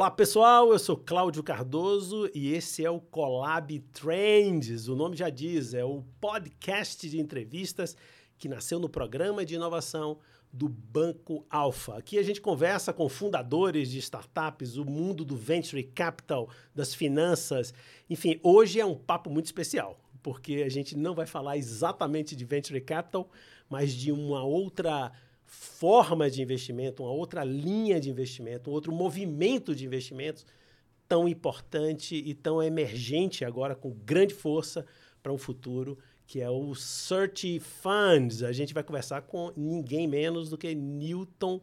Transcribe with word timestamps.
Olá 0.00 0.10
pessoal, 0.10 0.72
eu 0.72 0.78
sou 0.78 0.96
Cláudio 0.96 1.42
Cardoso 1.42 2.30
e 2.34 2.54
esse 2.54 2.82
é 2.82 2.88
o 2.88 3.02
Collab 3.02 3.78
Trends. 3.92 4.88
O 4.88 4.96
nome 4.96 5.14
já 5.14 5.28
diz, 5.28 5.74
é 5.74 5.84
o 5.84 6.02
podcast 6.18 7.06
de 7.06 7.20
entrevistas 7.20 7.94
que 8.38 8.48
nasceu 8.48 8.80
no 8.80 8.88
programa 8.88 9.44
de 9.44 9.56
inovação 9.56 10.16
do 10.50 10.70
Banco 10.70 11.44
Alfa. 11.50 11.98
Aqui 11.98 12.18
a 12.18 12.22
gente 12.22 12.40
conversa 12.40 12.94
com 12.94 13.10
fundadores 13.10 13.90
de 13.90 13.98
startups, 13.98 14.78
o 14.78 14.86
mundo 14.86 15.22
do 15.22 15.36
venture 15.36 15.82
capital, 15.82 16.48
das 16.74 16.94
finanças. 16.94 17.74
Enfim, 18.08 18.40
hoje 18.42 18.80
é 18.80 18.86
um 18.86 18.94
papo 18.94 19.28
muito 19.28 19.44
especial, 19.44 20.00
porque 20.22 20.62
a 20.64 20.70
gente 20.70 20.96
não 20.96 21.14
vai 21.14 21.26
falar 21.26 21.58
exatamente 21.58 22.34
de 22.34 22.46
venture 22.46 22.80
capital, 22.80 23.28
mas 23.68 23.92
de 23.92 24.10
uma 24.10 24.42
outra 24.42 25.12
forma 25.50 26.30
de 26.30 26.40
investimento, 26.40 27.02
uma 27.02 27.10
outra 27.10 27.42
linha 27.42 27.98
de 27.98 28.08
investimento, 28.08 28.70
um 28.70 28.72
outro 28.72 28.92
movimento 28.92 29.74
de 29.74 29.84
investimentos 29.84 30.46
tão 31.08 31.28
importante 31.28 32.14
e 32.14 32.32
tão 32.34 32.62
emergente 32.62 33.44
agora 33.44 33.74
com 33.74 33.90
grande 33.90 34.32
força 34.32 34.86
para 35.20 35.32
um 35.32 35.36
futuro 35.36 35.98
que 36.24 36.40
é 36.40 36.48
o 36.48 36.72
Search 36.76 37.58
Funds. 37.58 38.44
A 38.44 38.52
gente 38.52 38.72
vai 38.72 38.84
conversar 38.84 39.22
com 39.22 39.52
ninguém 39.56 40.06
menos 40.06 40.48
do 40.48 40.56
que 40.56 40.72
Newton 40.72 41.60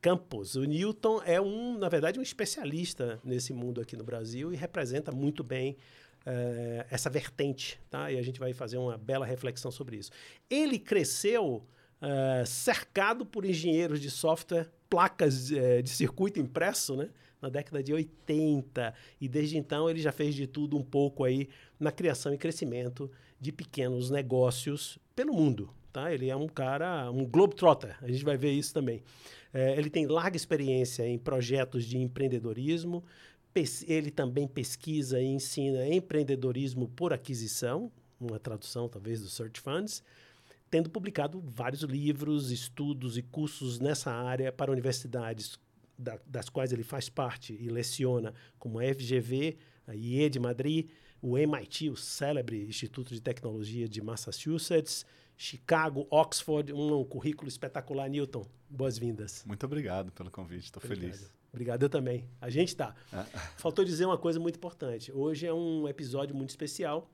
Campos. 0.00 0.54
O 0.54 0.62
Newton 0.62 1.20
é 1.24 1.40
um, 1.40 1.76
na 1.76 1.88
verdade, 1.88 2.20
um 2.20 2.22
especialista 2.22 3.18
nesse 3.24 3.52
mundo 3.52 3.80
aqui 3.80 3.96
no 3.96 4.04
Brasil 4.04 4.52
e 4.52 4.56
representa 4.56 5.10
muito 5.10 5.42
bem 5.42 5.72
uh, 6.24 6.86
essa 6.88 7.10
vertente, 7.10 7.80
tá? 7.90 8.12
E 8.12 8.16
a 8.16 8.22
gente 8.22 8.38
vai 8.38 8.52
fazer 8.52 8.76
uma 8.76 8.96
bela 8.96 9.26
reflexão 9.26 9.72
sobre 9.72 9.96
isso. 9.96 10.12
Ele 10.48 10.78
cresceu 10.78 11.66
uh, 12.02 12.46
cercado 12.46 13.24
por 13.24 13.44
engenheiros 13.44 14.00
de 14.00 14.10
software, 14.10 14.70
placas 14.88 15.50
uh, 15.50 15.82
de 15.82 15.90
circuito 15.90 16.40
impresso, 16.40 16.96
né? 16.96 17.08
Na 17.40 17.48
década 17.48 17.82
de 17.82 17.92
80. 17.92 18.92
E 19.20 19.28
desde 19.28 19.56
então 19.56 19.88
ele 19.88 20.00
já 20.00 20.10
fez 20.10 20.34
de 20.34 20.46
tudo 20.46 20.76
um 20.76 20.82
pouco 20.82 21.22
aí 21.22 21.48
na 21.78 21.92
criação 21.92 22.34
e 22.34 22.38
crescimento 22.38 23.10
de 23.40 23.52
pequenos 23.52 24.10
negócios 24.10 24.98
pelo 25.14 25.32
mundo. 25.32 25.70
Tá? 25.92 26.12
Ele 26.12 26.28
é 26.28 26.36
um 26.36 26.48
cara, 26.48 27.10
um 27.10 27.24
globetrotter, 27.24 27.96
a 28.02 28.08
gente 28.08 28.24
vai 28.24 28.36
ver 28.36 28.52
isso 28.52 28.74
também. 28.74 29.02
É, 29.52 29.78
ele 29.78 29.88
tem 29.88 30.06
larga 30.06 30.36
experiência 30.36 31.06
em 31.06 31.18
projetos 31.18 31.84
de 31.84 31.98
empreendedorismo, 31.98 33.04
ele 33.88 34.10
também 34.10 34.46
pesquisa 34.46 35.20
e 35.20 35.26
ensina 35.26 35.88
empreendedorismo 35.88 36.88
por 36.88 37.12
aquisição, 37.12 37.90
uma 38.20 38.38
tradução 38.38 38.88
talvez 38.88 39.20
do 39.20 39.28
Search 39.28 39.60
Funds, 39.60 40.02
tendo 40.70 40.90
publicado 40.90 41.42
vários 41.46 41.82
livros, 41.82 42.50
estudos 42.50 43.16
e 43.16 43.22
cursos 43.22 43.78
nessa 43.78 44.10
área 44.12 44.52
para 44.52 44.70
universidades 44.70 45.58
da, 45.98 46.18
das 46.26 46.48
quais 46.48 46.72
ele 46.72 46.84
faz 46.84 47.08
parte 47.08 47.56
e 47.58 47.68
leciona, 47.68 48.32
como 48.58 48.78
a 48.78 48.82
FGV, 48.82 49.56
a 49.86 49.94
IE 49.94 50.28
de 50.30 50.38
Madrid, 50.38 50.88
o 51.20 51.36
MIT, 51.36 51.90
o 51.90 51.96
célebre 51.96 52.66
Instituto 52.66 53.12
de 53.12 53.20
Tecnologia 53.20 53.88
de 53.88 54.00
Massachusetts, 54.00 55.04
Chicago, 55.36 56.06
Oxford, 56.10 56.72
um, 56.72 57.00
um 57.00 57.04
currículo 57.04 57.48
espetacular, 57.48 58.08
Newton. 58.08 58.46
Boas-vindas. 58.68 59.44
Muito 59.46 59.64
obrigado 59.64 60.12
pelo 60.12 60.30
convite, 60.30 60.64
estou 60.64 60.80
feliz. 60.80 61.32
Obrigado, 61.52 61.82
eu 61.82 61.88
também. 61.88 62.28
A 62.40 62.50
gente 62.50 62.68
está. 62.68 62.94
Ah. 63.12 63.24
Faltou 63.56 63.84
dizer 63.84 64.04
uma 64.04 64.18
coisa 64.18 64.38
muito 64.38 64.56
importante. 64.56 65.10
Hoje 65.10 65.46
é 65.46 65.52
um 65.52 65.88
episódio 65.88 66.34
muito 66.34 66.50
especial. 66.50 67.10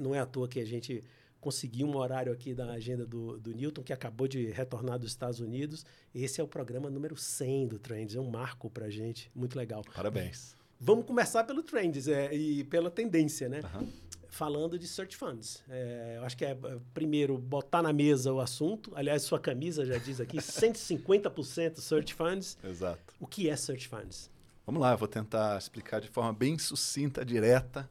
Não 0.00 0.14
é 0.14 0.20
à 0.20 0.26
toa 0.26 0.48
que 0.48 0.58
a 0.58 0.64
gente 0.64 1.04
conseguiu 1.44 1.86
um 1.86 1.96
horário 1.96 2.32
aqui 2.32 2.54
da 2.54 2.72
agenda 2.72 3.04
do, 3.04 3.38
do 3.38 3.52
Newton, 3.52 3.82
que 3.82 3.92
acabou 3.92 4.26
de 4.26 4.46
retornar 4.46 4.98
dos 4.98 5.10
Estados 5.10 5.40
Unidos. 5.40 5.84
Esse 6.14 6.40
é 6.40 6.44
o 6.44 6.48
programa 6.48 6.88
número 6.88 7.18
100 7.18 7.68
do 7.68 7.78
Trends. 7.78 8.16
É 8.16 8.20
um 8.20 8.30
marco 8.30 8.70
para 8.70 8.86
a 8.86 8.90
gente. 8.90 9.30
Muito 9.34 9.54
legal. 9.54 9.84
Parabéns. 9.94 10.56
Vamos 10.80 11.04
começar 11.04 11.44
pelo 11.44 11.62
Trends 11.62 12.08
é, 12.08 12.34
e 12.34 12.64
pela 12.64 12.90
tendência, 12.90 13.46
né? 13.46 13.60
Uhum. 13.74 13.86
Falando 14.30 14.78
de 14.78 14.88
search 14.88 15.18
funds. 15.18 15.62
É, 15.68 16.14
eu 16.16 16.24
acho 16.24 16.34
que 16.34 16.46
é, 16.46 16.56
primeiro, 16.94 17.36
botar 17.36 17.82
na 17.82 17.92
mesa 17.92 18.32
o 18.32 18.40
assunto. 18.40 18.90
Aliás, 18.96 19.22
sua 19.22 19.38
camisa 19.38 19.84
já 19.84 19.98
diz 19.98 20.20
aqui, 20.20 20.38
150% 20.40 21.78
search 21.78 22.14
funds. 22.14 22.56
Exato. 22.64 23.14
O 23.20 23.26
que 23.26 23.50
é 23.50 23.54
search 23.54 23.86
funds? 23.86 24.30
Vamos 24.64 24.80
lá, 24.80 24.92
eu 24.92 24.98
vou 24.98 25.06
tentar 25.06 25.58
explicar 25.58 26.00
de 26.00 26.08
forma 26.08 26.32
bem 26.32 26.58
sucinta, 26.58 27.22
direta. 27.22 27.88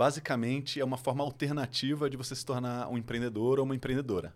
Basicamente, 0.00 0.80
é 0.80 0.84
uma 0.84 0.96
forma 0.96 1.22
alternativa 1.22 2.08
de 2.08 2.16
você 2.16 2.34
se 2.34 2.42
tornar 2.42 2.88
um 2.88 2.96
empreendedor 2.96 3.58
ou 3.58 3.66
uma 3.66 3.74
empreendedora. 3.74 4.34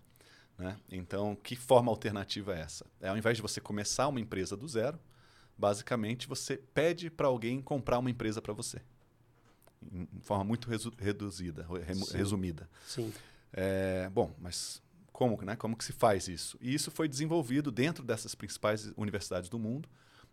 Né? 0.58 0.76
Então, 0.92 1.34
que 1.34 1.56
forma 1.56 1.90
alternativa 1.90 2.54
é 2.54 2.60
essa? 2.60 2.84
É 3.00 3.08
ao 3.08 3.16
invés 3.16 3.38
de 3.38 3.40
você 3.40 3.62
começar 3.62 4.08
uma 4.08 4.20
empresa 4.20 4.58
do 4.58 4.68
zero, 4.68 5.00
basicamente 5.56 6.28
você 6.28 6.58
pede 6.58 7.08
para 7.08 7.28
alguém 7.28 7.62
comprar 7.62 7.98
uma 7.98 8.10
empresa 8.10 8.42
para 8.42 8.52
você. 8.52 8.78
Em 9.90 10.20
forma 10.20 10.44
muito 10.44 10.68
resu 10.68 10.92
reduzida, 10.98 11.66
re 11.66 11.94
Sim. 11.94 12.14
resumida. 12.14 12.68
Sim. 12.86 13.10
É, 13.50 14.10
bom, 14.12 14.34
mas 14.38 14.82
como, 15.14 15.40
né? 15.40 15.56
como 15.56 15.78
que 15.78 15.84
se 15.86 15.94
faz 15.94 16.28
isso? 16.28 16.58
E 16.60 16.74
isso 16.74 16.90
foi 16.90 17.08
desenvolvido 17.08 17.72
dentro 17.72 18.04
dessas 18.04 18.34
principais 18.34 18.92
universidades 18.98 19.48
do 19.48 19.58
mundo 19.58 19.88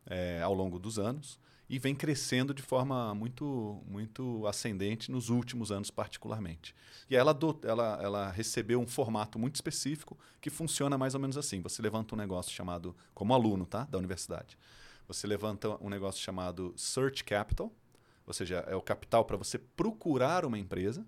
é, 0.06 0.41
ao 0.41 0.53
longo 0.53 0.78
dos 0.78 1.00
anos 1.00 1.40
e 1.72 1.80
vem 1.80 1.96
crescendo 1.96 2.54
de 2.54 2.62
forma 2.62 3.16
muito, 3.16 3.82
muito 3.88 4.46
ascendente 4.46 5.09
nos 5.09 5.30
últimos 5.30 5.72
anos, 5.72 5.90
particularmente. 5.90 6.76
E 7.09 7.16
ela, 7.16 7.34
ela, 7.64 8.00
ela 8.04 8.30
recebeu 8.30 8.78
um 8.82 8.86
formato 8.86 9.40
muito 9.40 9.56
específico 9.56 10.20
que 10.42 10.50
funciona 10.50 10.98
mais 10.98 11.16
ou 11.16 11.22
menos 11.22 11.38
assim. 11.38 11.62
Você 11.62 11.82
levanta 11.82 12.14
um 12.14 12.18
negócio 12.18 12.52
chamado, 12.52 12.94
como 13.14 13.34
aluno 13.34 13.66
tá, 13.66 13.86
da 13.86 13.98
universidade, 13.98 14.58
você 15.08 15.26
levanta 15.26 15.82
um 15.82 15.88
negócio 15.90 16.22
chamado 16.22 16.74
Search 16.76 17.24
Capital, 17.24 17.72
ou 18.28 18.34
seja, 18.34 18.66
é 18.68 18.76
o 18.76 18.82
capital 18.82 19.24
para 19.24 19.38
você 19.38 19.58
procurar 19.58 20.44
uma 20.44 20.59
empresa. 20.59 21.06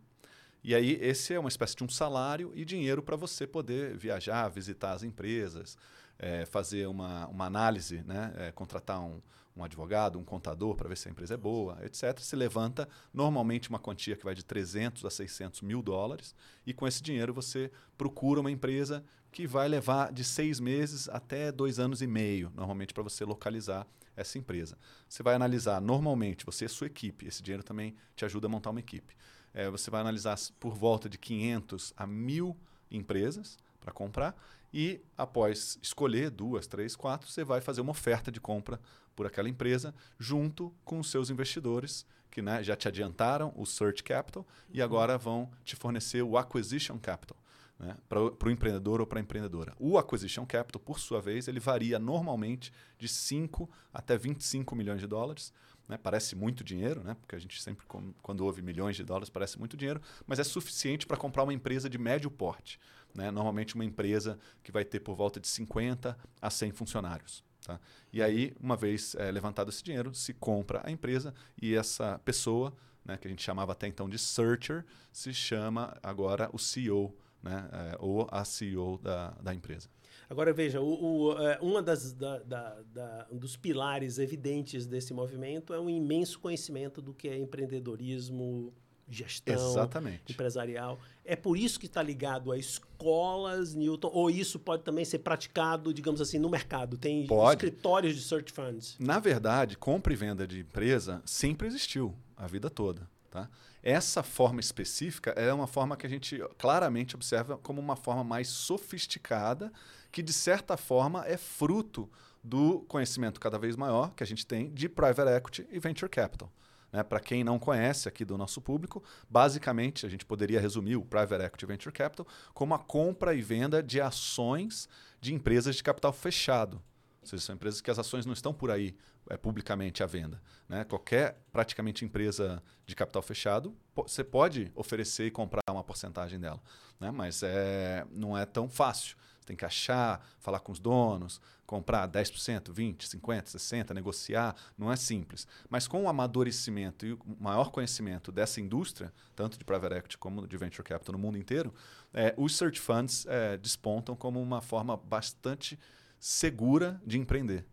E 0.63 0.73
aí, 0.73 0.97
esse 1.01 1.33
é 1.33 1.39
uma 1.39 1.49
espécie 1.49 1.75
de 1.75 1.83
um 1.83 1.89
salário 1.89 2.51
e 2.55 2.63
dinheiro 2.63 3.03
para 3.03 3.17
você 3.17 3.45
poder 3.45 3.97
viajar, 3.97 4.47
visitar 4.47 4.93
as 4.93 5.03
empresas, 5.03 5.77
é, 6.17 6.45
fazer 6.45 6.87
uma, 6.87 7.27
uma 7.27 7.45
análise, 7.45 8.01
né? 8.03 8.33
É, 8.37 8.51
contratar 8.51 9.01
um, 9.01 9.21
um 9.55 9.63
advogado, 9.63 10.17
um 10.17 10.23
contador 10.23 10.75
para 10.75 10.87
ver 10.87 10.97
se 10.97 11.07
a 11.07 11.11
empresa 11.11 11.33
é 11.33 11.37
boa, 11.37 11.77
etc. 11.83 12.17
Se 12.19 12.35
levanta 12.35 12.87
normalmente 13.13 13.69
uma 13.69 13.77
quantia 13.77 14.15
que 14.15 14.23
vai 14.23 14.33
de 14.33 14.43
300 14.43 15.03
a 15.05 15.09
600 15.09 15.61
mil 15.61 15.81
dólares 15.81 16.33
e 16.65 16.73
com 16.73 16.87
esse 16.87 17.03
dinheiro 17.03 17.33
você 17.33 17.69
procura 17.97 18.39
uma 18.39 18.51
empresa 18.51 19.03
que 19.31 19.45
vai 19.45 19.67
levar 19.67 20.13
de 20.13 20.23
seis 20.23 20.59
meses 20.59 21.09
até 21.09 21.51
dois 21.51 21.79
anos 21.79 22.01
e 22.01 22.07
meio, 22.07 22.51
normalmente, 22.55 22.93
para 22.93 23.03
você 23.03 23.25
localizar 23.25 23.85
essa 24.15 24.37
empresa. 24.37 24.77
Você 25.09 25.23
vai 25.23 25.33
analisar, 25.33 25.81
normalmente, 25.81 26.45
você 26.45 26.65
e 26.65 26.69
sua 26.69 26.87
equipe, 26.87 27.27
esse 27.27 27.41
dinheiro 27.41 27.63
também 27.63 27.95
te 28.15 28.23
ajuda 28.25 28.45
a 28.47 28.49
montar 28.49 28.69
uma 28.69 28.79
equipe. 28.79 29.15
É, 29.53 29.69
você 29.69 29.91
vai 29.91 30.01
analisar 30.01 30.37
por 30.59 30.73
volta 30.73 31.07
de 31.07 31.17
500 31.17 31.93
a 31.95 32.07
mil 32.07 32.57
empresas 32.89 33.57
para 33.79 33.91
comprar 33.91 34.35
e, 34.73 35.01
após 35.17 35.77
escolher 35.81 36.31
duas, 36.31 36.65
três, 36.65 36.95
quatro, 36.95 37.29
você 37.29 37.43
vai 37.43 37.61
fazer 37.61 37.81
uma 37.81 37.91
oferta 37.91 38.31
de 38.31 38.41
compra 38.41 38.79
por 39.15 39.27
aquela 39.27 39.47
empresa 39.47 39.93
junto 40.17 40.73
com 40.83 40.99
os 40.99 41.11
seus 41.11 41.29
investidores 41.29 42.05
que 42.31 42.41
né, 42.41 42.63
já 42.63 42.75
te 42.75 42.87
adiantaram 42.87 43.53
o 43.55 43.63
Search 43.63 44.03
Capital 44.03 44.45
e 44.71 44.81
agora 44.81 45.19
vão 45.19 45.51
te 45.63 45.75
fornecer 45.75 46.23
o 46.23 46.35
Acquisition 46.35 46.97
Capital 46.97 47.37
né, 47.77 47.95
para 48.09 48.19
o 48.21 48.49
empreendedor 48.49 49.01
ou 49.01 49.05
para 49.05 49.19
a 49.19 49.21
empreendedora. 49.21 49.75
O 49.77 49.99
Acquisition 49.99 50.45
Capital, 50.45 50.81
por 50.81 50.99
sua 50.99 51.21
vez, 51.21 51.47
ele 51.47 51.59
varia 51.59 51.99
normalmente 51.99 52.73
de 52.97 53.07
5 53.07 53.69
até 53.93 54.17
25 54.17 54.75
milhões 54.75 54.99
de 54.99 55.05
dólares. 55.05 55.53
Né? 55.93 55.99
Parece 56.01 56.35
muito 56.35 56.63
dinheiro, 56.63 57.03
né? 57.03 57.13
porque 57.13 57.35
a 57.35 57.39
gente 57.39 57.61
sempre, 57.61 57.85
quando 58.21 58.41
ouve 58.41 58.63
milhões 58.63 58.95
de 58.95 59.03
dólares, 59.03 59.29
parece 59.29 59.59
muito 59.59 59.77
dinheiro, 59.77 60.01
mas 60.25 60.39
é 60.39 60.43
suficiente 60.43 61.05
para 61.05 61.15
comprar 61.15 61.43
uma 61.43 61.53
empresa 61.53 61.87
de 61.87 61.99
médio 61.99 62.31
porte. 62.31 62.79
Né? 63.13 63.29
Normalmente 63.29 63.75
uma 63.75 63.85
empresa 63.85 64.39
que 64.63 64.71
vai 64.71 64.83
ter 64.83 65.01
por 65.01 65.15
volta 65.15 65.39
de 65.39 65.47
50 65.47 66.17
a 66.41 66.49
100 66.49 66.71
funcionários. 66.71 67.43
Tá? 67.63 67.79
E 68.11 68.23
aí, 68.23 68.55
uma 68.59 68.75
vez 68.75 69.13
é, 69.15 69.31
levantado 69.31 69.69
esse 69.69 69.83
dinheiro, 69.83 70.15
se 70.15 70.33
compra 70.33 70.81
a 70.83 70.89
empresa 70.89 71.31
e 71.61 71.75
essa 71.75 72.19
pessoa, 72.25 72.75
né, 73.05 73.15
que 73.15 73.27
a 73.27 73.29
gente 73.29 73.43
chamava 73.43 73.73
até 73.73 73.85
então 73.85 74.09
de 74.09 74.17
searcher, 74.17 74.83
se 75.11 75.31
chama 75.31 75.95
agora 76.01 76.49
o 76.51 76.57
CEO 76.57 77.15
né? 77.43 77.69
É, 77.71 77.97
ou 77.99 78.27
a 78.31 78.45
CEO 78.45 78.97
da, 78.97 79.31
da 79.41 79.53
empresa. 79.53 79.89
Agora 80.29 80.53
veja, 80.53 80.81
o, 80.81 81.31
o, 81.31 81.37
é, 81.37 81.59
uma 81.61 81.81
das 81.81 82.13
da, 82.13 82.39
da, 82.39 82.81
da, 82.93 83.27
um 83.31 83.37
dos 83.37 83.55
pilares 83.55 84.17
evidentes 84.17 84.85
desse 84.85 85.13
movimento 85.13 85.73
é 85.73 85.79
um 85.79 85.89
imenso 85.89 86.39
conhecimento 86.39 87.01
do 87.01 87.13
que 87.13 87.27
é 87.27 87.37
empreendedorismo, 87.37 88.73
gestão 89.07 89.55
Exatamente. 89.55 90.31
empresarial. 90.31 90.99
É 91.23 91.35
por 91.35 91.57
isso 91.57 91.79
que 91.79 91.85
está 91.85 92.01
ligado 92.01 92.51
a 92.51 92.57
escolas, 92.57 93.73
Newton, 93.73 94.09
ou 94.13 94.29
isso 94.29 94.59
pode 94.59 94.83
também 94.83 95.05
ser 95.05 95.19
praticado, 95.19 95.93
digamos 95.93 96.21
assim, 96.21 96.39
no 96.39 96.49
mercado? 96.49 96.97
Tem 96.97 97.25
pode. 97.27 97.65
escritórios 97.65 98.15
de 98.15 98.21
search 98.21 98.51
funds? 98.51 98.95
Na 98.99 99.19
verdade, 99.19 99.77
compra 99.77 100.13
e 100.13 100.15
venda 100.15 100.47
de 100.47 100.61
empresa 100.61 101.21
sempre 101.25 101.67
existiu 101.67 102.15
a 102.35 102.47
vida 102.47 102.69
toda. 102.69 103.07
Tá? 103.29 103.49
Essa 103.81 104.21
forma 104.21 104.59
específica 104.59 105.31
é 105.31 105.51
uma 105.51 105.67
forma 105.67 105.97
que 105.97 106.05
a 106.05 106.09
gente 106.09 106.39
claramente 106.57 107.15
observa 107.15 107.57
como 107.57 107.81
uma 107.81 107.95
forma 107.95 108.23
mais 108.23 108.47
sofisticada, 108.47 109.71
que 110.13 110.21
de 110.21 110.31
certa 110.31 110.77
forma 110.77 111.25
é 111.25 111.35
fruto 111.35 112.07
do 112.43 112.81
conhecimento 112.81 113.39
cada 113.39 113.57
vez 113.57 113.75
maior 113.75 114.13
que 114.13 114.23
a 114.23 114.27
gente 114.27 114.45
tem 114.45 114.71
de 114.71 114.87
private 114.87 115.31
equity 115.31 115.67
e 115.71 115.79
venture 115.79 116.09
capital. 116.09 116.51
Né? 116.91 117.01
Para 117.01 117.19
quem 117.19 117.43
não 117.43 117.57
conhece 117.57 118.07
aqui 118.07 118.23
do 118.23 118.37
nosso 118.37 118.61
público, 118.61 119.03
basicamente 119.27 120.05
a 120.05 120.09
gente 120.09 120.23
poderia 120.23 120.61
resumir 120.61 120.95
o 120.95 121.03
Private 121.03 121.43
Equity 121.45 121.65
Venture 121.65 121.91
Capital 121.91 122.27
como 122.53 122.75
a 122.75 122.79
compra 122.79 123.33
e 123.33 123.41
venda 123.41 123.81
de 123.81 123.99
ações 123.99 124.87
de 125.19 125.33
empresas 125.33 125.75
de 125.75 125.83
capital 125.83 126.13
fechado. 126.13 126.79
Ou 127.21 127.27
seja, 127.27 127.41
são 127.41 127.55
empresas 127.55 127.81
que 127.81 127.89
as 127.89 127.97
ações 127.97 128.25
não 128.27 128.33
estão 128.33 128.53
por 128.53 128.69
aí 128.69 128.95
é, 129.29 129.37
publicamente 129.37 130.03
à 130.03 130.05
venda. 130.05 130.41
Né? 130.67 130.83
Qualquer 130.83 131.37
praticamente 131.51 132.05
empresa 132.05 132.61
de 132.85 132.95
capital 132.95 133.21
fechado, 133.21 133.75
você 133.95 134.23
pode 134.23 134.71
oferecer 134.75 135.27
e 135.27 135.31
comprar 135.31 135.61
uma 135.69 135.83
porcentagem 135.83 136.39
dela. 136.39 136.61
Né? 136.99 137.11
Mas 137.11 137.43
é, 137.43 138.05
não 138.11 138.37
é 138.37 138.45
tão 138.45 138.69
fácil. 138.69 139.15
Você 139.39 139.47
tem 139.47 139.57
que 139.57 139.65
achar, 139.65 140.25
falar 140.39 140.59
com 140.61 140.71
os 140.71 140.79
donos, 140.79 141.41
comprar 141.65 142.07
10%, 142.07 142.71
20%, 142.71 142.97
50%, 142.97 143.43
60%, 143.43 143.93
negociar. 143.93 144.55
Não 144.77 144.91
é 144.91 144.95
simples. 144.95 145.45
Mas 145.69 145.87
com 145.87 146.03
o 146.03 146.07
amadurecimento 146.07 147.05
e 147.05 147.13
o 147.13 147.19
maior 147.39 147.69
conhecimento 147.69 148.31
dessa 148.31 148.61
indústria, 148.61 149.11
tanto 149.35 149.57
de 149.57 149.65
private 149.65 149.95
equity 149.95 150.17
como 150.17 150.47
de 150.47 150.57
venture 150.57 150.87
capital 150.87 151.13
no 151.13 151.19
mundo 151.19 151.37
inteiro, 151.37 151.73
é, 152.13 152.33
os 152.37 152.55
search 152.55 152.79
funds 152.79 153.25
é, 153.27 153.57
despontam 153.57 154.15
como 154.15 154.41
uma 154.41 154.61
forma 154.61 154.95
bastante 154.95 155.77
segura 156.19 157.01
de 157.05 157.19
empreender. 157.19 157.65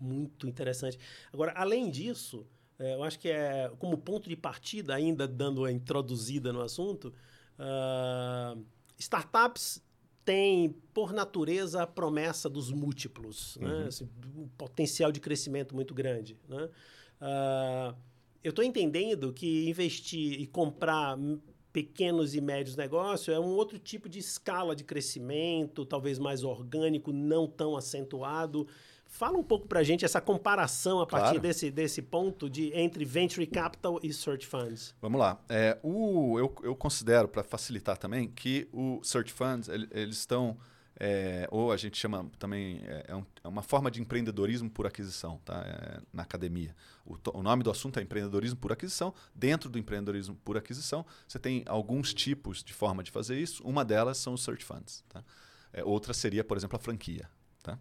Muito 0.00 0.46
interessante. 0.46 0.98
Agora, 1.32 1.52
além 1.56 1.90
disso, 1.90 2.46
é, 2.78 2.94
eu 2.94 3.02
acho 3.02 3.18
que 3.18 3.28
é 3.28 3.70
como 3.78 3.98
ponto 3.98 4.28
de 4.28 4.36
partida, 4.36 4.94
ainda 4.94 5.26
dando 5.26 5.64
a 5.64 5.72
introduzida 5.72 6.52
no 6.52 6.60
assunto, 6.60 7.12
uh, 7.58 8.64
startups 8.98 9.82
tem, 10.24 10.70
por 10.92 11.12
natureza, 11.12 11.82
a 11.82 11.86
promessa 11.86 12.48
dos 12.50 12.70
múltiplos, 12.70 13.56
né? 13.60 13.68
uhum. 13.68 13.80
né? 13.80 13.86
assim, 13.88 14.08
um 14.36 14.46
potencial 14.58 15.10
de 15.10 15.20
crescimento 15.20 15.74
muito 15.74 15.94
grande. 15.94 16.38
Né? 16.46 16.68
Uh, 17.20 17.96
eu 18.44 18.50
estou 18.50 18.64
entendendo 18.64 19.32
que 19.32 19.68
investir 19.68 20.38
e 20.38 20.46
comprar 20.46 21.18
pequenos 21.72 22.34
e 22.34 22.40
médios 22.40 22.76
negócios 22.76 23.34
é 23.34 23.38
um 23.38 23.54
outro 23.54 23.78
tipo 23.78 24.08
de 24.08 24.18
escala 24.18 24.74
de 24.74 24.84
crescimento, 24.84 25.84
talvez 25.84 26.18
mais 26.18 26.44
orgânico, 26.44 27.12
não 27.12 27.46
tão 27.46 27.76
acentuado. 27.76 28.66
Fala 29.08 29.38
um 29.38 29.42
pouco 29.42 29.66
para 29.66 29.80
a 29.80 29.82
gente 29.82 30.04
essa 30.04 30.20
comparação 30.20 31.00
a 31.00 31.06
partir 31.06 31.24
claro. 31.24 31.40
desse, 31.40 31.70
desse 31.70 32.02
ponto 32.02 32.48
de 32.48 32.70
entre 32.74 33.04
venture 33.04 33.46
capital 33.46 33.98
e 34.02 34.12
search 34.12 34.46
funds. 34.46 34.94
Vamos 35.00 35.18
lá. 35.18 35.40
É, 35.48 35.78
o, 35.82 36.38
eu, 36.38 36.54
eu 36.62 36.76
considero, 36.76 37.26
para 37.26 37.42
facilitar 37.42 37.96
também, 37.96 38.28
que 38.28 38.68
o 38.72 39.00
search 39.02 39.32
funds 39.32 39.68
ele, 39.68 39.88
eles 39.90 40.18
estão 40.18 40.56
é, 41.00 41.46
ou 41.52 41.70
a 41.70 41.76
gente 41.76 41.96
chama 41.96 42.28
também 42.40 42.82
é, 42.84 43.06
é, 43.08 43.14
um, 43.14 43.24
é, 43.44 43.48
uma 43.48 43.62
forma 43.62 43.88
de 43.88 44.00
empreendedorismo 44.00 44.68
por 44.68 44.84
aquisição 44.84 45.38
tá? 45.44 45.62
É, 45.64 46.00
na 46.12 46.24
academia. 46.24 46.74
O, 47.06 47.16
o, 47.34 47.42
nome 47.42 47.62
do 47.62 47.70
assunto 47.70 48.00
é 48.00 48.02
empreendedorismo 48.02 48.58
por 48.58 48.72
aquisição. 48.72 49.14
Dentro 49.32 49.70
do 49.70 49.78
empreendedorismo 49.78 50.34
por 50.44 50.56
aquisição, 50.56 51.06
você 51.26 51.38
tem 51.38 51.62
alguns 51.66 52.12
tipos 52.12 52.64
de 52.64 52.74
forma 52.74 53.02
de 53.04 53.12
fazer 53.12 53.38
isso. 53.38 53.62
Uma 53.62 53.84
delas 53.84 54.18
são 54.18 54.34
os 54.34 54.42
search 54.42 54.64
funds. 54.64 55.04
Tá? 55.08 55.22
É, 55.72 55.84
outra 55.84 56.12
seria, 56.12 56.42
por 56.42 56.56
exemplo, 56.56 56.76
a 56.76 56.80
franquia. 56.80 57.30
Tá? 57.62 57.78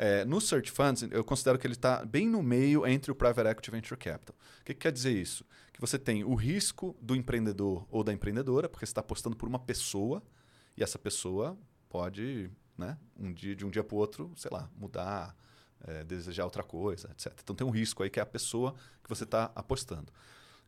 É, 0.00 0.24
no 0.24 0.40
Search 0.40 0.70
Funds, 0.70 1.02
eu 1.10 1.24
considero 1.24 1.58
que 1.58 1.66
ele 1.66 1.74
está 1.74 2.04
bem 2.04 2.28
no 2.28 2.40
meio 2.40 2.86
entre 2.86 3.10
o 3.10 3.16
Private 3.16 3.48
Equity 3.48 3.68
e 3.68 3.72
Venture 3.72 3.98
Capital. 3.98 4.36
O 4.60 4.64
que, 4.64 4.72
que, 4.72 4.80
quer 4.80 4.92
dizer 4.92 5.10
isso? 5.10 5.44
Que 5.72 5.80
você 5.80 5.98
tem 5.98 6.22
o 6.22 6.36
risco 6.36 6.96
do 7.02 7.16
empreendedor 7.16 7.84
ou 7.90 8.04
da 8.04 8.12
empreendedora, 8.12 8.68
porque 8.68 8.86
você 8.86 8.90
está 8.90 9.00
apostando 9.00 9.34
por 9.34 9.48
uma 9.48 9.58
pessoa 9.58 10.22
e 10.76 10.84
essa 10.84 11.00
pessoa 11.00 11.58
pode, 11.88 12.48
né, 12.76 12.96
um 13.18 13.32
dia, 13.32 13.56
de 13.56 13.66
um 13.66 13.70
dia 13.70 13.82
para 13.82 13.96
o 13.96 13.98
outro, 13.98 14.30
sei 14.36 14.52
lá, 14.52 14.70
mudar, 14.76 15.34
é, 15.84 16.04
desejar 16.04 16.44
outra 16.44 16.62
coisa, 16.62 17.10
etc. 17.10 17.32
Então 17.42 17.56
tem 17.56 17.66
um 17.66 17.70
risco 17.70 18.04
aí 18.04 18.08
que 18.08 18.20
é 18.20 18.22
a 18.22 18.26
pessoa 18.26 18.76
que 19.02 19.08
você 19.08 19.24
está 19.24 19.50
apostando. 19.52 20.12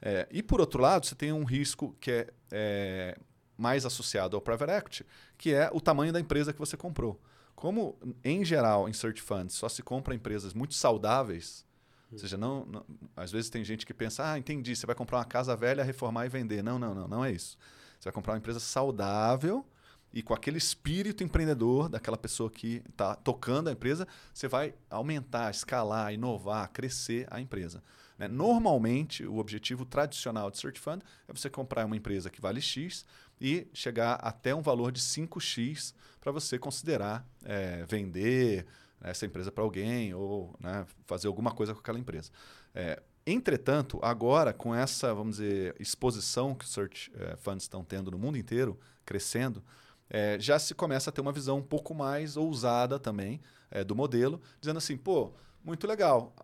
É, 0.03 0.27
e 0.33 0.43
por 0.43 0.61
outro 0.61 0.83
lado, 0.83 1.07
você 1.07 1.15
tem 1.15 1.33
um 1.33 1.45
risco 1.45 1.97
que 2.01 2.11
é, 2.11 2.33
é 2.51 3.19
mais 3.57 3.87
associado 3.87 4.37
ao 4.37 4.43
private 4.43 4.73
equity, 4.73 5.07
que 5.39 5.55
é 5.55 5.71
o 5.73 5.81
tamanho 5.81 6.13
da 6.13 6.19
empresa 6.19 6.53
que 6.53 6.59
você 6.59 6.77
comprou. 6.77 7.21
Como, 7.61 7.95
em 8.25 8.43
geral, 8.43 8.89
em 8.89 8.93
search 8.95 9.21
funds, 9.21 9.55
só 9.55 9.69
se 9.69 9.83
compra 9.83 10.15
empresas 10.15 10.55
muito 10.55 10.73
saudáveis, 10.73 11.67
ou 12.11 12.19
seja, 12.19 12.39
não, 12.39 12.65
não, 12.65 12.87
às 13.15 13.31
vezes 13.31 13.51
tem 13.51 13.63
gente 13.63 13.85
que 13.85 13.93
pensa, 13.93 14.33
ah, 14.33 14.39
entendi, 14.39 14.75
você 14.75 14.87
vai 14.87 14.95
comprar 14.95 15.19
uma 15.19 15.27
casa 15.27 15.55
velha, 15.55 15.85
reformar 15.85 16.25
e 16.25 16.31
vender. 16.31 16.63
Não, 16.63 16.79
não, 16.79 16.95
não, 16.95 17.07
não 17.07 17.23
é 17.23 17.31
isso. 17.31 17.59
Você 17.99 18.05
vai 18.05 18.15
comprar 18.15 18.33
uma 18.33 18.39
empresa 18.39 18.59
saudável 18.59 19.63
e 20.11 20.23
com 20.23 20.33
aquele 20.33 20.57
espírito 20.57 21.23
empreendedor 21.23 21.91
daquela 21.91 22.17
pessoa 22.17 22.51
que 22.51 22.83
está 22.89 23.15
tocando 23.15 23.69
a 23.69 23.73
empresa, 23.73 24.09
você 24.33 24.49
vai 24.49 24.73
aumentar, 24.89 25.51
escalar, 25.51 26.15
inovar, 26.15 26.71
crescer 26.73 27.29
a 27.31 27.43
empresa. 27.43 27.83
Né? 28.19 28.27
Normalmente, 28.27 29.27
o 29.27 29.37
objetivo 29.37 29.85
tradicional 29.85 30.51
de 30.51 30.57
Search 30.59 30.81
Fund 30.81 31.03
é 31.29 31.33
você 31.33 31.51
comprar 31.51 31.85
uma 31.85 31.97
empresa 31.97 32.31
que 32.31 32.41
vale 32.41 32.63
X 32.63 33.05
e 33.41 33.67
chegar 33.73 34.15
até 34.15 34.55
um 34.55 34.61
valor 34.61 34.93
de 34.93 35.01
5x 35.01 35.95
para 36.21 36.31
você 36.31 36.59
considerar 36.59 37.27
é, 37.45 37.85
vender 37.89 38.67
essa 39.01 39.25
empresa 39.25 39.51
para 39.51 39.65
alguém 39.65 40.13
ou 40.13 40.55
né, 40.61 40.87
fazer 41.07 41.27
alguma 41.27 41.53
coisa 41.53 41.73
com 41.73 41.81
aquela 41.81 41.99
empresa. 41.99 42.31
É, 42.75 43.03
entretanto, 43.27 43.99
agora 44.03 44.53
com 44.53 44.75
essa, 44.75 45.15
vamos 45.15 45.37
dizer, 45.37 45.75
exposição 45.81 46.55
que 46.55 46.65
os 46.65 46.73
search 46.73 47.11
é, 47.15 47.37
funds 47.37 47.65
estão 47.65 47.83
tendo 47.83 48.11
no 48.11 48.19
mundo 48.19 48.37
inteiro, 48.37 48.79
crescendo, 49.05 49.65
é, 50.11 50.37
já 50.39 50.59
se 50.59 50.75
começa 50.75 51.09
a 51.09 51.13
ter 51.13 51.21
uma 51.21 51.33
visão 51.33 51.59
um 51.59 51.63
pouco 51.63 51.95
mais 51.95 52.37
ousada 52.37 52.99
também 52.99 53.41
é, 53.71 53.85
do 53.85 53.95
modelo, 53.95 54.41
dizendo 54.61 54.79
assim, 54.79 54.97
pô, 54.97 55.33
muito 55.65 55.87
legal. 55.87 56.35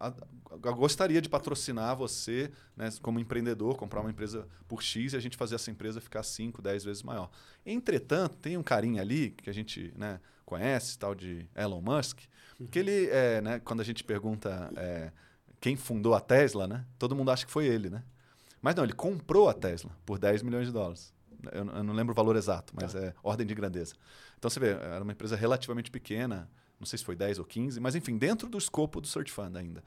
Gostaria 0.76 1.20
de 1.20 1.28
patrocinar 1.28 1.96
você 1.96 2.50
né, 2.76 2.90
como 3.02 3.18
empreendedor, 3.18 3.76
comprar 3.76 4.00
uma 4.00 4.10
empresa 4.10 4.46
por 4.68 4.82
X 4.82 5.12
e 5.12 5.16
a 5.16 5.20
gente 5.20 5.36
fazer 5.36 5.54
essa 5.54 5.70
empresa 5.70 6.00
ficar 6.00 6.22
5, 6.22 6.62
10 6.62 6.84
vezes 6.84 7.02
maior. 7.02 7.30
Entretanto, 7.64 8.36
tem 8.36 8.56
um 8.56 8.62
carinha 8.62 9.02
ali 9.02 9.30
que 9.30 9.50
a 9.50 9.52
gente 9.52 9.92
né, 9.96 10.20
conhece, 10.44 10.98
tal 10.98 11.14
de 11.14 11.48
Elon 11.54 11.80
Musk, 11.80 12.20
que 12.70 12.78
ele, 12.78 13.06
é, 13.06 13.40
né, 13.40 13.60
quando 13.60 13.80
a 13.80 13.84
gente 13.84 14.02
pergunta 14.04 14.70
é, 14.76 15.12
quem 15.60 15.76
fundou 15.76 16.14
a 16.14 16.20
Tesla, 16.20 16.66
né, 16.66 16.84
todo 16.98 17.14
mundo 17.14 17.30
acha 17.30 17.44
que 17.44 17.52
foi 17.52 17.66
ele. 17.66 17.90
Né? 17.90 18.02
Mas 18.62 18.74
não, 18.74 18.84
ele 18.84 18.92
comprou 18.92 19.48
a 19.48 19.54
Tesla 19.54 19.90
por 20.04 20.18
10 20.18 20.42
milhões 20.42 20.66
de 20.66 20.72
dólares. 20.72 21.14
Eu, 21.52 21.66
eu 21.66 21.84
não 21.84 21.94
lembro 21.94 22.12
o 22.12 22.16
valor 22.16 22.36
exato, 22.36 22.72
mas 22.74 22.92
tá. 22.92 22.98
é 22.98 23.14
ordem 23.22 23.46
de 23.46 23.54
grandeza. 23.54 23.94
Então 24.38 24.50
você 24.50 24.60
vê, 24.60 24.70
era 24.70 25.02
uma 25.02 25.12
empresa 25.12 25.36
relativamente 25.36 25.90
pequena, 25.90 26.48
não 26.78 26.86
sei 26.86 26.98
se 26.98 27.04
foi 27.04 27.16
10 27.16 27.38
ou 27.38 27.44
15, 27.44 27.80
mas 27.80 27.94
enfim, 27.94 28.16
dentro 28.18 28.48
do 28.48 28.58
escopo 28.58 29.00
do 29.00 29.06
Search 29.06 29.32
Fund 29.32 29.56
ainda. 29.56 29.82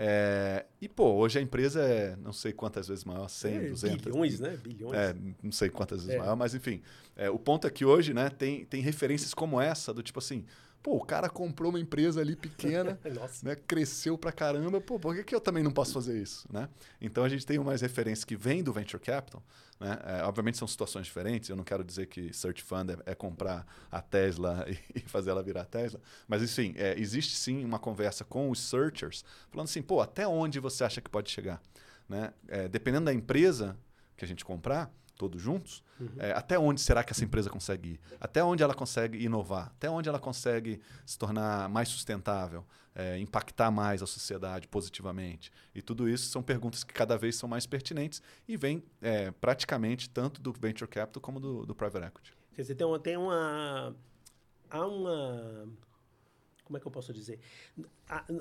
É, 0.00 0.64
e, 0.80 0.88
pô, 0.88 1.14
hoje 1.14 1.40
a 1.40 1.42
empresa 1.42 1.82
é 1.82 2.14
não 2.16 2.32
sei 2.32 2.52
quantas 2.52 2.86
vezes 2.86 3.04
maior, 3.04 3.28
100, 3.28 3.54
é, 3.54 3.68
200. 3.70 4.04
Bilhões, 4.04 4.40
né? 4.40 4.56
Bilhões. 4.62 4.94
É, 4.94 5.16
não 5.42 5.50
sei 5.50 5.68
quantas 5.70 6.04
vezes 6.04 6.14
é. 6.14 6.18
maior, 6.18 6.36
mas 6.36 6.54
enfim. 6.54 6.82
É, 7.16 7.28
o 7.28 7.38
ponto 7.38 7.66
é 7.66 7.70
que 7.70 7.84
hoje 7.84 8.14
né, 8.14 8.30
tem, 8.30 8.64
tem 8.64 8.80
referências 8.80 9.34
como 9.34 9.60
essa, 9.60 9.92
do 9.92 10.02
tipo 10.02 10.20
assim, 10.20 10.44
Pô, 10.82 10.96
o 10.96 11.04
cara 11.04 11.28
comprou 11.28 11.70
uma 11.70 11.80
empresa 11.80 12.20
ali 12.20 12.36
pequena, 12.36 12.98
né, 13.42 13.56
cresceu 13.56 14.16
pra 14.16 14.30
caramba. 14.30 14.80
Pô, 14.80 14.98
por 14.98 15.14
que, 15.14 15.24
que 15.24 15.34
eu 15.34 15.40
também 15.40 15.62
não 15.62 15.72
posso 15.72 15.92
fazer 15.92 16.20
isso? 16.20 16.46
Né? 16.52 16.68
Então 17.00 17.24
a 17.24 17.28
gente 17.28 17.44
tem 17.44 17.58
umas 17.58 17.80
referências 17.80 18.24
que 18.24 18.36
vêm 18.36 18.62
do 18.62 18.72
Venture 18.72 19.02
Capital. 19.02 19.42
Né? 19.80 19.98
É, 20.04 20.22
obviamente 20.24 20.58
são 20.58 20.66
situações 20.68 21.06
diferentes. 21.06 21.48
Eu 21.48 21.56
não 21.56 21.64
quero 21.64 21.84
dizer 21.84 22.06
que 22.06 22.32
Search 22.32 22.62
Fund 22.62 22.90
é, 22.90 23.12
é 23.12 23.14
comprar 23.14 23.66
a 23.90 24.00
Tesla 24.00 24.64
e, 24.94 25.00
fazer 25.00 25.30
ela 25.30 25.42
virar 25.42 25.64
Tesla. 25.64 26.00
Mas, 26.26 26.42
enfim, 26.42 26.74
é, 26.76 26.98
existe 26.98 27.36
sim 27.36 27.64
uma 27.64 27.78
conversa 27.78 28.24
com 28.24 28.50
os 28.50 28.60
searchers, 28.60 29.24
falando 29.50 29.66
assim, 29.66 29.82
pô, 29.82 30.00
até 30.00 30.26
onde 30.26 30.60
você 30.60 30.84
acha 30.84 31.00
que 31.00 31.10
pode 31.10 31.30
chegar? 31.30 31.60
Né? 32.08 32.32
É, 32.46 32.68
dependendo 32.68 33.06
da 33.06 33.12
empresa 33.12 33.76
que 34.16 34.24
a 34.24 34.28
gente 34.28 34.44
comprar, 34.44 34.92
todos 35.18 35.42
juntos, 35.42 35.82
uhum. 36.00 36.08
é, 36.16 36.32
até 36.32 36.58
onde 36.58 36.80
será 36.80 37.02
que 37.02 37.12
essa 37.12 37.24
empresa 37.24 37.50
consegue 37.50 37.90
ir? 37.90 38.00
Até 38.20 38.42
onde 38.42 38.62
ela 38.62 38.72
consegue 38.72 39.22
inovar? 39.22 39.66
Até 39.76 39.90
onde 39.90 40.08
ela 40.08 40.20
consegue 40.20 40.80
se 41.04 41.18
tornar 41.18 41.68
mais 41.68 41.88
sustentável, 41.88 42.64
é, 42.94 43.18
impactar 43.18 43.70
mais 43.70 44.02
a 44.02 44.06
sociedade 44.06 44.68
positivamente? 44.68 45.50
E 45.74 45.82
tudo 45.82 46.08
isso 46.08 46.30
são 46.30 46.42
perguntas 46.42 46.84
que 46.84 46.94
cada 46.94 47.18
vez 47.18 47.36
são 47.36 47.48
mais 47.48 47.66
pertinentes 47.66 48.22
e 48.46 48.56
vêm 48.56 48.82
é, 49.02 49.32
praticamente 49.32 50.08
tanto 50.08 50.40
do 50.40 50.52
venture 50.52 50.88
capital 50.88 51.20
como 51.20 51.40
do, 51.40 51.66
do 51.66 51.74
private 51.74 52.06
equity. 52.06 52.32
Quer 52.54 52.62
dizer, 52.62 52.74
tem 52.76 52.86
uma, 52.86 52.98
tem 52.98 53.16
uma 53.16 53.94
há 54.70 54.86
uma 54.86 55.68
como 56.68 56.76
é 56.76 56.80
que 56.80 56.86
eu 56.86 56.92
posso 56.92 57.12
dizer? 57.14 57.40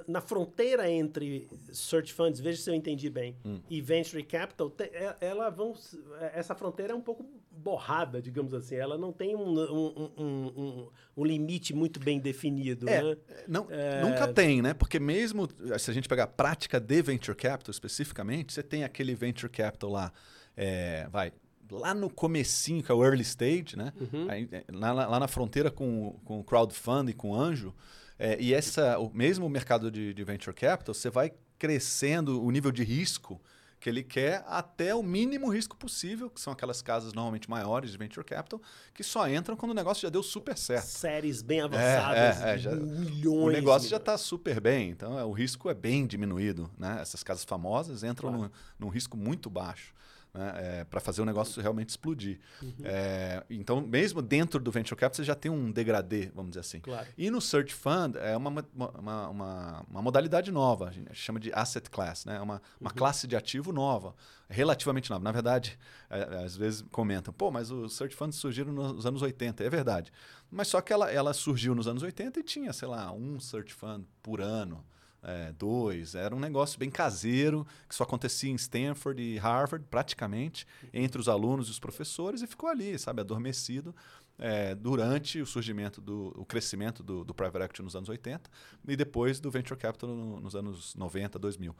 Na 0.06 0.20
fronteira 0.20 0.90
entre 0.92 1.50
search 1.72 2.14
funds, 2.14 2.42
veja 2.42 2.62
se 2.62 2.70
eu 2.70 2.76
entendi 2.76 3.10
bem, 3.10 3.38
hum. 3.44 3.60
e 3.70 3.82
venture 3.82 4.22
capital, 4.22 4.72
é, 4.80 5.16
ela 5.22 5.50
vão, 5.50 5.74
é, 6.20 6.40
essa 6.40 6.54
fronteira 6.54 6.92
é 6.92 6.96
um 6.96 7.02
pouco 7.02 7.26
borrada, 7.50 8.22
digamos 8.22 8.54
assim. 8.54 8.76
Ela 8.76 8.98
não 8.98 9.14
tem 9.14 9.34
um, 9.34 9.58
um, 9.58 10.12
um, 10.18 10.90
um 11.16 11.26
limite 11.26 11.74
muito 11.74 12.02
bem 12.02 12.20
definido. 12.20 12.88
É, 12.88 13.02
né? 13.02 13.18
não, 13.48 13.68
é... 13.70 14.02
Nunca 14.02 14.28
tem, 14.28 14.62
né? 14.62 14.74
Porque 14.74 15.00
mesmo 15.00 15.48
se 15.80 15.90
a 15.90 15.94
gente 15.94 16.10
pegar 16.10 16.26
a 16.26 16.28
prática 16.28 16.80
de 16.80 17.02
venture 17.02 17.36
capital 17.36 17.72
especificamente, 17.72 18.54
você 18.54 18.62
tem 18.62 18.84
aquele 18.84 19.16
venture 19.16 19.52
capital 19.52 19.90
lá, 19.90 20.12
é, 20.56 21.08
vai, 21.10 21.32
lá 21.72 21.94
no 21.94 22.10
comecinho, 22.10 22.84
que 22.84 22.92
é 22.92 22.96
o 22.96 23.04
early 23.04 23.24
stage, 23.24 23.76
né? 23.76 23.92
Uhum. 24.00 24.30
Aí, 24.30 24.50
lá, 24.72 24.92
lá, 24.92 25.20
na 25.20 25.28
fronteira 25.28 25.70
com, 25.70 26.20
com 26.24 26.44
crowdfunding, 26.44 27.14
com 27.14 27.36
anjo, 27.36 27.74
É, 28.20 28.40
e 28.40 28.54
essa, 28.54 28.98
o 29.00 29.12
mesmo 29.14 29.48
mercado 29.50 29.92
de, 29.92 30.14
de 30.14 30.24
venture 30.24 30.56
capital, 30.56 30.94
você 30.94 31.10
vai 31.10 31.32
crescendo 31.58 32.44
o 32.44 32.52
nível 32.52 32.72
de 32.72 32.84
risco 32.84 33.42
que 33.80 33.88
ele 33.88 34.04
quer 34.04 34.44
até 34.48 34.96
o 34.96 35.04
mínimo 35.04 35.50
risco 35.50 35.78
possível, 35.78 36.30
que 36.30 36.42
são 36.42 36.52
aquelas 36.52 36.82
casas 36.82 37.14
normalmente 37.14 37.48
maiores 37.50 37.92
de 37.92 37.98
venture 37.98 38.26
capital, 38.26 38.60
que 38.94 39.04
só 39.04 39.30
entram 39.30 39.56
quando 39.56 39.72
o 39.72 39.76
negócio 39.76 40.02
já 40.02 40.10
deu 40.10 40.24
super 40.24 40.58
certo. 40.58 40.88
Séries 40.88 41.44
bem 41.44 41.62
avançadas, 41.62 42.42
é, 42.42 42.56
é, 42.56 42.58
já, 42.58 42.72
milhões. 42.72 43.48
O 43.48 43.52
negócio 43.52 43.88
já 43.88 43.98
está 43.98 44.18
super 44.18 44.60
bem, 44.60 44.90
então 44.90 45.18
é, 45.20 45.24
o 45.24 45.32
risco 45.32 45.70
é 45.70 45.76
bem 45.76 46.08
diminuído. 46.08 46.72
Né? 46.78 46.98
Essas 47.00 47.22
casas 47.22 47.44
famosas 47.44 48.04
entram 48.04 48.30
claro. 48.30 48.52
num, 48.80 48.88
num 48.88 48.90
risco 48.90 49.16
muito 49.16 49.50
baixo 49.50 49.94
né, 50.38 50.54
é, 50.56 50.84
para 50.84 51.00
fazer 51.00 51.22
o 51.22 51.26
negócio 51.26 51.62
realmente 51.62 51.90
explodir. 51.90 52.40
Uhum. 52.62 52.74
É, 52.84 53.44
então, 53.50 53.82
mesmo 53.82 54.22
dentro 54.22 54.60
do 54.60 54.72
venture 54.72 54.98
capital, 54.98 55.16
você 55.16 55.24
já 55.24 55.36
tem 55.36 55.52
um 55.52 55.72
degradê, 55.72 56.32
vamos 56.34 56.52
dizer 56.52 56.60
assim. 56.60 56.80
Claro. 56.80 57.08
E 57.18 57.32
no 57.32 57.42
search 57.42 57.74
fund 57.74 58.16
é 58.16 58.38
uma, 58.38 58.64
uma, 58.74 59.30
uma, 59.30 59.84
uma, 59.90 60.02
modalidade 60.02 60.52
nova, 60.52 60.90
a 60.90 60.92
gente 60.92 61.14
chama 61.16 61.40
de 61.40 61.52
asset 61.54 61.90
class, 61.90 62.26
né? 62.26 62.38
É 62.38 62.42
uma, 62.42 62.62
uma 62.80 62.92
uhum. 62.92 62.96
classe 62.96 63.26
de 63.26 63.36
ativo 63.36 63.74
nova, 63.74 64.14
relativamente 64.48 65.10
nova. 65.10 65.24
Na 65.24 65.32
verdade, 65.32 65.78
é, 66.10 66.20
é, 66.20 66.44
às 66.44 66.56
vezes 66.56 66.84
comentam, 66.92 67.34
pô, 67.34 67.50
mas 67.50 67.72
os 67.72 67.96
search 67.96 68.16
funds 68.16 68.38
surgiram 68.38 68.72
nos 68.72 69.06
anos 69.06 69.22
80. 69.22 69.64
É 69.64 69.70
verdade. 69.70 70.12
Mas 70.52 70.68
só 70.68 70.80
que 70.82 70.94
ela, 70.94 71.12
ela 71.12 71.34
surgiu 71.34 71.74
nos 71.74 71.88
anos 71.88 72.04
80 72.04 72.40
e 72.40 72.44
tinha, 72.44 72.72
sei 72.72 72.88
lá, 72.88 73.12
um 73.12 73.40
search 73.40 73.74
fund 73.74 74.06
por 74.22 74.40
ano 74.40 74.86
é, 75.28 75.52
dois. 75.52 76.16
Era 76.16 76.34
um 76.34 76.40
negócio 76.40 76.80
bem 76.80 76.90
caseiro, 76.90 77.68
que 77.88 77.94
só 77.94 78.04
acontecia 78.04 78.50
em 78.50 78.56
Stanford 78.56 79.22
e 79.22 79.38
Harvard, 79.38 79.86
praticamente, 79.90 80.66
entre 80.94 81.20
os 81.20 81.28
alunos 81.28 81.68
e 81.68 81.72
os 81.72 81.80
professores, 81.80 82.42
e 82.42 82.48
ficou 82.48 82.70
ali, 82.70 82.98
sabe, 82.98 83.20
adormecido. 83.20 83.94
É, 84.40 84.76
durante 84.76 85.42
o 85.42 85.48
surgimento 85.48 86.00
do 86.00 86.32
o 86.38 86.46
crescimento 86.46 87.02
do, 87.02 87.24
do 87.24 87.34
private 87.34 87.66
equity 87.66 87.82
nos 87.82 87.96
anos 87.96 88.08
80 88.08 88.48
e 88.88 88.96
depois 88.96 89.40
do 89.40 89.50
venture 89.50 89.80
capital 89.80 90.12
no, 90.12 90.40
nos 90.40 90.56
anos 90.56 90.94
90, 90.94 91.40
2000. 91.40 91.76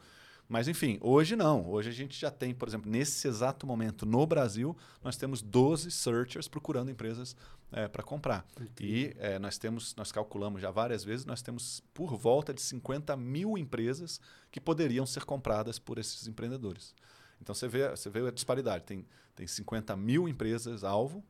Mas, 0.48 0.66
enfim, 0.66 0.98
hoje 1.02 1.36
não. 1.36 1.68
Hoje 1.68 1.90
a 1.90 1.92
gente 1.92 2.18
já 2.18 2.30
tem, 2.30 2.54
por 2.54 2.66
exemplo, 2.66 2.90
nesse 2.90 3.28
exato 3.28 3.66
momento 3.66 4.06
no 4.06 4.26
Brasil, 4.26 4.74
nós 5.02 5.16
temos 5.16 5.42
12 5.42 5.90
searchers 5.90 6.48
procurando 6.48 6.90
empresas 6.90 7.36
é, 7.70 7.86
para 7.86 8.02
comprar. 8.02 8.46
E 8.80 9.14
é, 9.18 9.38
nós 9.38 9.58
temos, 9.58 9.94
nós 9.94 10.10
calculamos 10.10 10.62
já 10.62 10.70
várias 10.70 11.04
vezes, 11.04 11.26
nós 11.26 11.42
temos 11.42 11.82
por 11.92 12.16
volta 12.16 12.54
de 12.54 12.62
50 12.62 13.14
mil 13.16 13.58
empresas 13.58 14.20
que 14.50 14.58
poderiam 14.58 15.04
ser 15.04 15.24
compradas 15.24 15.78
por 15.78 15.98
esses 15.98 16.26
empreendedores. 16.26 16.94
Então 17.42 17.54
você 17.54 17.68
vê, 17.68 17.90
você 17.90 18.08
vê 18.08 18.26
a 18.26 18.30
disparidade. 18.30 18.84
Tem, 18.84 19.06
tem 19.34 19.46
50 19.46 19.94
mil 19.96 20.26
empresas 20.26 20.82
alvo, 20.82 21.22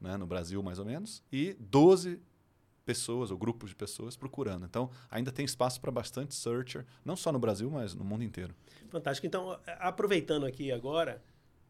né, 0.00 0.16
no 0.16 0.26
Brasil 0.26 0.60
mais 0.62 0.78
ou 0.78 0.84
menos, 0.84 1.22
e 1.32 1.56
12 1.60 2.20
pessoas 2.86 3.30
ou 3.32 3.36
grupos 3.36 3.70
de 3.70 3.76
pessoas 3.76 4.16
procurando. 4.16 4.64
Então, 4.64 4.88
ainda 5.10 5.32
tem 5.32 5.44
espaço 5.44 5.80
para 5.80 5.90
bastante 5.90 6.34
searcher, 6.34 6.86
não 7.04 7.16
só 7.16 7.32
no 7.32 7.38
Brasil, 7.38 7.68
mas 7.68 7.94
no 7.94 8.04
mundo 8.04 8.22
inteiro. 8.22 8.54
Fantástico. 8.88 9.26
Então, 9.26 9.58
aproveitando 9.80 10.46
aqui 10.46 10.70
agora, 10.70 11.20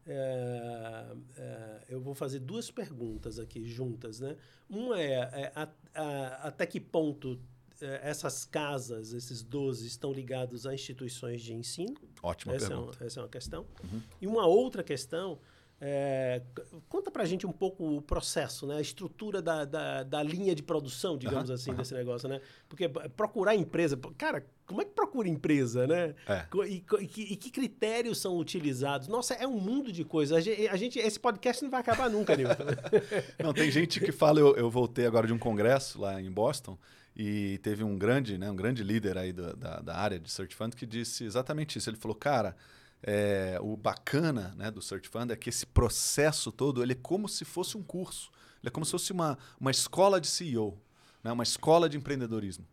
é, 0.05 1.15
é, 1.35 1.83
eu 1.89 1.99
vou 1.99 2.13
fazer 2.13 2.39
duas 2.39 2.69
perguntas 2.69 3.39
aqui 3.39 3.65
juntas. 3.65 4.19
Né? 4.19 4.37
Uma 4.69 5.01
é, 5.01 5.11
é 5.13 5.51
a, 5.55 5.67
a, 5.95 6.27
até 6.47 6.67
que 6.67 6.79
ponto 6.79 7.41
é, 7.81 7.99
essas 8.03 8.45
casas, 8.45 9.11
esses 9.11 9.41
12, 9.41 9.87
estão 9.87 10.13
ligados 10.13 10.67
a 10.67 10.73
instituições 10.73 11.41
de 11.41 11.53
ensino? 11.53 11.95
Ótima 12.21 12.53
essa 12.53 12.67
pergunta. 12.67 12.97
É 12.97 13.01
uma, 13.01 13.07
essa 13.07 13.19
é 13.19 13.23
uma 13.23 13.29
questão. 13.29 13.65
Uhum. 13.83 14.01
E 14.21 14.27
uma 14.27 14.45
outra 14.45 14.83
questão 14.83 15.39
é, 15.79 16.41
conta 16.89 17.11
pra 17.11 17.23
gente 17.23 17.45
um 17.45 17.51
pouco 17.51 17.97
o 17.97 18.01
processo, 18.01 18.65
né? 18.65 18.77
a 18.77 18.81
estrutura 18.81 19.43
da, 19.43 19.63
da, 19.63 20.01
da 20.01 20.23
linha 20.23 20.55
de 20.55 20.63
produção, 20.63 21.15
digamos 21.15 21.51
assim, 21.51 21.71
desse 21.75 21.93
negócio, 21.93 22.27
né? 22.27 22.41
Porque 22.67 22.89
procurar 22.89 23.55
empresa, 23.55 23.95
cara, 24.17 24.43
como 24.65 24.81
é 24.81 24.85
que 24.85 24.91
procura 24.91 25.29
empresa, 25.29 25.85
né? 25.85 26.15
É. 26.27 26.45
E, 26.67 26.75
e, 26.77 26.79
que, 26.79 27.21
e, 27.21 27.35
que, 27.35 27.51
critérios 27.51 28.19
são 28.19 28.37
utilizados? 28.37 29.07
Nossa, 29.07 29.35
é 29.35 29.45
um 29.45 29.59
mundo 29.59 29.91
de 29.91 30.03
coisas. 30.03 30.35
A 30.35 30.41
gente, 30.41 30.67
a 30.67 30.75
gente 30.75 30.97
esse 30.97 31.19
podcast 31.19 31.63
não 31.63 31.69
vai 31.69 31.81
acabar 31.81 32.09
nunca, 32.09 32.35
Nilton. 32.35 32.55
não, 33.43 33.53
tem 33.53 33.69
gente 33.69 33.99
que 33.99 34.11
fala, 34.11 34.39
eu, 34.39 34.55
eu 34.55 34.71
voltei 34.71 35.05
agora 35.05 35.27
de 35.27 35.33
um 35.33 35.39
congresso 35.39 36.01
lá 36.01 36.19
em 36.19 36.31
Boston, 36.31 36.75
e 37.15 37.59
teve 37.59 37.83
um 37.83 37.97
grande, 37.97 38.37
né, 38.37 38.49
um 38.49 38.55
grande 38.55 38.83
líder 38.83 39.17
aí 39.17 39.31
da, 39.31 39.53
da, 39.53 39.79
da 39.79 39.95
área 39.95 40.19
de 40.19 40.29
Search 40.29 40.55
Fund 40.55 40.75
que 40.75 40.87
disse 40.87 41.23
exatamente 41.23 41.77
isso. 41.77 41.87
Ele 41.87 41.97
falou, 41.97 42.15
cara 42.15 42.55
é, 43.03 43.57
o 43.61 43.77
bacana 43.77 44.53
né, 44.57 44.71
do 44.71 44.81
Search 44.81 45.07
Fund 45.07 45.31
é 45.31 45.35
que 45.35 45.49
esse 45.49 45.65
processo 45.65 46.51
todo 46.51 46.81
ele 46.81 46.93
é 46.93 46.95
como 46.95 47.29
se 47.29 47.45
fosse 47.45 47.77
um 47.77 47.83
curso. 47.83 48.31
Ele 48.61 48.69
é 48.69 48.71
como 48.71 48.85
se 48.85 48.91
fosse 48.91 49.11
uma, 49.11 49.37
uma 49.59 49.71
escola 49.71 50.19
de 50.19 50.27
CEO, 50.27 50.77
né, 51.23 51.31
uma 51.31 51.43
escola 51.43 51.87
de 51.87 51.97
empreendedorismo. 51.97 52.65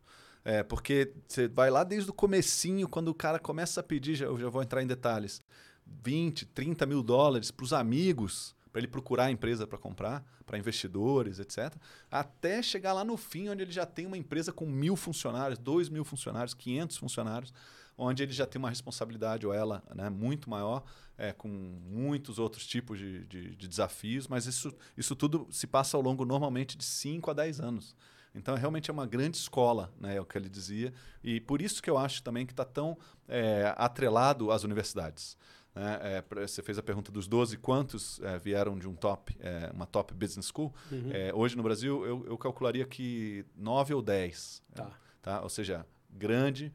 É, 0.45 0.62
porque 0.62 1.12
você 1.26 1.49
vai 1.49 1.71
lá 1.71 1.85
desde 1.85 2.11
o 2.11 2.12
comecinho, 2.12 2.88
quando 2.88 3.09
o 3.09 3.14
cara 3.14 3.38
começa 3.38 3.81
a 3.81 3.83
pedir, 3.83 4.14
já, 4.14 4.26
eu 4.26 4.38
já 4.38 4.49
vou 4.49 4.62
entrar 4.62 4.83
em 4.83 4.87
detalhes, 4.87 5.43
20, 5.87 6.47
30 6.47 6.85
mil 6.87 7.02
dólares 7.02 7.50
para 7.50 7.64
os 7.64 7.73
amigos, 7.73 8.54
para 8.71 8.81
ele 8.81 8.88
procurar 8.88 9.26
a 9.26 9.31
empresa 9.31 9.66
para 9.66 9.78
comprar, 9.78 10.25
para 10.45 10.59
investidores, 10.59 11.38
etc. 11.38 11.75
Até 12.11 12.62
chegar 12.62 12.93
lá 12.93 13.04
no 13.04 13.16
fim, 13.16 13.49
onde 13.49 13.62
ele 13.62 13.73
já 13.73 13.87
tem 13.87 14.04
uma 14.04 14.19
empresa 14.19 14.52
com 14.52 14.66
mil 14.66 14.97
funcionários, 14.97 15.59
dois 15.59 15.88
mil 15.88 16.04
funcionários, 16.04 16.52
500 16.54 16.97
funcionários 16.97 17.54
onde 17.97 18.23
ele 18.23 18.33
já 18.33 18.47
tem 18.47 18.59
uma 18.59 18.69
responsabilidade, 18.69 19.47
ou 19.47 19.53
ela, 19.53 19.83
né, 19.95 20.11
muito 20.11 20.51
maior, 20.51 20.85
é, 21.17 21.33
com 21.33 21.49
muitos 21.49 22.39
outros 22.39 22.67
tipos 22.67 22.99
de, 22.99 23.25
de, 23.25 23.55
de, 23.55 23.69
desafios, 23.69 24.27
mas 24.27 24.47
isso, 24.47 24.75
isso 24.97 25.15
tudo 25.15 25.47
se 25.51 25.67
passa 25.67 25.97
ao 25.97 26.03
longo, 26.03 26.25
normalmente, 26.25 26.77
de 26.77 26.85
5 26.85 27.31
a 27.31 27.35
10 27.35 27.61
anos. 27.61 27.95
Então, 28.35 28.57
realmente 28.57 28.91
é 28.91 28.93
uma 28.93 29.07
grande 29.07 29.37
escola, 29.37 29.93
né, 30.01 30.17
é 30.17 30.21
o 30.21 30.25
que 30.25 30.37
ele 30.37 30.49
dizia, 30.49 30.93
e 31.23 31.41
por 31.41 31.63
isso 31.63 31.83
que 31.83 31.89
eu 31.89 31.97
acho 31.97 32.23
também 32.23 32.45
que 32.45 32.53
está 32.53 32.65
tão 32.65 32.99
é, 33.29 33.73
atrelado 33.77 34.51
às 34.51 34.65
universidades. 34.65 35.37
Né? 35.75 35.99
É, 36.03 36.25
você 36.47 36.63
fez 36.63 36.79
a 36.79 36.83
pergunta 36.83 37.11
dos 37.11 37.27
12, 37.27 37.57
quantos 37.59 38.21
é, 38.21 38.39
vieram 38.39 38.79
de 38.79 38.89
um 38.89 38.95
top, 38.95 39.37
é, 39.41 39.71
uma 39.75 39.87
top 39.87 40.15
business 40.15 40.47
school? 40.47 40.73
Uhum. 40.91 41.11
É, 41.13 41.35
hoje 41.35 41.57
no 41.57 41.63
Brasil, 41.63 42.05
eu, 42.07 42.25
eu, 42.27 42.39
calcularia 42.39 42.85
que 42.85 43.45
9 43.57 43.95
ou 43.95 44.03
10. 44.03 44.63
Tá. 44.73 44.91
Tá? 45.21 45.41
Ou 45.43 45.49
seja, 45.49 45.85
grande, 46.11 46.73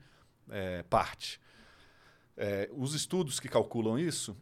é, 0.49 0.83
parte. 0.83 1.39
É, 2.35 2.69
os 2.73 2.93
estudos 2.93 3.39
que 3.39 3.49
calculam 3.49 3.99
isso 3.99 4.35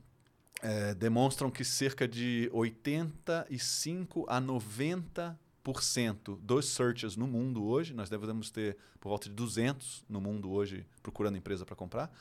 é, 0.62 0.94
demonstram 0.94 1.50
que 1.50 1.64
cerca 1.64 2.08
de 2.08 2.50
85 2.54 4.26
a 4.28 4.42
90% 4.42 5.36
dos 6.42 6.66
searches 6.70 7.16
no 7.16 7.28
mundo 7.28 7.66
hoje, 7.66 7.94
nós 7.94 8.10
devemos 8.10 8.50
ter 8.50 8.78
por 9.00 9.10
volta 9.10 9.30
de 9.30 9.36
200 9.36 10.06
no 10.08 10.22
mundo 10.22 10.52
hoje 10.52 10.86
procurando 11.02 11.38
empresa 11.38 11.66
para 11.66 11.76
comprar, 11.76 12.12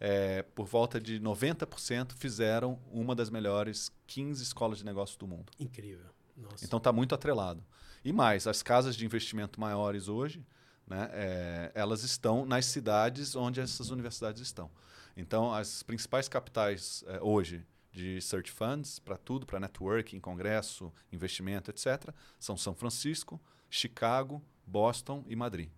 é, 0.00 0.42
por 0.42 0.66
volta 0.66 1.00
de 1.00 1.20
90% 1.20 2.12
fizeram 2.12 2.78
uma 2.90 3.14
das 3.14 3.30
melhores 3.30 3.92
15 4.06 4.42
escolas 4.42 4.78
de 4.78 4.84
negócio 4.84 5.18
do 5.18 5.26
mundo. 5.26 5.52
Incrível. 5.58 6.06
Nossa. 6.36 6.64
Então 6.64 6.76
está 6.76 6.92
muito 6.92 7.14
atrelado. 7.14 7.64
E 8.04 8.12
mais, 8.12 8.46
as 8.46 8.62
casas 8.62 8.96
de 8.96 9.04
investimento 9.04 9.60
maiores 9.60 10.08
hoje, 10.08 10.46
né, 10.88 11.10
é, 11.12 11.72
elas 11.74 12.02
estão 12.02 12.44
nas 12.44 12.66
cidades 12.66 13.36
onde 13.36 13.60
essas 13.60 13.90
universidades 13.90 14.40
estão. 14.42 14.70
Então, 15.16 15.52
as 15.52 15.82
principais 15.82 16.28
capitais 16.28 17.04
é, 17.06 17.20
hoje 17.20 17.64
de 17.92 18.20
search 18.20 18.50
funds, 18.50 18.98
para 18.98 19.16
tudo, 19.16 19.44
para 19.44 19.58
networking, 19.58 20.20
congresso, 20.20 20.92
investimento, 21.12 21.70
etc., 21.70 22.14
são 22.38 22.56
São 22.56 22.74
Francisco, 22.74 23.40
Chicago, 23.68 24.42
Boston 24.66 25.24
e 25.26 25.34
Madrid. 25.34 25.68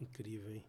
Incrível, 0.00 0.52
hein? 0.52 0.64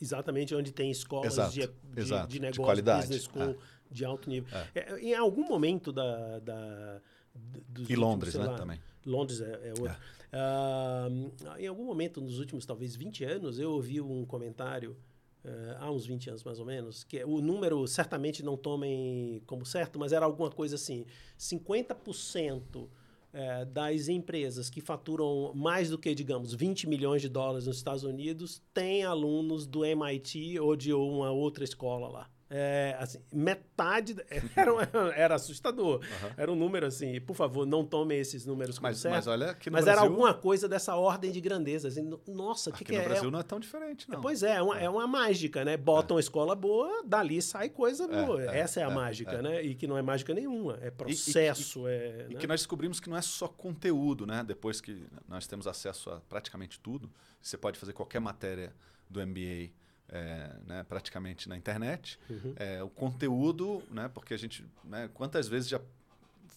Exatamente 0.00 0.54
onde 0.54 0.72
tem 0.72 0.90
escolas 0.90 1.32
exato, 1.32 1.52
de, 1.52 1.66
de, 1.66 2.00
exato, 2.00 2.28
de 2.28 2.40
negócio, 2.40 2.62
de 2.62 2.66
qualidade, 2.66 3.06
business 3.06 3.24
school, 3.24 3.50
é. 3.50 3.56
de 3.90 4.04
alto 4.04 4.28
nível. 4.28 4.56
É. 4.74 4.80
é 4.80 5.00
em 5.00 5.14
algum 5.14 5.46
momento 5.46 5.92
da... 5.92 6.38
da 6.40 7.00
dos 7.34 7.88
e 7.88 7.96
Londres, 7.96 8.34
né, 8.34 8.44
lá, 8.44 8.56
também. 8.56 8.80
Londres 9.04 9.40
é, 9.40 9.68
é 9.68 9.70
outro. 9.70 9.96
Uh, 10.32 11.58
em 11.58 11.66
algum 11.66 11.84
momento, 11.84 12.20
nos 12.20 12.38
últimos 12.38 12.66
talvez 12.66 12.96
20 12.96 13.24
anos, 13.24 13.58
eu 13.58 13.70
ouvi 13.72 14.00
um 14.00 14.24
comentário, 14.24 14.96
uh, 15.44 15.76
há 15.78 15.90
uns 15.90 16.06
20 16.06 16.30
anos 16.30 16.44
mais 16.44 16.58
ou 16.58 16.66
menos, 16.66 17.04
que 17.04 17.22
o 17.24 17.40
número 17.40 17.86
certamente 17.86 18.42
não 18.42 18.56
tomem 18.56 19.42
como 19.46 19.64
certo, 19.64 19.98
mas 19.98 20.12
era 20.12 20.24
alguma 20.24 20.50
coisa 20.50 20.74
assim: 20.74 21.06
50% 21.38 22.88
é, 23.34 23.64
das 23.64 24.08
empresas 24.08 24.70
que 24.70 24.80
faturam 24.80 25.52
mais 25.56 25.90
do 25.90 25.98
que, 25.98 26.14
digamos, 26.14 26.54
20 26.54 26.88
milhões 26.88 27.20
de 27.20 27.28
dólares 27.28 27.66
nos 27.66 27.78
Estados 27.78 28.04
Unidos 28.04 28.62
têm 28.72 29.02
alunos 29.02 29.66
do 29.66 29.84
MIT 29.84 30.60
ou 30.60 30.76
de 30.76 30.92
uma 30.92 31.32
outra 31.32 31.64
escola 31.64 32.06
lá. 32.06 32.30
É, 32.50 32.94
assim, 33.00 33.18
metade 33.32 34.16
era, 34.54 34.72
era 35.16 35.34
assustador. 35.34 36.00
Uhum. 36.00 36.30
Era 36.36 36.52
um 36.52 36.54
número 36.54 36.86
assim, 36.86 37.20
por 37.20 37.34
favor, 37.34 37.66
não 37.66 37.84
tomem 37.84 38.18
esses 38.18 38.44
números 38.44 38.78
como 38.78 38.88
mas, 38.88 38.98
certo. 38.98 39.14
Mas 39.14 39.26
olha 39.26 39.54
que 39.54 39.70
Mas 39.70 39.84
Brasil, 39.84 40.02
era 40.02 40.10
alguma 40.10 40.34
coisa 40.34 40.68
dessa 40.68 40.94
ordem 40.94 41.32
de 41.32 41.40
grandeza. 41.40 41.88
Assim, 41.88 42.08
nossa, 42.28 42.70
o 42.70 42.72
que, 42.72 42.84
que 42.84 42.92
no 42.92 42.98
é? 42.98 43.04
Brasil 43.04 43.30
não 43.30 43.40
é 43.40 43.42
tão 43.42 43.58
diferente, 43.58 44.08
não. 44.10 44.20
Pois 44.20 44.42
é, 44.42 44.56
é 44.56 44.62
uma, 44.62 44.78
é 44.78 44.88
uma 44.88 45.06
mágica, 45.06 45.64
né? 45.64 45.76
Botam 45.76 46.16
é. 46.18 46.20
escola 46.20 46.54
boa, 46.54 47.02
dali 47.04 47.40
sai 47.40 47.70
coisa 47.70 48.06
boa. 48.06 48.42
É, 48.42 48.60
Essa 48.60 48.80
é 48.80 48.82
a 48.84 48.90
mágica, 48.90 49.40
né? 49.40 49.62
E 49.62 49.74
que 49.74 49.86
não 49.86 49.96
é 49.96 50.02
mágica 50.02 50.34
nenhuma. 50.34 50.78
É 50.82 50.90
processo. 50.90 51.88
E, 51.88 51.90
e, 51.90 51.94
é, 51.94 52.26
e 52.30 52.34
né? 52.34 52.40
que 52.40 52.46
nós 52.46 52.60
descobrimos 52.60 53.00
que 53.00 53.08
não 53.08 53.16
é 53.16 53.22
só 53.22 53.48
conteúdo, 53.48 54.26
né? 54.26 54.44
Depois 54.46 54.80
que 54.80 55.06
nós 55.26 55.46
temos 55.46 55.66
acesso 55.66 56.10
a 56.10 56.20
praticamente 56.20 56.78
tudo, 56.78 57.10
você 57.40 57.56
pode 57.56 57.78
fazer 57.78 57.92
qualquer 57.94 58.20
matéria 58.20 58.72
do 59.08 59.24
MBA 59.26 59.70
é, 60.14 60.56
né, 60.64 60.84
praticamente 60.84 61.48
na 61.48 61.56
internet. 61.56 62.20
Uhum. 62.30 62.54
É, 62.56 62.82
o 62.82 62.88
conteúdo, 62.88 63.82
né, 63.90 64.08
porque 64.08 64.32
a 64.32 64.36
gente. 64.36 64.64
Né, 64.84 65.10
quantas 65.12 65.48
vezes 65.48 65.68
já 65.68 65.80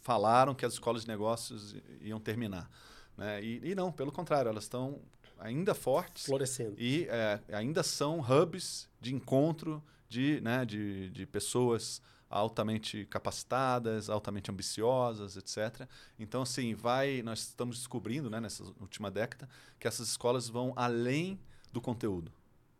falaram 0.03 0.53
que 0.53 0.63
as 0.63 0.73
escolas 0.73 1.01
de 1.01 1.07
negócios 1.07 1.75
iam 2.01 2.19
terminar? 2.19 2.69
Né? 3.17 3.43
E, 3.43 3.71
e 3.71 3.75
não, 3.75 3.91
pelo 3.91 4.11
contrário, 4.11 4.47
elas 4.47 4.65
estão 4.65 5.01
ainda 5.39 5.73
fortes. 5.73 6.25
Florescendo. 6.25 6.75
E 6.77 7.07
é, 7.09 7.41
ainda 7.51 7.81
são 7.81 8.19
hubs 8.19 8.87
de 9.01 9.13
encontro 9.13 9.83
de, 10.07 10.39
né, 10.41 10.63
de, 10.63 11.09
de 11.09 11.25
pessoas 11.25 11.99
altamente 12.29 13.05
capacitadas, 13.05 14.09
altamente 14.09 14.51
ambiciosas, 14.51 15.35
etc. 15.35 15.89
Então, 16.19 16.43
assim, 16.43 16.75
vai, 16.75 17.23
nós 17.23 17.39
estamos 17.39 17.77
descobrindo, 17.77 18.29
né, 18.29 18.39
nessa 18.39 18.63
última 18.79 19.09
década, 19.09 19.49
que 19.79 19.87
essas 19.87 20.09
escolas 20.09 20.47
vão 20.47 20.73
além 20.75 21.39
do 21.71 21.81
conteúdo. 21.81 22.31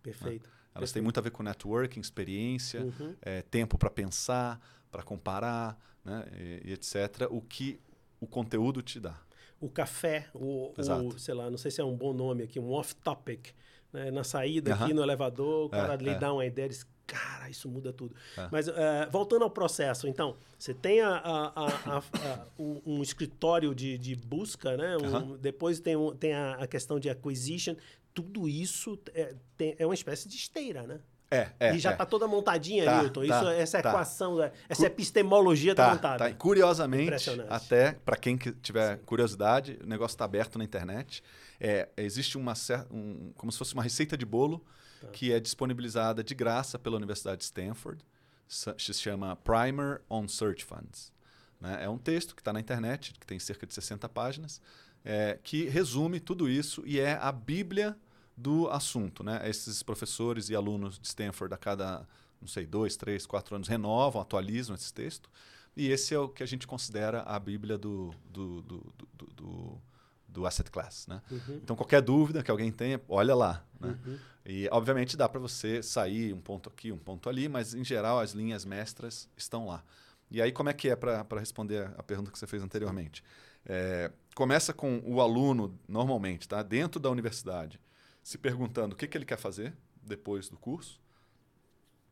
Perfeito. 0.03 0.47
Né? 0.47 0.56
Elas 0.77 0.91
têm 0.91 1.01
muito 1.01 1.19
a 1.19 1.21
ver 1.21 1.31
com 1.31 1.43
networking, 1.43 1.99
experiência, 1.99 2.81
uhum. 2.81 3.15
é, 3.21 3.41
tempo 3.41 3.77
para 3.77 3.89
pensar, 3.89 4.59
para 4.91 5.03
comparar, 5.03 5.77
né, 6.03 6.25
e, 6.39 6.69
e, 6.69 6.73
etc. 6.73 7.27
O 7.29 7.41
que 7.41 7.79
o 8.19 8.27
conteúdo 8.27 8.81
te 8.81 8.99
dá. 8.99 9.19
O 9.59 9.69
café, 9.69 10.27
o, 10.33 10.71
o, 10.77 11.19
sei 11.19 11.33
lá, 11.33 11.49
não 11.49 11.57
sei 11.57 11.71
se 11.71 11.81
é 11.81 11.83
um 11.83 11.95
bom 11.95 12.13
nome 12.13 12.43
aqui, 12.43 12.59
um 12.59 12.71
off-topic. 12.71 13.53
Né? 13.91 14.11
Na 14.11 14.23
saída 14.23 14.75
uhum. 14.75 14.83
aqui 14.83 14.93
no 14.93 15.01
elevador, 15.01 15.65
o 15.65 15.69
cara 15.69 15.95
é, 15.95 15.97
lhe 15.97 16.09
é. 16.11 16.17
dá 16.17 16.31
uma 16.31 16.45
ideia, 16.45 16.69
diz, 16.69 16.85
cara, 17.07 17.49
isso 17.49 17.69
muda 17.69 17.93
tudo. 17.93 18.13
É. 18.37 18.47
Mas 18.51 18.67
uh, 18.67 18.73
voltando 19.09 19.43
ao 19.43 19.49
processo, 19.49 20.07
então, 20.07 20.35
você 20.59 20.73
tem 20.73 21.01
a, 21.01 21.15
a, 21.15 21.97
a, 21.97 22.45
um, 22.59 22.81
um, 22.85 23.01
escritório 23.01 23.73
de, 23.73 23.97
de 23.97 24.15
busca, 24.15 24.75
né? 24.75 24.97
Um, 24.97 25.15
uhum. 25.15 25.37
Depois 25.37 25.79
tem, 25.79 25.95
um, 25.95 26.13
tem 26.15 26.33
a, 26.33 26.67
questão 26.67 26.99
de 26.99 27.09
acquisition 27.09 27.75
tudo 28.17 28.49
isso 28.49 28.99
é, 29.13 29.35
tem, 29.55 29.75
é 29.77 29.85
uma 29.85 29.93
espécie 29.93 30.27
de 30.27 30.35
esteira, 30.35 30.87
né? 30.87 30.99
É, 31.29 31.49
é. 31.59 31.75
E 31.75 31.79
já 31.79 31.91
está 31.91 32.03
é. 32.03 32.07
toda 32.07 32.27
montadinha, 32.27 32.83
tá, 32.83 33.03
Newton. 33.03 33.27
Tá, 33.27 33.37
isso, 33.37 33.47
essa 33.49 33.81
tá. 33.83 33.89
equação, 33.89 34.51
essa 34.67 34.87
epistemologia 34.87 35.73
está 35.73 35.85
tá 35.85 35.93
montada. 35.93 36.29
Tá. 36.29 36.35
Curiosamente, 36.35 37.29
até 37.47 37.91
para 37.91 38.17
quem 38.17 38.37
tiver 38.37 38.97
Sim. 38.97 39.03
curiosidade, 39.05 39.77
o 39.83 39.85
negócio 39.85 40.15
está 40.15 40.25
aberto 40.25 40.57
na 40.57 40.63
internet. 40.63 41.21
É, 41.59 41.89
existe 41.95 42.39
uma 42.39 42.53
um, 42.89 43.31
como 43.35 43.51
se 43.51 43.57
fosse 43.59 43.75
uma 43.75 43.83
receita 43.83 44.17
de 44.17 44.25
bolo 44.25 44.65
tá. 44.99 45.09
que 45.09 45.31
é 45.31 45.39
disponibilizada 45.39 46.23
de 46.23 46.33
graça 46.33 46.79
pela 46.79 46.97
Universidade 46.97 47.37
de 47.37 47.43
Stanford. 47.43 48.03
Se 48.47 48.93
chama 48.95 49.35
Primer 49.35 50.01
on 50.09 50.27
Search 50.27 50.65
Funds. 50.65 51.13
Né? 51.61 51.83
É 51.83 51.89
um 51.89 51.99
texto 51.99 52.33
que 52.33 52.41
está 52.41 52.51
na 52.51 52.59
internet, 52.59 53.13
que 53.13 53.27
tem 53.27 53.37
cerca 53.37 53.67
de 53.67 53.75
60 53.75 54.09
páginas, 54.09 54.59
é, 55.07 55.39
que 55.41 55.69
resume 55.69 56.19
tudo 56.19 56.49
isso 56.49 56.83
e 56.85 56.99
é 56.99 57.17
a 57.21 57.31
Bíblia 57.31 57.95
do 58.37 58.69
assunto. 58.69 59.23
Né? 59.23 59.41
Esses 59.49 59.81
professores 59.81 60.49
e 60.49 60.55
alunos 60.55 60.99
de 60.99 61.07
Stanford, 61.07 61.53
a 61.53 61.57
cada, 61.57 62.07
não 62.39 62.47
sei, 62.47 62.67
dois, 62.67 62.95
três, 62.95 63.25
quatro 63.25 63.55
anos, 63.55 63.67
renovam, 63.67 64.21
atualizam 64.21 64.75
esse 64.75 64.93
texto. 64.93 65.29
E 65.75 65.89
esse 65.89 66.13
é 66.13 66.19
o 66.19 66.29
que 66.29 66.43
a 66.43 66.45
gente 66.45 66.67
considera 66.67 67.21
a 67.23 67.39
Bíblia 67.39 67.77
do, 67.77 68.13
do, 68.29 68.61
do, 68.61 68.93
do, 69.13 69.25
do, 69.35 69.81
do 70.27 70.45
asset 70.45 70.69
class. 70.69 71.07
Né? 71.07 71.21
Uhum. 71.29 71.59
Então, 71.63 71.75
qualquer 71.75 72.01
dúvida 72.01 72.43
que 72.43 72.51
alguém 72.51 72.71
tenha, 72.71 73.01
olha 73.09 73.35
lá. 73.35 73.63
Né? 73.79 73.97
Uhum. 74.05 74.17
E, 74.45 74.69
obviamente, 74.71 75.17
dá 75.17 75.27
para 75.27 75.39
você 75.39 75.83
sair 75.83 76.33
um 76.33 76.39
ponto 76.39 76.69
aqui, 76.69 76.91
um 76.91 76.97
ponto 76.97 77.27
ali, 77.29 77.49
mas, 77.49 77.73
em 77.73 77.83
geral, 77.83 78.19
as 78.19 78.31
linhas 78.31 78.65
mestras 78.65 79.29
estão 79.35 79.67
lá. 79.67 79.83
E 80.31 80.41
aí, 80.41 80.51
como 80.51 80.69
é 80.69 80.73
que 80.73 80.89
é 80.89 80.95
para 80.95 81.39
responder 81.39 81.91
a 81.97 82.03
pergunta 82.03 82.31
que 82.31 82.39
você 82.39 82.47
fez 82.47 82.63
anteriormente? 82.63 83.23
É, 83.65 84.11
começa 84.33 84.73
com 84.73 85.01
o 85.05 85.21
aluno, 85.21 85.77
normalmente, 85.87 86.47
tá? 86.47 86.63
dentro 86.63 86.99
da 86.99 87.09
universidade, 87.09 87.79
se 88.27 88.37
perguntando 88.37 88.93
o 88.93 88.97
que, 88.97 89.07
que 89.07 89.17
ele 89.17 89.23
quer 89.23 89.37
fazer 89.37 89.73
depois 90.03 90.49
do 90.49 90.57
curso. 90.57 90.99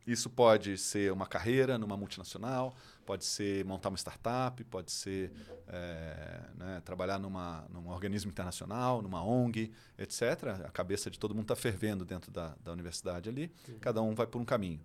Isso 0.08 0.30
pode 0.30 0.78
ser 0.78 1.12
uma 1.12 1.28
carreira 1.28 1.78
numa 1.78 1.98
multinacional, 1.98 2.74
pode 3.06 3.26
ser 3.26 3.66
montar 3.66 3.90
uma 3.90 3.98
startup, 3.98 4.64
pode 4.64 4.94
ser 4.94 5.34
é, 5.68 6.40
né, 6.56 6.82
trabalhar 6.86 7.20
numa, 7.20 7.68
num 7.70 7.90
organismo 7.90 8.32
internacional, 8.32 9.02
numa 9.02 9.22
ONG, 9.26 9.74
etc. 9.98 10.22
A 10.66 10.72
cabeça 10.72 11.12
de 11.12 11.20
todo 11.20 11.36
mundo 11.36 11.52
está 11.52 11.56
fervendo 11.56 12.06
dentro 12.06 12.32
da, 12.32 12.56
da 12.64 12.72
universidade 12.72 13.28
ali, 13.28 13.52
uhum. 13.68 13.80
cada 13.80 14.02
um 14.02 14.16
vai 14.16 14.26
por 14.26 14.40
um 14.40 14.46
caminho. 14.46 14.80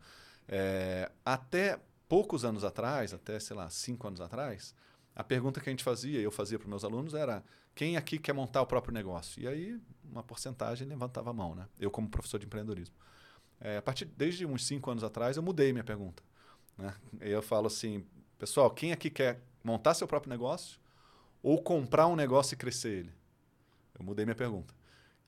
É, 0.48 1.12
até 1.24 1.78
poucos 2.08 2.44
anos 2.44 2.64
atrás, 2.64 3.14
até, 3.14 3.38
sei 3.38 3.54
lá, 3.54 3.70
cinco 3.70 4.08
anos 4.08 4.20
atrás, 4.20 4.74
a 5.20 5.24
pergunta 5.24 5.60
que 5.60 5.68
a 5.68 5.72
gente 5.72 5.84
fazia, 5.84 6.18
eu 6.20 6.30
fazia 6.30 6.58
para 6.58 6.68
meus 6.68 6.82
alunos, 6.82 7.12
era 7.14 7.44
quem 7.74 7.96
aqui 7.96 8.18
quer 8.18 8.32
montar 8.32 8.62
o 8.62 8.66
próprio 8.66 8.92
negócio? 8.92 9.42
E 9.42 9.46
aí 9.46 9.80
uma 10.02 10.22
porcentagem 10.22 10.88
levantava 10.88 11.30
a 11.30 11.32
mão, 11.32 11.54
né? 11.54 11.68
Eu 11.78 11.90
como 11.90 12.08
professor 12.08 12.38
de 12.38 12.46
empreendedorismo. 12.46 12.94
É, 13.60 13.76
a 13.76 13.82
partir 13.82 14.06
desde 14.06 14.46
uns 14.46 14.66
cinco 14.66 14.90
anos 14.90 15.04
atrás 15.04 15.36
eu 15.36 15.42
mudei 15.42 15.72
minha 15.72 15.84
pergunta. 15.84 16.22
Né? 16.76 16.94
Eu 17.20 17.42
falo 17.42 17.66
assim, 17.66 18.04
pessoal, 18.38 18.70
quem 18.70 18.92
aqui 18.92 19.10
quer 19.10 19.42
montar 19.62 19.92
seu 19.92 20.08
próprio 20.08 20.30
negócio 20.30 20.80
ou 21.42 21.62
comprar 21.62 22.06
um 22.06 22.16
negócio 22.16 22.54
e 22.54 22.56
crescer 22.56 23.00
ele? 23.00 23.12
Eu 23.98 24.04
mudei 24.04 24.24
minha 24.24 24.34
pergunta. 24.34 24.74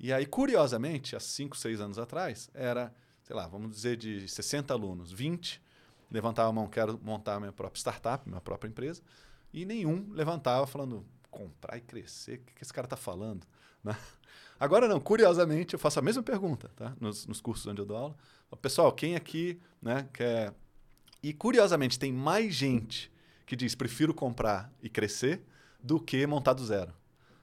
E 0.00 0.12
aí, 0.12 0.24
curiosamente, 0.24 1.14
há 1.14 1.20
cinco, 1.20 1.56
seis 1.56 1.80
anos 1.80 1.98
atrás, 1.98 2.50
era, 2.54 2.92
sei 3.22 3.36
lá, 3.36 3.46
vamos 3.46 3.70
dizer 3.70 3.96
de 3.96 4.26
60 4.26 4.72
alunos, 4.72 5.12
20 5.12 5.62
levantavam 6.12 6.50
a 6.50 6.52
mão, 6.52 6.68
quero 6.68 7.00
montar 7.02 7.40
minha 7.40 7.52
própria 7.52 7.78
startup, 7.78 8.28
minha 8.28 8.40
própria 8.40 8.68
empresa, 8.68 9.02
e 9.52 9.64
nenhum 9.64 10.08
levantava 10.10 10.66
falando, 10.66 11.04
comprar 11.30 11.76
e 11.76 11.80
crescer, 11.80 12.34
o 12.34 12.38
que, 12.38 12.54
que 12.54 12.62
esse 12.62 12.72
cara 12.72 12.86
está 12.86 12.96
falando? 12.96 13.46
Né? 13.82 13.96
Agora 14.58 14.86
não, 14.86 15.00
curiosamente, 15.00 15.74
eu 15.74 15.78
faço 15.78 15.98
a 15.98 16.02
mesma 16.02 16.22
pergunta 16.22 16.70
tá? 16.76 16.94
nos, 17.00 17.26
nos 17.26 17.40
cursos 17.40 17.66
onde 17.66 17.80
eu 17.80 17.86
dou 17.86 17.96
aula. 17.96 18.16
Pessoal, 18.60 18.92
quem 18.92 19.16
aqui 19.16 19.60
né, 19.80 20.06
quer. 20.12 20.54
E 21.22 21.32
curiosamente, 21.32 21.98
tem 21.98 22.12
mais 22.12 22.54
gente 22.54 23.10
que 23.46 23.56
diz 23.56 23.74
prefiro 23.74 24.14
comprar 24.14 24.72
e 24.82 24.88
crescer 24.88 25.42
do 25.82 25.98
que 25.98 26.26
montar 26.26 26.52
do 26.52 26.64
zero. 26.64 26.92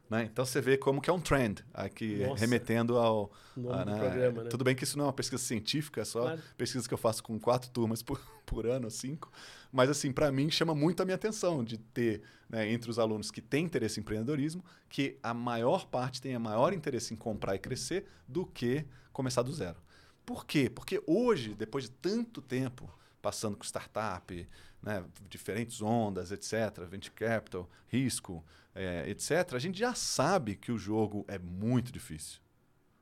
Né? 0.09 0.27
Então 0.31 0.43
você 0.43 0.59
vê 0.59 0.75
como 0.75 0.99
que 0.99 1.09
é 1.09 1.13
um 1.13 1.19
trend 1.19 1.63
aqui 1.71 2.17
Nossa. 2.25 2.41
remetendo 2.41 2.97
ao 2.97 3.31
a, 3.69 3.85
né? 3.85 3.99
programa, 3.99 4.43
né? 4.43 4.49
tudo 4.49 4.63
bem 4.63 4.75
que 4.75 4.83
isso 4.83 4.97
não 4.97 5.05
é 5.05 5.07
uma 5.07 5.13
pesquisa 5.13 5.43
científica, 5.43 6.01
é 6.01 6.05
só 6.05 6.21
claro. 6.21 6.41
pesquisa 6.57 6.87
que 6.87 6.93
eu 6.93 6.97
faço 6.97 7.21
com 7.21 7.39
quatro 7.39 7.69
turmas 7.69 8.01
por, 8.01 8.19
por 8.43 8.65
ano, 8.65 8.89
cinco, 8.89 9.31
mas 9.71 9.87
assim 9.87 10.11
para 10.11 10.31
mim 10.31 10.49
chama 10.49 10.73
muito 10.73 11.03
a 11.03 11.05
minha 11.05 11.13
atenção 11.13 11.63
de 11.63 11.77
ter 11.77 12.23
né, 12.49 12.71
entre 12.71 12.89
os 12.89 12.97
alunos 12.97 13.29
que 13.29 13.39
têm 13.39 13.65
interesse 13.65 13.99
em 13.99 14.01
empreendedorismo 14.01 14.65
que 14.89 15.19
a 15.21 15.31
maior 15.31 15.85
parte 15.85 16.19
tem 16.19 16.33
a 16.33 16.39
maior 16.39 16.73
interesse 16.73 17.13
em 17.13 17.17
comprar 17.17 17.55
e 17.55 17.59
crescer 17.59 18.07
do 18.27 18.47
que 18.47 18.85
começar 19.13 19.43
do 19.43 19.53
zero. 19.53 19.77
Por 20.25 20.45
quê? 20.45 20.69
Porque 20.69 21.01
hoje, 21.05 21.53
depois 21.53 21.83
de 21.83 21.91
tanto 21.91 22.41
tempo 22.41 22.91
passando 23.21 23.57
com 23.57 23.63
startup, 23.63 24.47
né, 24.81 25.05
diferentes 25.29 25.81
ondas, 25.81 26.31
etc., 26.31 26.85
venture 26.87 27.13
capital, 27.13 27.69
risco, 27.87 28.43
é, 28.73 29.09
etc., 29.09 29.53
a 29.53 29.59
gente 29.59 29.77
já 29.77 29.93
sabe 29.93 30.55
que 30.55 30.71
o 30.71 30.77
jogo 30.77 31.25
é 31.27 31.37
muito 31.37 31.91
difícil. 31.91 32.39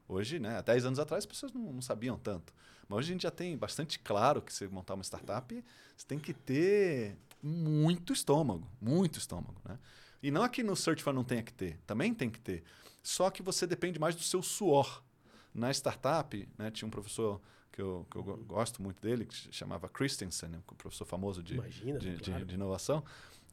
Hoje, 0.08 0.40
né, 0.40 0.58
há 0.58 0.62
10 0.62 0.86
anos 0.86 1.00
atrás, 1.00 1.24
as 1.24 1.26
pessoas 1.26 1.52
não, 1.52 1.74
não, 1.74 1.82
sabiam 1.82 2.18
tanto. 2.18 2.54
Mas 2.88 3.00
hoje 3.00 3.10
a 3.10 3.14
gente 3.14 3.24
já 3.24 3.32
tem 3.32 3.58
bastante 3.58 4.00
claro 4.00 4.42
que 4.42 4.54
você 4.54 4.68
montar 4.68 4.94
uma 4.94 5.04
startup, 5.04 5.64
você 5.96 6.08
tem 6.08 6.18
que 6.18 6.34
ter 6.34 7.18
muito 7.44 8.14
estômago, 8.14 8.68
muito 8.82 9.20
estômago. 9.20 9.62
Né? 9.66 9.78
E 10.24 10.32
não 10.32 10.44
aqui 10.44 10.64
no 10.64 10.76
Search 10.76 11.04
Fund 11.04 11.16
não 11.16 11.24
tenha 11.24 11.44
que 11.44 11.54
ter, 11.54 11.78
também 11.86 12.14
tem 12.14 12.30
que 12.30 12.40
ter. 12.40 12.64
Só 13.04 13.30
que 13.30 13.44
você 13.44 13.68
depende 13.68 14.00
mais 14.00 14.16
do 14.16 14.22
seu 14.22 14.42
suor. 14.42 15.04
Na 15.54 15.72
startup, 15.72 16.48
né, 16.58 16.72
tinha 16.72 16.88
um 16.88 16.92
professor 16.92 17.42
que 17.78 17.82
eu, 17.84 18.08
que 18.10 18.18
eu 18.18 18.24
gosto 18.48 18.82
muito 18.82 19.00
dele, 19.00 19.24
que 19.24 19.36
se 19.36 19.52
chamava 19.52 19.88
Christensen, 19.88 20.50
um 20.50 20.76
professor 20.76 21.06
famoso 21.06 21.44
de, 21.44 21.54
Imagina, 21.54 22.00
de, 22.00 22.18
claro. 22.18 22.40
de, 22.40 22.46
de 22.46 22.56
inovação 22.56 23.04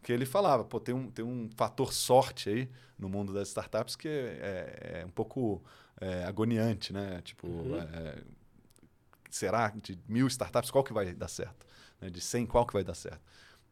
que 0.03 0.11
ele 0.11 0.25
falava, 0.25 0.65
pô, 0.65 0.81
tem 0.81 0.95
um, 0.95 1.11
tem 1.11 1.25
um 1.25 1.51
fator 1.57 1.93
sorte 1.93 2.49
aí 2.49 2.71
no 2.99 3.09
mundo 3.09 3.35
das 3.35 3.49
startups 3.49 3.97
que 3.97 4.09
é, 4.09 5.01
é 5.01 5.07
um 5.07 5.11
pouco 5.11 5.63
é, 6.01 6.25
agoniante, 6.25 6.93
né? 6.93 7.21
Tipo, 7.23 7.47
uhum. 7.47 7.79
é, 7.79 8.23
será 9.31 9.69
de 9.71 9.99
mil 10.09 10.27
startups 10.27 10.71
qual 10.71 10.85
que 10.85 10.93
vai 10.93 11.15
dar 11.15 11.29
certo? 11.29 11.67
Né? 12.01 12.09
De 12.09 12.21
100 12.21 12.47
qual 12.47 12.67
que 12.67 12.73
vai 12.73 12.85
dar 12.85 12.95
certo? 12.95 13.21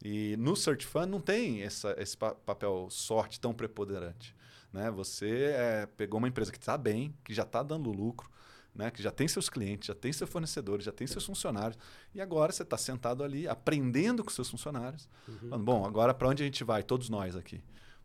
E 0.03 0.35
no 0.37 0.55
Search 0.55 0.85
Fund 0.85 1.07
não 1.07 1.21
tem 1.21 1.63
essa, 1.63 1.95
esse 1.97 2.17
papel 2.17 2.87
sorte 2.91 3.39
tão 3.39 3.53
preponderante. 3.53 4.35
Né? 4.71 4.91
Você 4.91 5.53
é, 5.55 5.87
pegou 5.97 6.19
uma 6.19 6.27
empresa 6.27 6.51
que 6.51 6.57
está 6.57 6.77
bem, 6.77 7.15
que 7.23 7.33
já 7.33 7.43
está 7.43 7.63
dando 7.63 7.91
lucro, 7.91 8.29
né, 8.75 8.89
que 8.89 9.01
já 9.01 9.11
tem 9.11 9.27
seus 9.27 9.49
clientes, 9.49 9.87
já 9.87 9.95
tem 9.95 10.11
seus 10.11 10.29
fornecedores, 10.29 10.85
já 10.85 10.91
tem 10.91 11.05
seus 11.05 11.25
funcionários, 11.25 11.77
e 12.13 12.21
agora 12.21 12.51
você 12.51 12.63
está 12.63 12.77
sentado 12.77 13.23
ali 13.23 13.47
aprendendo 13.47 14.23
com 14.23 14.29
seus 14.29 14.49
funcionários. 14.49 15.07
Uhum. 15.27 15.49
Falando, 15.49 15.65
bom, 15.65 15.85
agora 15.85 16.13
para 16.13 16.27
onde 16.27 16.43
a 16.43 16.45
gente 16.45 16.63
vai? 16.63 16.83
Todos 16.83 17.09
nós 17.09 17.35
aqui. 17.35 17.61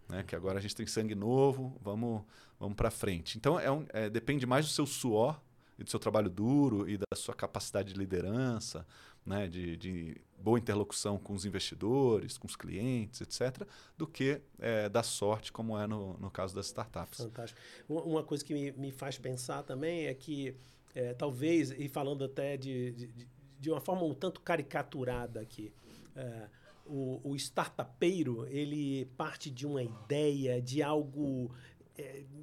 Né, 0.09 0.23
que 0.23 0.35
agora 0.35 0.59
a 0.59 0.63
gente 0.63 0.75
tem 0.75 0.87
sangue 0.87 1.15
novo, 1.15 1.79
vamos, 1.83 2.23
vamos 2.59 2.75
para 2.75 2.91
frente. 2.91 3.37
Então, 3.37 3.61
é, 3.61 3.71
um, 3.71 3.85
é 3.91 4.09
depende 4.09 4.47
mais 4.47 4.67
do 4.67 4.73
seu 4.73 4.87
suor 4.87 5.39
e 5.79 5.85
do 5.85 5.91
seu 5.91 6.01
trabalho 6.01 6.29
duro 6.29 6.89
e 6.89 6.97
da 6.97 7.17
sua 7.17 7.35
capacidade 7.35 7.93
de 7.93 7.99
liderança, 7.99 8.87
né, 9.25 9.47
de, 9.47 9.77
de, 9.77 10.17
boa 10.39 10.59
interlocução 10.59 11.19
com 11.19 11.35
os 11.35 11.45
investidores, 11.45 12.39
com 12.39 12.47
os 12.47 12.57
clientes, 12.57 13.21
etc., 13.21 13.67
do 13.97 14.07
que 14.07 14.41
é, 14.59 14.89
da 14.89 15.03
sorte, 15.03 15.53
como 15.53 15.79
é 15.79 15.87
no, 15.87 16.15
no 16.19 16.31
caso 16.31 16.55
das 16.55 16.67
startups. 16.67 17.19
Fantástico. 17.19 17.61
Uma 17.89 18.23
coisa 18.23 18.45
que 18.45 18.55
me, 18.55 18.73
me 18.73 18.91
faz 18.91 19.19
pensar 19.19 19.63
também 19.65 20.07
é 20.07 20.15
que, 20.15 20.55
é, 20.95 21.13
talvez, 21.15 21.71
e 21.73 21.89
falando 21.89 22.25
até 22.25 22.57
de, 22.57 22.93
de, 22.93 23.29
de, 23.61 23.71
uma 23.71 23.81
forma 23.81 24.05
um 24.05 24.15
tanto 24.15 24.41
caricaturada 24.41 25.41
aqui, 25.41 25.73
é, 26.17 26.49
o, 26.87 27.21
o 27.23 27.37
startupeiro, 27.37 28.47
ele 28.47 29.05
parte 29.17 29.51
de 29.51 29.67
uma 29.67 29.83
ideia, 29.83 30.63
de 30.63 30.83
algo 30.83 31.51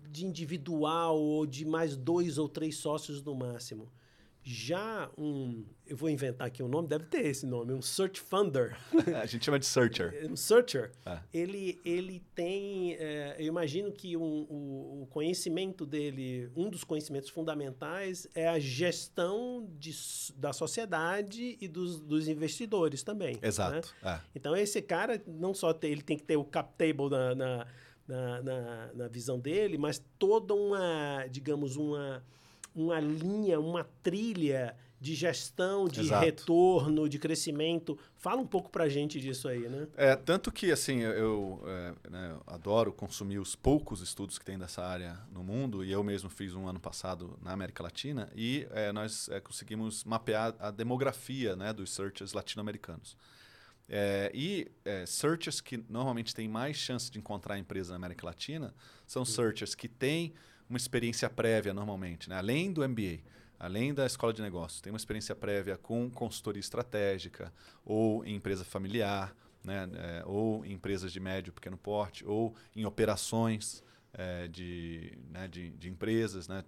de 0.10 0.26
individual 0.26 1.20
ou 1.20 1.46
de 1.46 1.66
mais 1.66 1.96
dois 1.96 2.38
ou 2.38 2.48
três 2.48 2.78
sócios 2.78 3.22
no 3.22 3.36
máximo. 3.36 3.92
Já 4.48 5.10
um, 5.18 5.66
eu 5.88 5.98
vou 5.98 6.08
inventar 6.08 6.46
aqui 6.46 6.62
um 6.62 6.68
nome, 6.68 6.88
deve 6.88 7.06
ter 7.06 7.26
esse 7.26 7.48
nome, 7.48 7.74
um 7.74 7.82
search 7.82 8.22
funder. 8.22 8.78
A 9.20 9.26
gente 9.26 9.44
chama 9.44 9.58
de 9.58 9.66
searcher. 9.66 10.30
um 10.30 10.36
searcher. 10.36 10.92
É. 11.04 11.20
Ele, 11.34 11.82
ele 11.84 12.24
tem, 12.36 12.94
é, 12.94 13.38
eu 13.40 13.48
imagino 13.48 13.92
que 13.92 14.16
um, 14.16 14.22
o, 14.22 15.02
o, 15.02 15.08
conhecimento 15.08 15.84
dele, 15.84 16.48
um 16.56 16.70
dos 16.70 16.84
conhecimentos 16.84 17.32
fundamentais 17.32 18.28
é 18.36 18.48
a 18.48 18.60
gestão 18.60 19.68
de, 19.80 19.92
da 20.38 20.54
sociedade 20.54 21.58
e 21.60 21.68
dos, 21.68 22.00
dos 22.00 22.28
investidores 22.28 23.02
também. 23.02 23.34
Né? 23.42 23.48
Exato. 23.48 23.96
Né? 24.04 24.14
É. 24.14 24.30
Então 24.36 24.56
esse 24.56 24.80
cara 24.80 25.20
não 25.26 25.56
só 25.56 25.74
tem, 25.74 25.92
ele 25.92 26.04
tem 26.04 26.18
que 26.18 26.24
ter 26.24 26.38
o 26.38 26.46
cap 26.46 26.72
table 26.78 27.10
na, 27.10 27.34
na, 27.34 27.68
na, 28.08 28.42
na, 28.42 28.90
na 28.94 29.08
visão 29.08 29.40
dele, 29.40 29.78
mas 29.78 30.04
toda 30.18 30.54
uma, 30.54 31.26
digamos, 31.30 31.76
uma 31.76 32.24
uma 32.76 33.00
linha, 33.00 33.60
uma 33.60 33.86
trilha 34.04 34.76
de 35.00 35.14
gestão, 35.14 35.88
de 35.88 36.02
Exato. 36.02 36.26
retorno, 36.26 37.08
de 37.08 37.20
crescimento. 37.20 37.98
Fala 38.18 38.42
um 38.42 38.48
pouco 38.48 38.70
para 38.70 38.86
a 38.86 38.90
gente 38.90 39.20
disso 39.20 39.48
aí, 39.48 39.70
né? 39.70 39.88
É, 39.96 40.16
tanto 40.16 40.52
que, 40.52 40.72
assim, 40.72 41.00
eu 41.00 41.62
é, 41.66 42.10
né, 42.10 42.38
adoro 42.48 42.92
consumir 42.92 43.38
os 43.38 43.56
poucos 43.56 44.02
estudos 44.02 44.40
que 44.40 44.46
tem 44.46 44.58
dessa 44.58 44.84
área 44.84 45.20
no 45.32 45.44
mundo, 45.44 45.84
e 45.84 45.92
eu 45.92 46.04
mesmo 46.04 46.30
fiz 46.30 46.56
um 46.56 46.68
ano 46.68 46.80
passado 46.80 47.38
na 47.42 47.52
América 47.52 47.84
Latina, 47.84 48.30
e 48.36 48.68
é, 48.72 48.92
nós 48.92 49.30
é, 49.30 49.40
conseguimos 49.40 50.04
mapear 50.04 50.56
a 50.60 50.72
demografia 50.72 51.56
né, 51.56 51.72
dos 51.72 51.92
searchers 51.92 52.34
latino-americanos. 52.34 53.16
É, 53.88 54.32
e 54.34 54.72
é, 54.84 55.06
searchers 55.06 55.62
que 55.62 55.78
normalmente 55.90 56.34
têm 56.34 56.48
mais 56.48 56.76
chance 56.76 57.10
de 57.12 57.20
encontrar 57.20 57.58
empresa 57.58 57.92
na 57.92 57.98
América 57.98 58.26
Latina 58.26 58.74
são 59.06 59.24
searchers 59.24 59.76
que 59.76 59.88
têm 59.88 60.34
uma 60.68 60.78
experiência 60.78 61.30
prévia 61.30 61.74
normalmente, 61.74 62.28
né? 62.28 62.38
além 62.38 62.74
do 62.74 62.88
MBA, 62.88 63.20
além 63.60 63.94
da 63.94 64.06
escola 64.06 64.34
de 64.34 64.42
negócios, 64.42 64.82
tem 64.82 64.92
uma 64.92 64.98
experiência 64.98 65.36
prévia 65.36 65.78
com 65.78 66.10
consultoria 66.10 66.60
estratégica 66.60 67.54
ou 67.86 68.26
em 68.26 68.36
empresa 68.36 68.66
familiar, 68.66 69.36
né? 69.64 69.90
É, 69.96 70.24
ou 70.26 70.64
em 70.64 70.74
empresas 70.74 71.12
de 71.12 71.20
médio 71.20 71.52
pequeno 71.52 71.78
porte, 71.78 72.26
ou 72.26 72.56
em 72.76 72.86
operações 72.86 73.84
é, 74.14 74.48
de, 74.48 75.18
né? 75.30 75.48
de, 75.48 75.72
de, 75.72 75.90
empresas, 75.90 76.48
né? 76.48 76.64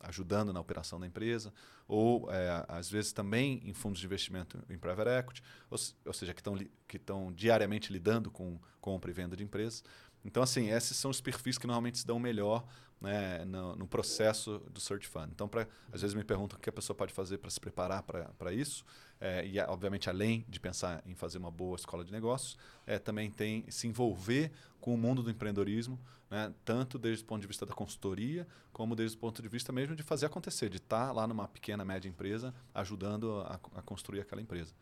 Ajudando 0.00 0.52
na 0.52 0.60
operação 0.60 0.98
da 0.98 1.06
empresa, 1.06 1.52
ou 1.86 2.30
é, 2.32 2.64
às 2.68 2.90
vezes 2.90 3.12
também 3.12 3.60
em 3.64 3.74
fundos 3.74 4.00
de 4.00 4.06
investimento 4.06 4.58
em 4.70 4.78
private 4.78 5.10
equity, 5.10 5.42
ou, 5.70 5.78
ou 6.06 6.12
seja, 6.12 6.32
que 6.32 6.40
estão 6.40 6.56
que 6.88 7.00
diariamente 7.34 7.92
lidando 7.92 8.30
com 8.30 8.58
compra 8.80 9.10
e 9.10 9.14
venda 9.14 9.36
de 9.36 9.44
empresas. 9.44 9.84
Então, 10.24 10.42
assim, 10.42 10.70
esses 10.70 10.96
são 10.96 11.10
os 11.10 11.20
perfis 11.20 11.58
que 11.58 11.66
normalmente 11.66 11.98
se 11.98 12.06
dão 12.06 12.18
melhor 12.18 12.66
né, 13.00 13.44
no, 13.44 13.74
no, 13.76 13.86
processo 13.86 14.58
do 14.70 14.80
Search 14.80 15.08
Fund. 15.08 15.30
Então, 15.32 15.48
pra, 15.48 15.66
às 15.92 16.02
vezes 16.02 16.14
me 16.14 16.22
perguntam 16.22 16.58
o 16.58 16.60
que 16.60 16.68
a 16.68 16.72
pessoa 16.72 16.94
pode 16.94 17.12
fazer 17.12 17.38
para 17.38 17.50
se 17.50 17.58
preparar 17.58 18.02
para 18.02 18.52
isso. 18.52 18.84
É, 19.20 19.46
e, 19.46 19.60
obviamente, 19.60 20.08
além 20.08 20.44
de 20.48 20.58
pensar 20.58 21.02
em 21.04 21.14
fazer 21.14 21.36
uma 21.36 21.50
boa 21.50 21.76
escola 21.76 22.02
de 22.04 22.10
negócios, 22.10 22.56
é, 22.86 22.98
também 22.98 23.30
tem 23.30 23.64
se 23.68 23.86
envolver 23.86 24.50
com 24.80 24.94
o 24.94 24.96
mundo 24.96 25.22
do 25.22 25.30
empreendedorismo, 25.30 26.00
né, 26.30 26.52
tanto 26.64 26.98
desde 26.98 27.22
o 27.22 27.26
ponto 27.26 27.42
de 27.42 27.46
vista 27.46 27.66
da 27.66 27.74
consultoria, 27.74 28.46
como 28.72 28.96
desde 28.96 29.16
o 29.16 29.20
ponto 29.20 29.42
de 29.42 29.48
vista 29.48 29.72
mesmo 29.72 29.94
de 29.94 30.02
fazer 30.02 30.24
acontecer, 30.24 30.70
de 30.70 30.78
estar 30.78 31.08
tá 31.08 31.12
lá 31.12 31.26
numa 31.26 31.46
pequena, 31.46 31.84
média 31.84 32.08
empresa, 32.08 32.54
ajudando 32.74 33.40
a, 33.40 33.60
a 33.76 33.82
construir 33.82 34.20
aquela 34.20 34.40
empresa. 34.40 34.72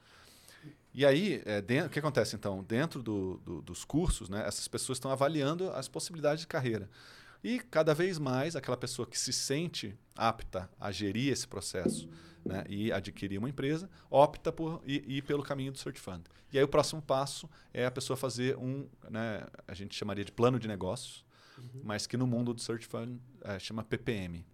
E 0.95 1.05
aí, 1.05 1.43
é, 1.45 1.61
dentro, 1.61 1.89
o 1.89 1.91
que 1.91 1.99
acontece 1.99 2.37
então? 2.37 2.63
Dentro 2.63 3.03
do, 3.03 3.39
do, 3.39 3.63
dos 3.63 3.85
cursos, 3.85 4.29
né, 4.29 4.47
essas 4.47 4.69
pessoas 4.69 4.99
estão 4.99 5.11
avaliando 5.11 5.71
as 5.71 5.89
possibilidades 5.89 6.43
de 6.43 6.47
carreira. 6.47 6.89
E 7.43 7.61
cada 7.61 7.95
vez 7.95 8.19
mais 8.19 8.57
aquela 8.57 8.77
pessoa 8.77 9.07
que 9.07 9.19
se 9.19 9.33
sente 9.33 9.97
apta 10.17 10.69
a 10.79 10.91
gerir 10.91 11.33
esse 11.33 11.47
processo 11.47 12.09
né, 12.45 12.65
e 12.69 12.93
adquirir 12.93 13.39
uma 13.39 13.49
empresa, 13.49 13.89
opta 14.11 14.51
por 14.51 14.83
ir, 14.85 15.05
ir, 15.09 15.23
pelo 15.23 15.43
caminho 15.43 15.71
do 15.71 15.79
Search 15.79 16.01
Fund. 16.01 16.25
E 16.53 16.59
aí 16.59 16.65
o 16.65 16.69
próximo 16.69 17.01
passo 17.01 17.49
é 17.73 17.87
a 17.87 17.91
pessoa 17.91 18.17
fazer 18.17 18.57
um, 18.57 18.89
né, 19.09 19.47
a 19.67 19.75
gente 19.75 19.95
chamaria 19.95 20.25
de 20.25 20.33
plano 20.33 20.59
de 20.59 20.67
negócios, 20.67 21.25
uhum. 21.57 21.83
mas 21.85 22.07
que 22.07 22.17
no 22.17 22.27
mundo 22.27 22.53
do 22.53 22.61
Search 22.61 22.87
Fund 22.87 23.21
é, 23.43 23.59
chama 23.59 23.85
PPM, 23.85 24.45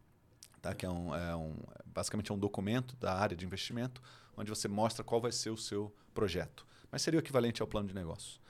tá? 0.61 0.75
que 0.75 0.85
é 0.85 0.91
um, 0.91 1.15
é 1.15 1.35
um, 1.37 1.57
basicamente 1.87 2.31
é 2.31 2.35
um 2.35 2.39
documento 2.39 2.97
da 2.97 3.15
área 3.15 3.37
de 3.37 3.45
investimento 3.47 4.03
onde 4.37 4.51
você 4.51 4.69
mostra 4.69 5.05
qual 5.05 5.21
vai 5.21 5.33
ser 5.33 5.51
o 5.51 5.57
seu 5.57 5.95
projeto. 6.13 6.67
Mas 6.91 7.03
seria 7.03 7.19
o 7.19 7.23
equivalente 7.23 7.63
ao 7.63 7.69
plano 7.69 7.89
de 7.89 7.95
negócio. 7.95 8.41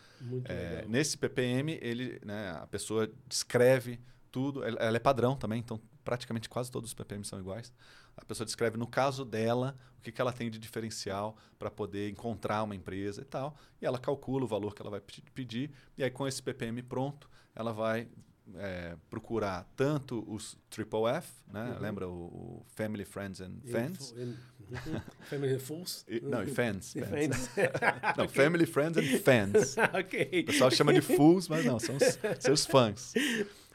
É, 0.44 0.87
nesse 0.88 1.18
PPM, 1.18 1.79
ele, 1.83 2.18
né, 2.25 2.53
a 2.53 2.66
pessoa 2.66 3.11
descreve 3.27 4.01
tudo. 4.35 4.64
Ela, 4.64 4.97
é 4.97 4.99
padrão 4.99 5.37
também, 5.37 5.61
então 5.61 5.81
praticamente 6.03 6.49
quase 6.49 6.68
todos 6.68 6.90
os 6.90 6.94
PPMs 6.94 7.29
são 7.29 7.38
iguais. 7.38 7.73
A 8.16 8.25
pessoa 8.25 8.44
descreve, 8.44 8.77
no 8.77 8.87
caso 8.87 9.25
dela, 9.25 9.77
o 9.97 10.03
que, 10.03 10.11
que 10.11 10.20
ela 10.20 10.33
tem 10.33 10.51
de 10.51 10.59
diferencial 10.59 11.37
para 11.57 11.70
poder 11.70 12.11
encontrar 12.11 12.64
uma 12.64 12.75
empresa 12.75 13.23
e 13.23 13.25
tal. 13.25 13.57
E 13.81 13.87
ela 13.87 13.97
calcula 13.97 14.44
o 14.44 14.49
valor 14.49 14.75
que 14.75 14.83
ela 14.83 14.90
vai 14.90 15.01
pedir. 15.33 15.70
E 15.97 16.03
aí, 16.03 16.11
com 16.11 16.27
esse 16.27 16.42
PPM 16.42 16.83
pronto, 16.83 17.31
ela 17.55 17.73
vai 17.73 18.09
é, 18.57 18.97
procurar 19.09 19.70
tanto 19.77 20.25
os 20.29 20.59
Triple 20.68 21.07
F, 21.07 21.29
né? 21.47 21.70
Uhum. 21.70 21.79
lembra 21.81 22.09
o, 22.09 22.12
o, 22.12 22.66
Family, 22.75 23.05
Friends 23.05 23.40
and 23.40 23.61
Fans? 23.70 24.12
Uhum. 24.12 24.37
Family 25.31 25.59
Fools? 25.61 26.05
E, 26.09 26.20
não, 26.20 26.42
e 26.42 26.49
Fans. 26.49 26.97
E 26.97 27.03
fans. 27.03 27.51
não, 28.16 28.25
okay. 28.25 28.44
Family, 28.44 28.66
Friends 28.66 28.97
and 28.99 29.18
Fans. 29.20 29.77
O 29.77 30.47
pessoal 30.47 30.70
chama 30.73 30.92
de 30.92 31.01
Fools, 31.01 31.49
mas 31.49 31.64
não, 31.64 31.79
são 31.79 31.97
os, 31.97 32.18
seus 32.40 32.66
fãs. 32.66 33.14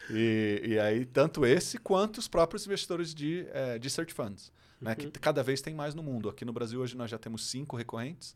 E, 0.10 0.62
e 0.66 0.80
aí, 0.80 1.06
tanto 1.06 1.46
esse 1.46 1.78
quanto 1.78 2.18
os 2.18 2.28
próprios 2.28 2.66
investidores 2.66 3.14
de, 3.14 3.48
é, 3.52 3.78
de 3.78 3.90
search 3.90 4.14
funds, 4.14 4.52
né? 4.82 4.96
que 4.96 5.06
uhum. 5.06 5.12
cada 5.12 5.44
vez 5.44 5.62
tem 5.62 5.74
mais 5.74 5.94
no 5.94 6.02
mundo. 6.02 6.30
Aqui 6.30 6.44
no 6.44 6.54
Brasil, 6.54 6.80
hoje, 6.80 6.96
nós 6.98 7.10
já 7.10 7.18
temos 7.18 7.48
cinco 7.50 7.76
recorrentes. 7.76 8.36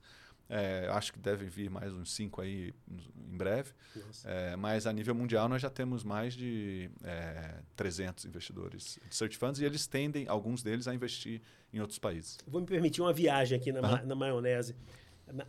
É, 0.50 0.88
acho 0.92 1.14
que 1.14 1.20
devem 1.20 1.48
vir 1.48 1.70
mais 1.70 1.92
uns 1.94 2.14
cinco 2.14 2.42
aí 2.42 2.74
em 3.16 3.38
breve. 3.38 3.72
É, 4.26 4.56
mas 4.56 4.86
a 4.86 4.94
nível 4.94 5.16
mundial 5.16 5.48
nós 5.48 5.62
já 5.62 5.70
temos 5.70 6.04
mais 6.04 6.34
de 6.34 6.92
é, 7.04 7.56
300 7.76 8.26
investidores 8.26 9.00
de 9.08 9.16
search 9.16 9.38
funds 9.38 9.62
e 9.62 9.66
eles 9.66 9.88
tendem, 9.88 10.28
alguns 10.28 10.62
deles, 10.62 10.88
a 10.88 10.94
investir 10.94 11.42
em 11.72 11.80
outros 11.80 11.98
países. 11.98 12.38
Vou 12.46 12.62
me 12.62 12.68
permitir 12.68 13.02
uma 13.02 13.14
viagem 13.14 13.58
aqui 13.58 13.72
na, 13.72 13.82
uhum. 13.82 14.06
na 14.06 14.16
maionese. 14.16 14.76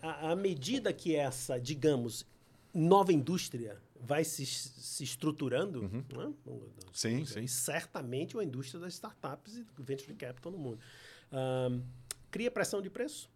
À 0.01 0.35
medida 0.37 0.93
que 0.93 1.15
essa, 1.15 1.59
digamos, 1.59 2.25
nova 2.73 3.13
indústria 3.13 3.77
vai 4.05 4.25
se, 4.25 4.45
se 4.45 5.03
estruturando, 5.03 5.81
uhum. 5.81 6.05
né? 6.14 6.33
sim, 6.93 7.25
sim. 7.25 7.47
certamente 7.47 8.38
a 8.38 8.45
indústria 8.45 8.81
das 8.81 8.95
startups 8.95 9.57
e 9.57 9.67
venture 9.79 10.14
capital 10.14 10.53
no 10.53 10.59
mundo. 10.59 10.79
Um, 11.33 11.83
cria 12.31 12.51
pressão 12.51 12.83
de 12.83 12.90
preço. 12.90 13.31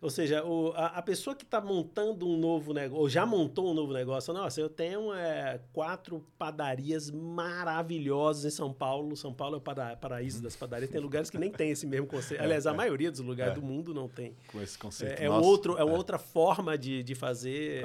Ou 0.00 0.08
seja, 0.08 0.42
o, 0.44 0.72
a, 0.74 0.86
a, 0.86 1.02
pessoa 1.02 1.36
que 1.36 1.44
está 1.44 1.60
montando 1.60 2.26
um 2.26 2.38
novo 2.38 2.72
negócio, 2.72 3.02
ou 3.02 3.08
já 3.08 3.26
montou 3.26 3.70
um 3.70 3.74
novo 3.74 3.92
negócio, 3.92 4.32
nossa, 4.32 4.58
eu 4.58 4.68
tenho 4.70 5.12
é, 5.12 5.60
quatro 5.74 6.24
padarias 6.38 7.10
maravilhosas 7.10 8.50
em 8.50 8.56
São 8.56 8.72
Paulo. 8.72 9.14
São 9.14 9.34
Paulo 9.34 9.56
é 9.56 9.58
o 9.58 9.60
para, 9.60 9.96
paraíso 9.96 10.42
das 10.42 10.56
padarias. 10.56 10.90
Tem 10.90 11.00
lugares 11.00 11.28
que 11.28 11.36
nem 11.36 11.52
tem 11.52 11.70
esse 11.70 11.86
mesmo 11.86 12.06
conceito. 12.06 12.40
Aliás, 12.42 12.66
a 12.66 12.72
é, 12.72 12.74
maioria 12.74 13.10
dos 13.10 13.20
lugares 13.20 13.52
é. 13.52 13.60
do 13.60 13.62
mundo 13.62 13.92
não 13.92 14.08
tem. 14.08 14.34
Com 14.46 14.62
esse 14.62 14.78
conceito. 14.78 15.20
É, 15.20 15.26
é 15.26 15.30
outro, 15.30 15.76
é, 15.76 15.84
outra 15.84 16.18
forma 16.18 16.78
de, 16.78 17.02
de 17.02 17.14
fazer 17.14 17.84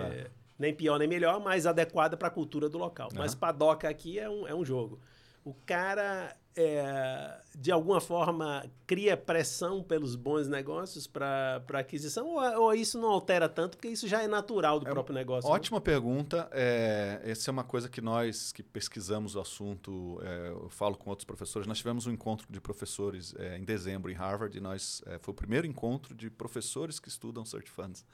nem 0.58 0.74
pior 0.74 0.98
nem 0.98 1.08
melhor, 1.08 1.40
mas 1.40 1.66
adequada 1.66 2.16
para 2.16 2.28
a 2.28 2.32
cultura 2.32 2.70
do 2.70 2.78
local. 2.78 3.10
Uhum. 3.12 3.20
Mas 3.20 3.36
padoca 3.36 3.90
aqui 3.90 4.20
é 4.20 4.30
um, 4.30 4.48
é 4.48 4.56
um 4.56 4.64
jogo. 4.64 5.00
O 5.44 5.54
cara 5.66 6.36
é, 6.58 7.38
de 7.54 7.70
alguma 7.70 8.00
forma, 8.00 8.66
cria 8.88 9.18
pressão 9.18 9.84
pelos 9.84 10.16
bons 10.16 10.48
negócios 10.48 11.06
para 11.06 11.62
aquisição? 11.74 12.28
Ou, 12.28 12.62
ou, 12.62 12.74
isso 12.74 12.98
não 12.98 13.10
altera 13.10 13.50
tanto, 13.50 13.76
porque 13.76 13.90
isso 13.90 14.08
já 14.08 14.24
é 14.24 14.28
natural 14.28 14.80
do 14.80 14.88
é 14.88 14.92
próprio 14.92 15.14
negócio? 15.14 15.50
Né? 15.50 15.56
Ótima 15.56 15.80
né? 15.80 15.84
pergunta. 15.84 16.48
É, 16.54 17.20
essa 17.26 17.50
é 17.50 17.52
uma 17.52 17.66
coisa 17.66 17.90
que 17.90 18.00
nós 18.00 18.54
que 18.54 18.64
pesquisamos 18.64 19.36
o 19.36 19.42
assunto, 19.42 20.20
é, 20.24 20.50
eu 20.50 20.70
falo 20.70 20.96
com 20.96 21.10
outros 21.10 21.26
professores. 21.26 21.68
Nós 21.68 21.78
tivemos 21.78 22.08
um 22.08 22.12
encontro 22.12 22.48
de 22.50 22.62
professores 22.62 23.36
é, 23.38 23.58
em 23.58 23.66
dezembro 23.66 24.10
em 24.10 24.16
Harvard, 24.16 24.58
e 24.58 24.62
nós 24.62 25.04
é, 25.08 25.20
foi 25.20 25.34
o 25.34 25.36
primeiro 25.36 25.68
encontro 25.68 26.16
de 26.16 26.30
professores 26.30 27.00
que 27.00 27.10
estudam 27.10 27.44
search 27.44 27.70
funds 27.70 28.06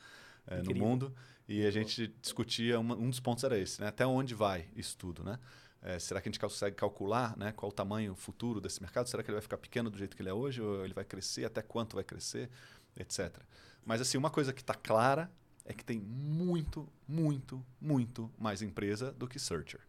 no 0.63 0.73
mundo. 0.73 1.13
E 1.51 1.65
a 1.65 1.71
gente 1.71 2.07
discutia, 2.21 2.79
uma, 2.79 2.95
um 2.95 3.09
dos 3.09 3.19
pontos 3.19 3.43
era 3.43 3.59
esse, 3.59 3.81
né? 3.81 3.87
até 3.87 4.05
onde 4.07 4.33
vai 4.33 4.69
isso 4.73 4.97
tudo, 4.97 5.21
né? 5.21 5.37
É, 5.81 5.99
será 5.99 6.21
que 6.21 6.29
a 6.29 6.31
gente 6.31 6.39
consegue 6.39 6.77
calcular 6.77 7.35
né, 7.35 7.51
qual 7.51 7.69
o 7.69 7.73
tamanho 7.73 8.15
futuro 8.15 8.61
desse 8.61 8.79
mercado? 8.79 9.09
Será 9.09 9.21
que 9.21 9.29
ele 9.29 9.35
vai 9.35 9.41
ficar 9.41 9.57
pequeno 9.57 9.89
do 9.89 9.97
jeito 9.97 10.15
que 10.15 10.21
ele 10.21 10.29
é 10.29 10.33
hoje? 10.33 10.61
Ou 10.61 10.85
ele 10.85 10.93
vai 10.93 11.03
crescer? 11.03 11.43
Até 11.43 11.61
quanto 11.61 11.95
vai 11.95 12.05
crescer? 12.05 12.49
Etc. 12.95 13.35
Mas 13.83 13.99
assim, 13.99 14.17
uma 14.17 14.29
coisa 14.29 14.53
que 14.53 14.61
está 14.61 14.73
clara 14.73 15.29
é 15.65 15.73
que 15.73 15.83
tem 15.83 15.99
muito, 15.99 16.87
muito, 17.05 17.61
muito 17.81 18.31
mais 18.39 18.61
empresa 18.61 19.11
do 19.11 19.27
que 19.27 19.37
searcher. 19.37 19.81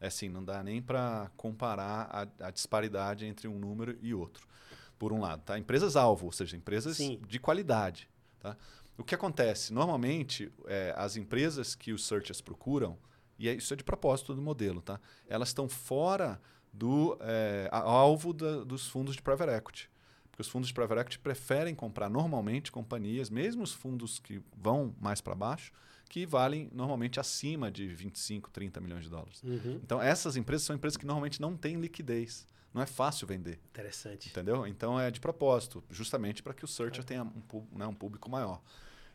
É 0.00 0.06
assim, 0.06 0.28
não 0.28 0.44
dá 0.44 0.62
nem 0.62 0.80
para 0.80 1.28
comparar 1.36 2.08
a, 2.40 2.46
a, 2.46 2.50
disparidade 2.52 3.26
entre 3.26 3.48
um 3.48 3.58
número 3.58 3.98
e 4.00 4.14
outro. 4.14 4.46
Por 4.96 5.12
um 5.12 5.20
lado, 5.20 5.42
tá? 5.42 5.58
Empresas-alvo, 5.58 6.26
ou 6.26 6.32
seja, 6.32 6.56
empresas 6.56 6.98
Sim. 6.98 7.20
de 7.26 7.40
qualidade. 7.40 8.08
Tá? 8.38 8.56
O 8.96 9.04
que 9.04 9.14
acontece? 9.14 9.72
Normalmente, 9.72 10.52
é, 10.66 10.94
as 10.96 11.16
empresas 11.16 11.74
que 11.74 11.92
os 11.92 12.06
searchers 12.06 12.40
procuram, 12.40 12.96
e 13.38 13.48
é, 13.48 13.54
isso 13.54 13.72
é 13.72 13.76
de 13.76 13.84
propósito 13.84 14.34
do 14.34 14.42
modelo, 14.42 14.80
tá? 14.80 15.00
Elas 15.28 15.48
estão 15.48 15.68
fora 15.68 16.40
do 16.72 17.16
é, 17.20 17.68
alvo 17.72 18.32
da, 18.32 18.64
dos 18.64 18.88
fundos 18.88 19.14
de 19.16 19.22
private 19.22 19.52
equity. 19.52 19.90
Porque 20.30 20.42
os 20.42 20.48
fundos 20.48 20.68
de 20.68 20.74
private 20.74 21.00
equity 21.00 21.18
preferem 21.18 21.74
comprar 21.74 22.08
normalmente 22.08 22.72
companhias, 22.72 23.30
mesmo 23.30 23.62
os 23.62 23.72
fundos 23.72 24.18
que 24.18 24.42
vão 24.56 24.94
mais 25.00 25.20
para 25.20 25.34
baixo, 25.34 25.72
que 26.08 26.26
valem 26.26 26.68
normalmente 26.72 27.18
acima 27.18 27.70
de 27.70 27.86
25, 27.88 28.50
30 28.50 28.80
milhões 28.80 29.04
de 29.04 29.10
dólares. 29.10 29.42
Uhum. 29.42 29.80
Então, 29.82 30.00
essas 30.02 30.36
empresas 30.36 30.66
são 30.66 30.74
empresas 30.74 30.96
que 30.96 31.06
normalmente 31.06 31.40
não 31.40 31.56
têm 31.56 31.80
liquidez. 31.80 32.46
Não 32.72 32.82
é 32.82 32.86
fácil 32.86 33.26
vender. 33.26 33.60
Interessante. 33.70 34.28
Entendeu? 34.28 34.66
Então, 34.66 34.98
é 34.98 35.08
de 35.08 35.20
propósito, 35.20 35.82
justamente 35.88 36.42
para 36.42 36.52
que 36.52 36.64
o 36.64 36.68
searcher 36.68 37.04
é. 37.04 37.06
tenha 37.06 37.22
um, 37.22 37.66
né, 37.72 37.86
um 37.86 37.94
público 37.94 38.28
maior. 38.28 38.60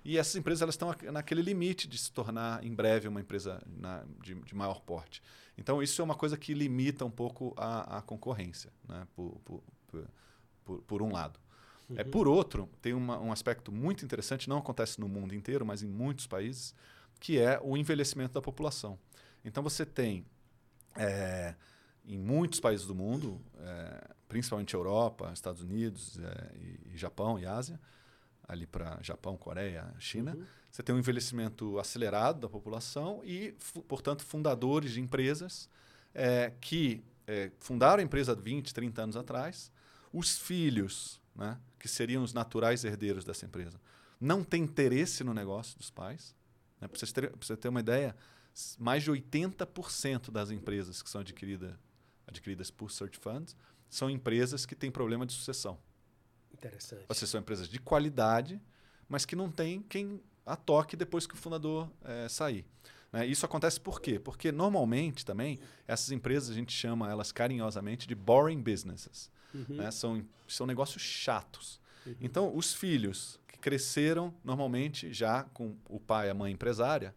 E 0.03 0.17
essas 0.17 0.35
empresas 0.35 0.61
elas 0.61 0.75
estão 0.75 0.95
naquele 1.11 1.41
limite 1.41 1.87
de 1.87 1.97
se 1.97 2.11
tornar 2.11 2.63
em 2.63 2.73
breve 2.73 3.07
uma 3.07 3.19
empresa 3.19 3.61
na, 3.67 4.03
de, 4.21 4.33
de, 4.35 4.55
maior 4.55 4.81
porte. 4.81 5.21
Então, 5.57 5.83
isso 5.83 6.01
é 6.01 6.05
uma 6.05 6.15
coisa 6.15 6.37
que 6.37 6.53
limita 6.53 7.03
um 7.03 7.11
pouco 7.11 7.53
a, 7.57 7.97
a 7.97 8.01
concorrência, 8.01 8.71
né? 8.87 9.05
por, 9.13 9.39
por, 9.43 9.61
por, 10.63 10.81
por 10.83 11.01
um 11.01 11.11
lado. 11.11 11.39
É, 11.89 11.93
uhum. 11.93 11.99
É, 11.99 12.03
por 12.05 12.27
outro, 12.27 12.69
tem 12.81 12.93
uma, 12.93 13.19
um 13.19 13.31
aspecto 13.31 13.71
muito 13.71 14.05
interessante, 14.05 14.47
não 14.47 14.57
acontece 14.57 14.99
no 14.99 15.07
mundo 15.07 15.35
inteiro, 15.35 15.65
mas 15.65 15.83
em 15.83 15.87
muitos 15.87 16.27
países, 16.27 16.73
que 17.19 17.37
é 17.37 17.59
o 17.61 17.75
envelhecimento 17.75 18.33
da 18.33 18.41
população. 18.41 18.97
Então, 19.43 19.61
você 19.61 19.85
tem, 19.85 20.25
é, 20.95 21.55
em 22.05 22.17
muitos 22.17 22.61
países 22.61 22.85
do 22.85 22.95
mundo, 22.95 23.41
é, 23.59 24.07
principalmente 24.29 24.73
Europa, 24.73 25.29
Estados 25.33 25.61
Unidos 25.61 26.17
é, 26.19 26.55
e, 26.55 26.93
e 26.93 26.97
Japão 26.97 27.37
e 27.37 27.45
Ásia, 27.45 27.79
ali 28.49 28.65
para 28.65 28.97
Japão, 29.01 29.37
Coreia, 29.37 29.93
China, 29.99 30.35
uhum. 30.35 30.43
você 30.71 30.81
tem 30.81 30.93
um 30.93 30.97
envelhecimento 30.97 31.77
acelerado 31.77 32.39
da 32.39 32.49
população 32.49 33.21
e, 33.23 33.55
portanto, 33.87 34.25
fundadores 34.25 34.91
de 34.91 34.99
empresas 34.99 35.69
é, 36.15 36.51
que 36.59 37.03
é, 37.27 37.51
fundaram 37.59 38.01
a 38.01 38.03
empresa 38.03 38.33
20, 38.33 38.73
30 38.73 39.01
anos 39.03 39.15
atrás, 39.15 39.71
os 40.11 40.39
filhos, 40.39 41.21
né, 41.35 41.59
que 41.77 41.87
seriam 41.87 42.23
os 42.23 42.33
naturais 42.33 42.83
herdeiros 42.83 43.23
dessa 43.23 43.45
empresa, 43.45 43.79
não 44.19 44.43
têm 44.43 44.63
interesse 44.63 45.23
no 45.23 45.33
negócio 45.33 45.77
dos 45.77 45.91
pais. 45.91 46.35
Né? 46.81 46.87
Para 46.87 46.99
você, 46.99 47.05
ter, 47.13 47.31
você 47.39 47.55
ter 47.55 47.69
uma 47.69 47.79
ideia, 47.79 48.15
mais 48.79 49.03
de 49.03 49.11
80% 49.11 50.31
das 50.31 50.49
empresas 50.49 51.03
que 51.03 51.09
são 51.09 51.21
adquirida, 51.21 51.79
adquiridas 52.25 52.71
por 52.71 52.89
search 52.89 53.19
funds 53.19 53.55
são 53.87 54.09
empresas 54.09 54.65
que 54.65 54.75
têm 54.75 54.89
problema 54.89 55.25
de 55.25 55.33
sucessão. 55.33 55.79
Interessante. 56.53 57.05
Ou 57.07 57.15
seja, 57.15 57.27
são 57.27 57.39
empresas 57.39 57.67
de 57.67 57.79
qualidade, 57.79 58.61
mas 59.07 59.25
que 59.25 59.35
não 59.35 59.49
tem 59.49 59.81
quem 59.81 60.21
a 60.45 60.55
toque 60.55 60.95
depois 60.95 61.27
que 61.27 61.33
o 61.33 61.37
fundador 61.37 61.89
é, 62.03 62.27
sair. 62.27 62.65
Né? 63.11 63.25
Isso 63.25 63.45
acontece 63.45 63.79
por 63.79 64.01
quê? 64.01 64.19
Porque 64.19 64.51
normalmente 64.51 65.25
também 65.25 65.59
essas 65.87 66.11
empresas 66.11 66.49
a 66.49 66.53
gente 66.53 66.71
chama 66.71 67.09
elas 67.09 67.31
carinhosamente 67.31 68.07
de 68.07 68.15
boring 68.15 68.61
businesses. 68.61 69.31
Uhum. 69.53 69.77
Né? 69.77 69.91
São, 69.91 70.25
são 70.47 70.65
negócios 70.65 71.01
chatos. 71.01 71.79
Uhum. 72.05 72.15
Então, 72.21 72.55
os 72.55 72.73
filhos 72.73 73.39
que 73.47 73.57
cresceram 73.57 74.33
normalmente 74.43 75.11
já 75.13 75.43
com 75.43 75.75
o 75.87 75.99
pai 75.99 76.27
e 76.27 76.29
a 76.29 76.33
mãe 76.33 76.51
empresária, 76.51 77.15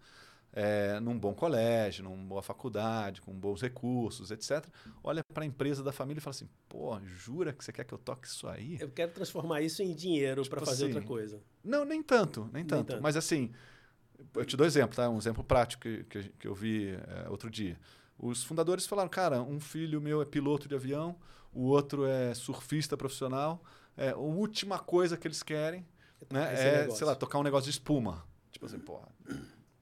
é, 0.53 1.01
num 1.01 1.19
bom 1.19 1.35
colégio, 1.35 2.05
numa 2.05 2.17
boa 2.25 2.43
faculdade, 2.43 3.21
com 3.21 3.33
bons 3.33 3.61
recursos, 3.63 4.31
etc. 4.31 4.67
Olha 5.03 5.25
para 5.25 5.45
a 5.45 5.47
empresa 5.47 5.83
da 5.83 5.93
família 5.93 6.19
e 6.19 6.23
fala 6.23 6.33
assim: 6.33 6.49
pô, 6.69 6.99
jura 7.05 7.53
que 7.53 7.65
você 7.65 7.73
quer 7.73 7.85
que 7.85 7.95
eu 7.95 7.99
toque 7.99 8.27
isso 8.27 8.47
aí? 8.47 8.77
Eu 8.81 8.91
quero 8.91 9.13
transformar 9.13 9.63
isso 9.63 9.83
em 9.83 9.95
dinheiro 9.95 10.43
tipo 10.43 10.57
para 10.57 10.67
fazer 10.67 10.85
assim, 10.85 10.95
outra 10.95 11.07
coisa. 11.07 11.43
Não, 11.65 11.85
nem 11.85 12.03
tanto, 12.03 12.49
nem 12.53 12.65
tanto, 12.65 12.75
nem 12.75 12.85
tanto. 12.85 13.03
Mas 13.03 13.17
assim, 13.17 13.53
eu 14.35 14.45
te 14.45 14.57
dou 14.57 14.67
exemplo, 14.67 14.95
tá? 14.95 15.09
Um 15.09 15.19
exemplo 15.19 15.43
prático 15.43 15.83
que, 15.83 16.05
que, 16.05 16.23
que 16.39 16.47
eu 16.47 16.55
vi 16.55 16.91
é, 16.91 17.29
outro 17.29 17.51
dia. 17.51 17.79
Os 18.19 18.45
fundadores 18.45 18.87
falaram: 18.87 19.09
cara, 19.09 19.43
um 19.43 19.59
filho 19.59 20.01
meu 20.01 20.21
é 20.21 20.25
piloto 20.25 20.69
de 20.69 20.75
avião, 20.75 21.17
o 21.53 21.63
outro 21.63 22.05
é 22.05 22.35
surfista 22.35 22.97
profissional. 22.97 23.63
É, 23.97 24.11
a 24.11 24.17
última 24.17 24.79
coisa 24.79 25.19
que 25.19 25.29
eles 25.29 25.43
querem 25.43 25.87
né, 26.31 26.55
é, 26.55 26.91
sei 26.91 27.07
lá, 27.07 27.15
tocar 27.15 27.39
um 27.39 27.43
negócio 27.43 27.65
de 27.65 27.71
espuma. 27.71 28.25
Tipo 28.51 28.67
assim, 28.67 28.79
pô, 28.79 29.01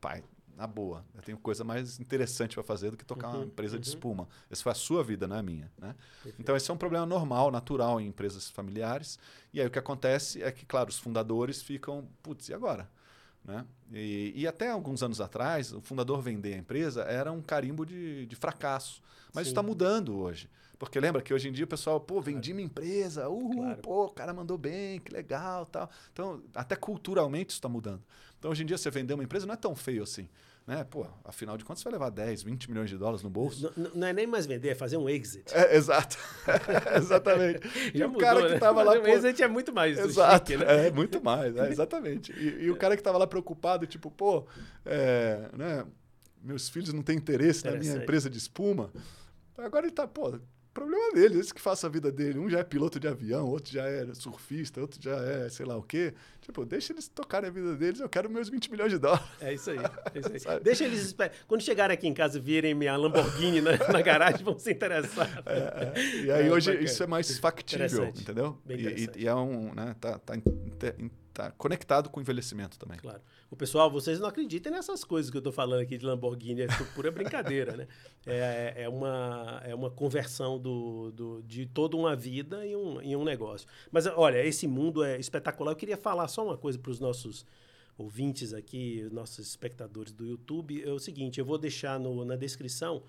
pai, 0.00 0.22
na 0.60 0.66
boa. 0.66 1.02
Eu 1.14 1.22
tenho 1.22 1.38
coisa 1.38 1.64
mais 1.64 1.98
interessante 1.98 2.54
para 2.54 2.62
fazer 2.62 2.90
do 2.90 2.96
que 2.96 3.04
tocar 3.04 3.28
uhum, 3.28 3.36
uma 3.36 3.44
empresa 3.46 3.76
uhum. 3.76 3.80
de 3.80 3.88
espuma. 3.88 4.28
Essa 4.50 4.62
foi 4.62 4.72
a 4.72 4.74
sua 4.74 5.02
vida, 5.02 5.26
não 5.26 5.36
é 5.36 5.38
a 5.38 5.42
minha. 5.42 5.72
Né? 5.78 5.94
Então, 6.38 6.54
esse 6.54 6.70
é 6.70 6.74
um 6.74 6.76
problema 6.76 7.06
normal, 7.06 7.50
natural 7.50 7.98
em 7.98 8.06
empresas 8.06 8.50
familiares. 8.50 9.18
E 9.54 9.60
aí 9.60 9.66
o 9.66 9.70
que 9.70 9.78
acontece 9.78 10.42
é 10.42 10.52
que, 10.52 10.66
claro, 10.66 10.90
os 10.90 10.98
fundadores 10.98 11.62
ficam, 11.62 12.06
putz, 12.22 12.50
e 12.50 12.54
agora? 12.54 12.90
Né? 13.42 13.64
E, 13.90 14.34
e, 14.36 14.46
até 14.46 14.68
alguns 14.68 15.02
anos 15.02 15.18
atrás, 15.18 15.72
o 15.72 15.80
fundador 15.80 16.20
vender 16.20 16.52
a 16.52 16.58
empresa 16.58 17.02
era 17.04 17.32
um 17.32 17.40
carimbo 17.40 17.86
de, 17.86 18.26
de 18.26 18.36
fracasso. 18.36 19.00
Mas 19.32 19.34
Sim. 19.34 19.40
isso 19.40 19.50
está 19.52 19.62
mudando 19.62 20.14
hoje. 20.18 20.50
Porque 20.78 21.00
lembra 21.00 21.22
que 21.22 21.32
hoje 21.32 21.48
em 21.48 21.52
dia 21.52 21.64
o 21.64 21.68
pessoal, 21.68 22.00
pô, 22.00 22.20
vendi 22.20 22.50
claro. 22.50 22.56
minha 22.56 22.66
empresa, 22.66 23.28
uhul, 23.28 23.54
claro. 23.54 23.82
pô, 23.82 24.04
o 24.06 24.10
cara 24.10 24.32
mandou 24.34 24.58
bem, 24.58 25.00
que 25.00 25.12
legal 25.12 25.64
tal. 25.66 25.90
Então, 26.12 26.42
até 26.54 26.76
culturalmente 26.76 27.50
isso 27.50 27.58
está 27.58 27.68
mudando. 27.68 28.02
Então, 28.38 28.50
hoje 28.50 28.62
em 28.62 28.66
dia, 28.66 28.78
você 28.78 28.90
vender 28.90 29.12
uma 29.12 29.22
empresa 29.22 29.46
não 29.46 29.52
é 29.52 29.56
tão 29.58 29.76
feio 29.76 30.02
assim. 30.02 30.26
Né? 30.66 30.84
Pô, 30.84 31.06
afinal 31.24 31.56
de 31.56 31.64
contas, 31.64 31.82
você 31.82 31.84
vai 31.84 31.94
levar 31.94 32.10
10, 32.10 32.42
20 32.42 32.70
milhões 32.70 32.88
de 32.88 32.96
dólares 32.96 33.22
no 33.22 33.30
bolso. 33.30 33.72
Não, 33.76 33.90
não 33.94 34.06
é 34.06 34.12
nem 34.12 34.26
mais 34.26 34.46
vender, 34.46 34.68
é 34.68 34.74
fazer 34.74 34.96
um 34.96 35.08
exit. 35.08 35.52
É, 35.52 35.76
exato. 35.76 36.16
exatamente. 36.96 37.68
e 37.92 38.04
o 38.04 38.16
cara 38.16 38.46
que 38.46 38.54
estava 38.54 38.84
né? 38.84 38.90
lá. 38.90 39.00
O 39.00 39.08
exit 39.08 39.42
é 39.42 39.48
muito 39.48 39.72
mais. 39.72 39.98
Exato. 39.98 40.52
Chique, 40.52 40.64
né? 40.64 40.86
É, 40.86 40.90
muito 40.90 41.22
mais, 41.22 41.56
é, 41.56 41.70
exatamente. 41.70 42.32
E, 42.32 42.64
e, 42.64 42.70
o 42.70 42.76
cara 42.76 42.94
que 42.94 43.00
estava 43.00 43.18
lá 43.18 43.26
preocupado, 43.26 43.86
tipo, 43.86 44.10
pô, 44.10 44.46
é, 44.84 45.48
né, 45.56 45.84
meus 46.42 46.68
filhos 46.68 46.92
não 46.92 47.02
têm 47.02 47.16
interesse 47.16 47.64
na 47.64 47.72
minha 47.72 47.96
empresa 47.96 48.30
de 48.30 48.38
espuma. 48.38 48.92
Agora 49.58 49.84
ele 49.84 49.92
está, 49.92 50.06
pô, 50.06 50.38
problema 50.72 51.12
dele, 51.12 51.38
esse 51.38 51.52
que 51.52 51.60
faça 51.60 51.86
a 51.86 51.90
vida 51.90 52.10
dele. 52.10 52.38
Um 52.38 52.48
já 52.48 52.60
é 52.60 52.64
piloto 52.64 52.98
de 53.00 53.08
avião, 53.08 53.48
outro 53.48 53.72
já 53.72 53.84
é 53.84 54.06
surfista, 54.14 54.80
outro 54.80 55.00
já 55.02 55.16
é 55.16 55.48
sei 55.48 55.66
lá 55.66 55.76
o 55.76 55.82
quê. 55.82 56.14
Tipo, 56.40 56.64
deixa 56.64 56.92
eles 56.92 57.08
tocarem 57.08 57.48
a 57.48 57.52
vida 57.52 57.76
deles, 57.76 58.00
eu 58.00 58.08
quero 58.08 58.30
meus 58.30 58.48
20 58.48 58.70
milhões 58.70 58.92
de 58.92 58.98
dólares. 58.98 59.26
É 59.40 59.52
isso 59.52 59.70
aí. 59.70 59.78
É 59.78 60.36
isso 60.36 60.48
aí. 60.48 60.60
deixa 60.62 60.84
eles 60.84 61.14
Quando 61.46 61.62
chegarem 61.62 61.94
aqui 61.94 62.08
em 62.08 62.14
casa 62.14 62.38
e 62.38 62.40
virem 62.40 62.74
minha 62.74 62.96
Lamborghini 62.96 63.60
na, 63.60 63.72
na 63.92 64.02
garagem, 64.02 64.44
vão 64.44 64.58
se 64.58 64.70
interessar. 64.70 65.42
É, 65.46 65.92
é. 65.94 66.24
E 66.24 66.30
aí 66.30 66.46
é, 66.46 66.52
hoje 66.52 66.70
bacana. 66.70 66.84
isso 66.84 67.02
é 67.02 67.06
mais 67.06 67.38
factível, 67.38 68.06
entendeu? 68.06 68.58
E, 68.68 68.74
e, 68.74 69.10
e, 69.16 69.26
é 69.26 69.34
um. 69.34 69.74
Né, 69.74 69.94
tá, 70.00 70.18
tá, 70.18 70.34
tá 71.32 71.50
conectado 71.52 72.08
com 72.08 72.20
o 72.20 72.22
envelhecimento 72.22 72.78
também. 72.78 72.98
Claro. 72.98 73.20
O 73.50 73.56
pessoal, 73.56 73.90
vocês 73.90 74.20
não 74.20 74.28
acreditem 74.28 74.70
nessas 74.70 75.04
coisas 75.04 75.30
que 75.30 75.36
eu 75.36 75.40
estou 75.40 75.52
falando 75.52 75.80
aqui 75.80 75.98
de 75.98 76.04
Lamborghini, 76.04 76.62
é 76.62 76.66
pura 76.94 77.10
brincadeira, 77.10 77.76
né? 77.76 77.88
É, 78.26 78.84
é, 78.84 78.88
uma, 78.88 79.60
é 79.64 79.74
uma 79.74 79.90
conversão 79.90 80.58
do, 80.58 81.10
do, 81.12 81.42
de 81.42 81.66
toda 81.66 81.96
uma 81.96 82.14
vida 82.14 82.66
em 82.66 82.76
um, 82.76 83.00
em 83.00 83.16
um 83.16 83.24
negócio. 83.24 83.66
Mas 83.90 84.06
olha, 84.06 84.44
esse 84.44 84.68
mundo 84.68 85.02
é 85.02 85.18
espetacular. 85.18 85.72
Eu 85.72 85.76
queria 85.76 85.96
falar 85.96 86.28
só 86.28 86.44
uma 86.44 86.56
coisa 86.56 86.78
para 86.78 86.90
os 86.90 87.00
nossos 87.00 87.46
ouvintes 87.96 88.54
aqui, 88.54 89.08
nossos 89.12 89.46
espectadores 89.46 90.12
do 90.12 90.24
YouTube. 90.24 90.82
É 90.82 90.90
o 90.90 90.98
seguinte, 90.98 91.38
eu 91.38 91.44
vou 91.44 91.58
deixar 91.58 91.98
no, 91.98 92.24
na 92.24 92.36
descrição 92.36 93.02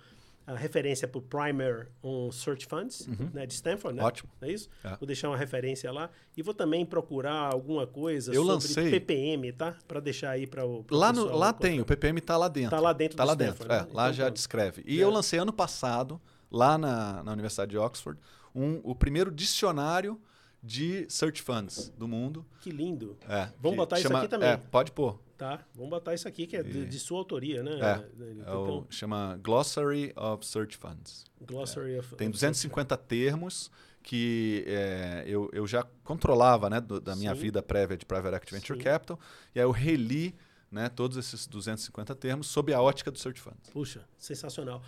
a 0.46 0.56
referência 0.56 1.08
para 1.08 1.20
o 1.20 1.22
Primer 1.22 1.90
on 2.04 2.32
Search 2.32 2.66
Funds, 2.66 3.08
uhum. 3.08 3.30
né, 3.34 3.46
de 3.46 3.54
Stanford, 3.54 3.96
né? 3.96 4.04
Ótimo. 4.04 4.30
É 4.42 4.52
isso? 4.52 4.70
É. 4.84 4.96
Vou 4.98 5.06
deixar 5.08 5.30
uma 5.30 5.38
referência 5.38 5.92
lá. 5.92 6.10
E 6.36 6.42
vou 6.42 6.54
também 6.54 6.86
procurar 6.86 7.52
alguma 7.54 7.86
coisa 7.86 8.32
Eu 8.34 8.44
sobre 8.44 8.54
lancei. 8.54 8.92
PPM, 8.92 9.52
tá? 9.54 9.76
Para 9.88 10.00
deixar 10.00 10.32
aí 10.32 10.48
para 10.48 10.66
o 10.66 10.86
Lá, 10.90 11.14
no, 11.14 11.26
lá 11.36 11.54
tem, 11.54 11.80
o 11.80 11.86
PPM 11.86 12.20
está 12.20 12.38
lá 12.38 12.48
dentro. 12.48 12.68
Está 12.76 12.80
lá 12.80 12.94
dentro 12.94 13.18
tá 13.18 13.24
lá 13.24 13.34
Stanford, 13.34 13.60
dentro, 13.60 13.74
é, 13.74 13.82
né? 13.82 13.88
é, 13.92 13.96
Lá 13.96 14.04
então, 14.06 14.14
já 14.14 14.24
pronto. 14.26 14.36
descreve. 14.36 14.84
E 14.86 15.00
eu 15.00 15.10
lancei 15.10 15.40
ano 15.40 15.54
passado, 15.54 16.20
lá 16.50 16.78
na, 16.78 17.24
na 17.24 17.32
Universidade 17.32 17.72
de 17.72 17.78
Oxford, 17.78 18.20
um, 18.54 18.82
o 18.84 18.94
primeiro 18.96 19.32
dicionário 19.32 20.20
de 20.64 21.06
search 21.10 21.42
funds 21.42 21.90
do 21.98 22.08
mundo. 22.08 22.46
Que 22.60 22.70
lindo. 22.70 23.18
É, 23.28 23.50
Vamos 23.60 23.72
que 23.72 23.76
botar 23.78 23.96
isso 24.00 24.08
chama- 24.08 24.20
aqui 24.20 24.28
também. 24.28 24.50
É, 24.50 24.58
pode 24.58 24.92
pôr. 24.92 25.20
Tá, 25.42 25.66
vamos 25.74 25.90
botar 25.90 26.14
isso 26.14 26.28
aqui 26.28 26.46
que 26.46 26.56
é 26.56 26.62
de, 26.62 26.86
de 26.86 27.00
sua 27.00 27.18
autoria, 27.18 27.64
né? 27.64 27.72
É, 27.80 27.86
É 27.96 28.32
Então, 28.42 28.86
o, 28.88 28.92
chama 28.92 29.40
Glossary 29.42 30.14
of 30.16 30.46
Search 30.46 30.78
Funds. 30.78 31.26
Glossary 31.42 31.98
of... 31.98 32.16
Tem 32.16 32.28
of- 32.28 32.34
250 32.34 32.96
termos 32.96 33.72
que 34.04 34.64
é, 34.68 35.24
eu, 35.26 35.50
eu 35.52 35.66
já 35.66 35.84
controlava 36.04 36.70
né, 36.70 36.80
do- 36.80 37.02
da 37.02 37.16
minha 37.16 37.34
Sim. 37.34 37.42
vida 37.42 37.64
prévia 37.64 37.98
de 37.98 38.06
Private 38.06 38.36
Equity 38.36 38.54
Venture 38.54 38.78
Sim. 38.78 38.84
Capital. 38.84 39.20
E 39.56 39.60
aí 39.60 39.66
eu 39.66 39.72
reli 39.72 40.36
né, 40.70 40.90
todos 40.90 41.18
esses 41.18 41.48
250 41.48 42.14
termos 42.14 42.46
sob 42.46 42.72
a 42.72 42.80
ótica 42.80 43.10
do 43.10 43.18
Search 43.18 43.42
Funds. 43.42 43.68
Puxa, 43.74 44.06
sensacional. 44.20 44.84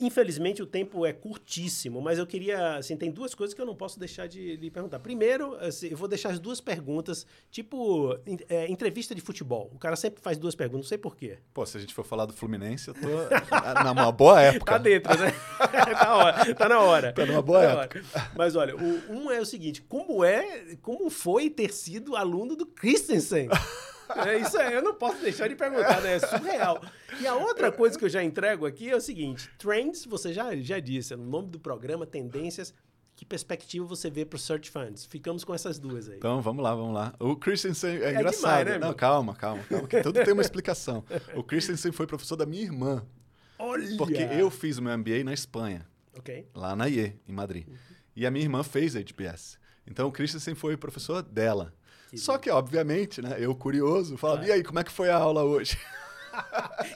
Infelizmente 0.00 0.60
o 0.60 0.66
tempo 0.66 1.06
é 1.06 1.12
curtíssimo, 1.12 2.00
mas 2.02 2.18
eu 2.18 2.26
queria, 2.26 2.76
assim, 2.76 2.96
tem 2.96 3.10
duas 3.12 3.32
coisas 3.34 3.54
que 3.54 3.60
eu 3.60 3.66
não 3.66 3.76
posso 3.76 3.98
deixar 3.98 4.26
de 4.26 4.56
lhe 4.56 4.68
perguntar. 4.70 4.98
Primeiro, 4.98 5.54
assim, 5.56 5.86
eu 5.88 5.96
vou 5.96 6.08
deixar 6.08 6.30
as 6.30 6.38
duas 6.40 6.60
perguntas, 6.60 7.24
tipo 7.50 8.18
é, 8.48 8.68
entrevista 8.68 9.14
de 9.14 9.20
futebol. 9.20 9.70
O 9.72 9.78
cara 9.78 9.94
sempre 9.94 10.20
faz 10.20 10.36
duas 10.36 10.54
perguntas, 10.56 10.84
não 10.86 10.88
sei 10.88 10.98
por 10.98 11.14
quê. 11.16 11.38
Pô, 11.52 11.64
se 11.64 11.76
a 11.76 11.80
gente 11.80 11.94
for 11.94 12.04
falar 12.04 12.26
do 12.26 12.32
Fluminense, 12.32 12.88
eu 12.88 12.94
tô 12.94 13.06
na- 13.54 13.94
numa 13.94 14.10
boa 14.10 14.42
época. 14.42 14.72
Tá 14.72 14.78
dentro, 14.78 15.16
né? 15.16 15.32
tá, 15.96 16.14
hora- 16.16 16.54
tá 16.54 16.68
na 16.68 16.80
hora. 16.80 17.12
Tá 17.12 17.24
numa 17.26 17.40
boa 17.42 17.62
na 17.62 17.82
época. 17.82 18.04
hora. 18.14 18.30
Mas 18.36 18.56
olha, 18.56 18.74
o, 18.76 19.12
um 19.12 19.30
é 19.30 19.40
o 19.40 19.46
seguinte: 19.46 19.80
como 19.82 20.24
é, 20.24 20.74
como 20.82 21.08
foi 21.08 21.48
ter 21.48 21.72
sido 21.72 22.16
aluno 22.16 22.56
do 22.56 22.66
Christensen? 22.66 23.48
É 24.26 24.38
isso 24.38 24.58
aí, 24.58 24.74
eu 24.74 24.82
não 24.82 24.94
posso 24.94 25.20
deixar 25.22 25.48
de 25.48 25.54
perguntar, 25.54 26.00
né? 26.00 26.14
É 26.16 26.18
surreal. 26.18 26.82
E 27.20 27.26
a 27.26 27.34
outra 27.34 27.70
coisa 27.72 27.98
que 27.98 28.04
eu 28.04 28.08
já 28.08 28.22
entrego 28.22 28.66
aqui 28.66 28.90
é 28.90 28.96
o 28.96 29.00
seguinte: 29.00 29.50
Trends, 29.58 30.04
você 30.04 30.32
já, 30.32 30.54
já 30.56 30.78
disse, 30.80 31.14
é 31.14 31.16
no 31.16 31.24
nome 31.24 31.48
do 31.50 31.58
programa, 31.58 32.06
tendências. 32.06 32.74
Que 33.16 33.24
perspectiva 33.24 33.86
você 33.86 34.10
vê 34.10 34.24
para 34.24 34.34
os 34.34 34.42
search 34.42 34.68
funds? 34.70 35.04
Ficamos 35.06 35.44
com 35.44 35.54
essas 35.54 35.78
duas 35.78 36.08
aí. 36.08 36.16
Então, 36.16 36.42
vamos 36.42 36.64
lá, 36.64 36.74
vamos 36.74 36.92
lá. 36.92 37.14
O 37.20 37.36
Christensen 37.36 37.98
é, 37.98 38.06
É 38.06 38.10
engraçado. 38.10 38.40
demais, 38.40 38.66
né, 38.66 38.78
Não, 38.78 38.88
meu? 38.88 38.96
calma, 38.96 39.34
calma, 39.36 39.62
calma. 39.68 39.86
Que 39.86 40.02
tudo 40.02 40.24
tem 40.24 40.32
uma 40.32 40.42
explicação. 40.42 41.04
O 41.36 41.44
Christensen 41.44 41.92
foi 41.92 42.08
professor 42.08 42.34
da 42.34 42.44
minha 42.44 42.62
irmã. 42.62 43.06
Olha! 43.56 43.96
Porque 43.96 44.18
eu 44.20 44.50
fiz 44.50 44.78
o 44.78 44.82
meu 44.82 44.98
MBA 44.98 45.22
na 45.24 45.32
Espanha. 45.32 45.86
Lá 46.54 46.74
na 46.74 46.88
IE, 46.88 47.14
em 47.28 47.32
Madrid. 47.32 47.68
E 48.16 48.26
a 48.26 48.30
minha 48.32 48.44
irmã 48.44 48.64
fez 48.64 48.96
a 48.96 49.00
HBS. 49.00 49.58
Então 49.86 50.08
o 50.08 50.12
Christensen 50.12 50.56
foi 50.56 50.76
professor 50.76 51.22
dela. 51.22 51.72
Que 52.14 52.20
Só 52.20 52.38
que, 52.38 52.50
obviamente, 52.50 53.20
né, 53.22 53.36
eu 53.38 53.54
curioso, 53.54 54.16
falava, 54.16 54.38
Claro. 54.40 54.52
e 54.52 54.54
aí, 54.56 54.62
como 54.62 54.78
é 54.78 54.84
que 54.84 54.92
foi 54.92 55.10
a 55.10 55.16
aula 55.16 55.42
hoje? 55.44 55.76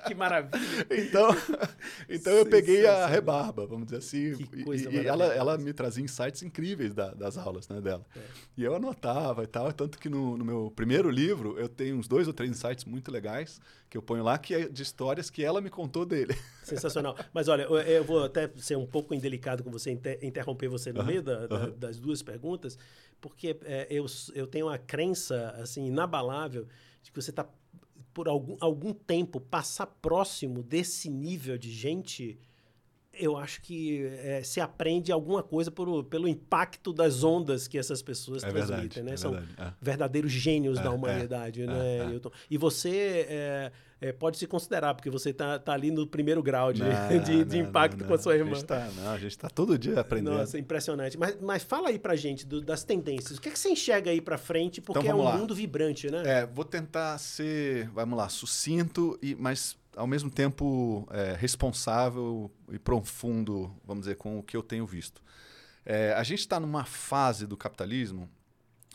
Que 0.09 0.17
maravilha! 0.17 0.59
então, 0.91 1.29
então 2.11 2.33
eu 2.33 2.45
peguei 2.47 2.85
a 2.89 3.07
rebarba, 3.07 3.65
vamos 3.67 3.85
dizer 3.87 3.99
assim. 3.99 4.35
Que 4.37 4.61
e- 4.61 4.65
coisa 4.65 4.91
e 4.91 4.97
ela, 4.99 5.17
maravilhosa. 5.17 5.35
ela 5.35 5.59
me 5.59 5.73
trazia 5.73 6.03
insights 6.05 6.43
incríveis 6.43 6.93
da- 6.93 7.15
das 7.15 7.39
aulas 7.39 7.69
né, 7.69 7.81
dela. 7.81 8.05
É. 8.17 8.21
E 8.57 8.65
eu 8.65 8.75
anotava 8.75 9.45
e 9.45 9.47
tal, 9.47 9.73
tanto 9.73 9.97
que 9.97 10.09
no, 10.09 10.37
no 10.37 10.45
meu 10.45 10.73
primeiro 10.75 11.09
livro 11.09 11.57
eu 11.57 11.69
tenho 11.69 11.97
uns 11.97 12.09
dois 12.09 12.27
ou 12.27 12.33
três 12.35 12.51
insights 12.51 12.85
muito 12.85 13.13
legais 13.13 13.61
que 13.89 13.97
eu 13.97 14.03
ponho 14.03 14.25
lá, 14.25 14.37
que 14.39 14.55
é 14.55 14.69
de 14.69 14.83
histórias 14.83 15.31
que 15.31 15.45
ela 15.45 15.61
me 15.61 15.71
contou 15.71 16.05
dele. 16.05 16.37
Sensacional. 16.65 17.17
Mas 17.33 17.47
olha, 17.47 17.63
eu, 17.63 17.77
eu 17.79 18.05
vou 18.05 18.25
até 18.25 18.51
ser 18.57 18.77
um 18.77 18.87
pouco 18.87 19.15
indelicado 19.15 19.63
com 19.63 19.71
você, 19.71 19.93
inter- 19.93 20.19
interromper 20.21 20.69
você 20.69 20.93
no 20.93 21.05
meio 21.05 21.23
da- 21.23 21.47
da- 21.47 21.67
das 21.69 21.99
duas 22.01 22.23
perguntas, 22.23 22.77
porque 23.21 23.57
é, 23.65 23.87
eu, 23.91 24.07
eu 24.35 24.47
tenho 24.47 24.67
uma 24.67 24.79
crença 24.79 25.55
assim 25.61 25.87
inabalável 25.87 26.67
de 27.03 27.11
que 27.11 27.21
você 27.21 27.31
está 27.31 27.47
por 28.15 28.29
algum, 28.29 28.57
algum 28.61 28.93
tempo 28.93 29.41
passar 29.41 29.87
próximo 29.87 30.63
desse 30.63 31.09
nível 31.09 31.57
de 31.57 31.71
gente. 31.71 32.39
Eu 33.13 33.37
acho 33.37 33.61
que 33.63 34.05
é, 34.07 34.43
se 34.45 34.61
aprende 34.61 35.11
alguma 35.11 35.43
coisa 35.43 35.71
por, 35.71 36.05
pelo 36.05 36.29
impacto 36.29 36.93
das 36.93 37.25
ondas 37.25 37.67
que 37.67 37.77
essas 37.77 38.01
pessoas 38.03 38.45
É 38.45 38.49
transmitem, 38.49 39.03
verdade, 39.03 39.03
né? 39.03 39.13
é 39.13 39.17
São 39.17 39.33
verdade, 39.33 39.55
é. 39.59 39.73
verdadeiros 39.81 40.33
gênios 40.33 40.79
É, 40.79 40.83
da 40.83 40.91
é, 40.91 40.93
humanidade, 40.93 41.67
né. 41.67 42.07
Newton? 42.07 42.31
E 42.49 42.57
você 42.57 43.73
é, 44.01 44.09
é, 44.09 44.13
pode 44.13 44.39
se 44.39 44.47
considerar, 44.47 44.95
porque 44.95 45.11
você 45.11 45.33
tá, 45.33 45.59
tá 45.59 45.73
ali 45.73 45.91
no 45.91 46.07
primeiro 46.07 46.43
grau 46.43 46.73
de, 46.73 46.83
Não, 46.83 46.89
de, 47.23 47.45
de 47.45 47.63
não, 47.63 47.69
impacto 47.69 48.01
não, 48.01 48.07
com 48.09 48.15
a 48.15 48.19
sua 48.19 48.35
irmã. 48.37 48.53
A 48.53 48.55
gente 48.55 48.65
tá, 48.67 48.89
não, 48.97 49.11
a 49.11 49.19
gente 49.19 49.31
está 49.33 49.49
todo 49.49 49.79
dia 49.79 50.01
aprendendo. 50.01 50.37
Nossa, 50.39 50.59
impressionante. 50.59 51.19
Mas, 51.19 51.37
mas 51.41 51.63
fala 51.63 51.89
aí 51.89 51.99
pra 51.99 52.15
gente 52.17 52.47
do- 52.47 52.61
das 52.61 52.85
tendências. 52.85 53.39
O 53.39 53.41
que, 53.41 53.49
é 53.49 53.53
que 53.53 53.59
você 53.59 53.71
enxerga 53.71 54.11
aí 54.11 54.21
pra 54.21 54.39
frente? 54.39 54.81
Porque 54.81 54.99
é 54.99 55.03
Então, 55.03 55.15
um 55.17 55.23
vamos 55.23 55.33
lá. 55.35 55.39
mundo 55.41 55.55
vibrante, 55.55 56.11
né? 56.11 56.23
É, 56.25 56.47
vou 56.47 56.65
tentar 56.65 57.19
ser, 57.19 57.89
vamos 57.91 58.17
lá, 58.19 58.29
sucinto, 58.29 59.19
e, 59.23 59.35
mas 59.35 59.77
ao 59.97 60.07
mesmo 60.07 60.31
tempo 60.31 61.07
é, 61.11 61.35
responsável 61.37 62.51
e 62.71 62.79
profundo, 62.79 63.75
vamos 63.85 64.03
dizer, 64.03 64.17
com 64.17 64.39
o 64.39 64.43
que 64.43 64.57
eu 64.57 64.63
tenho 64.63 64.87
visto. 64.87 65.23
É, 65.85 66.13
a 66.13 66.23
gente 66.23 66.41
está 66.41 66.61
numa 66.61 66.85
fase 66.85 67.47
do 67.47 67.57
capitalismo 67.57 68.29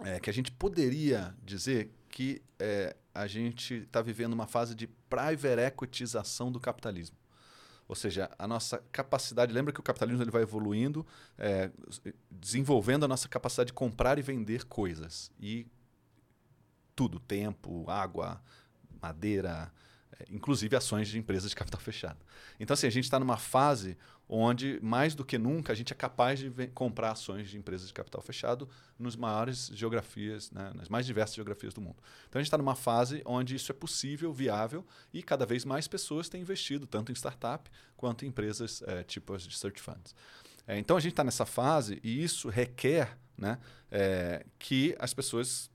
é, 0.04 0.20
que 0.20 0.30
a 0.30 0.34
gente 0.34 0.52
poderia 0.52 1.36
dizer 1.44 1.92
que 2.10 2.42
é, 2.60 2.96
a 3.13 3.28
gente 3.28 3.76
está 3.76 4.02
vivendo 4.02 4.34
uma 4.34 4.47
fase 4.47 4.73
de 4.73 4.88
private 4.88 5.62
equitização 5.62 6.52
do 6.52 6.60
capitalismo. 6.60 7.17
Ou 7.88 7.95
seja, 7.95 8.32
a 8.39 8.47
nossa 8.47 8.84
capacidade. 8.91 9.54
Lembra 9.54 9.73
que 9.73 9.80
o 9.80 9.84
capitalismo 9.84 10.23
ele 10.23 10.32
vai 10.32 10.41
evoluindo, 10.41 11.06
é, 11.38 11.69
desenvolvendo 12.32 13.04
a 13.04 13.08
nossa 13.08 13.28
capacidade 13.28 13.67
de 13.67 13.73
comprar 13.73 14.17
e 14.17 14.21
vender 14.21 14.63
coisas. 14.65 15.32
E 15.39 15.67
tudo: 16.95 17.19
tempo, 17.19 17.89
água, 17.89 18.41
madeira, 19.02 19.71
é, 20.19 20.26
inclusive 20.30 20.76
ações 20.76 21.08
de 21.10 21.19
empresas 21.19 21.49
de 21.49 21.56
capital 21.56 21.80
fechado. 21.80 22.19
Então, 22.60 22.73
assim, 22.73 22.88
a 22.88 22.91
gente 22.91 23.04
está 23.04 23.19
numa 23.19 23.38
fase 23.38 23.97
onde, 24.28 24.80
mais 24.82 25.14
do 25.14 25.26
que 25.26 25.38
nunca, 25.38 25.74
a 25.74 25.76
gente 25.76 25.92
é 25.92 25.96
capaz 25.96 26.40
de 26.40 26.50
comprar 26.68 27.12
ações 27.12 27.50
de 27.50 27.58
empresas 27.58 27.88
de 27.88 27.94
capital 27.94 28.22
fechado 28.22 28.68
nos 28.98 29.16
maiores 29.16 29.70
geografias, 29.74 30.50
né, 30.52 30.72
nas 30.76 30.90
mais 30.90 31.06
diversas 31.06 31.36
geografias 31.36 31.74
do 31.74 31.82
mundo. 31.82 31.98
Então, 32.30 32.40
a 32.40 32.42
gente 32.42 32.48
está 32.48 32.58
numa 32.58 32.76
fase 32.76 33.22
onde 33.26 33.56
isso 33.56 33.72
é 33.72 33.76
possível, 33.76 34.32
viável, 34.34 34.86
e 35.14 35.22
cada 35.22 35.46
vez 35.46 35.66
mais 35.66 35.88
pessoas 35.88 36.30
têm 36.30 36.42
investido, 36.42 36.88
tanto 36.88 37.12
em 37.12 37.16
startup 37.16 37.70
quanto 37.98 38.26
em 38.26 38.30
empresas 38.30 38.82
é, 38.88 39.04
tipo 39.04 39.34
as 39.34 39.44
de 39.44 39.58
search 39.58 39.82
funds. 39.82 40.16
É, 40.66 40.78
então, 40.78 40.96
a 40.96 41.00
gente 41.00 41.12
está 41.12 41.24
nessa 41.24 41.46
fase 41.46 42.00
e 42.04 42.24
isso 42.24 42.50
requer 42.50 43.18
né, 43.38 43.60
é, 43.92 44.46
que 44.58 44.96
as 45.00 45.14
pessoas 45.14 45.70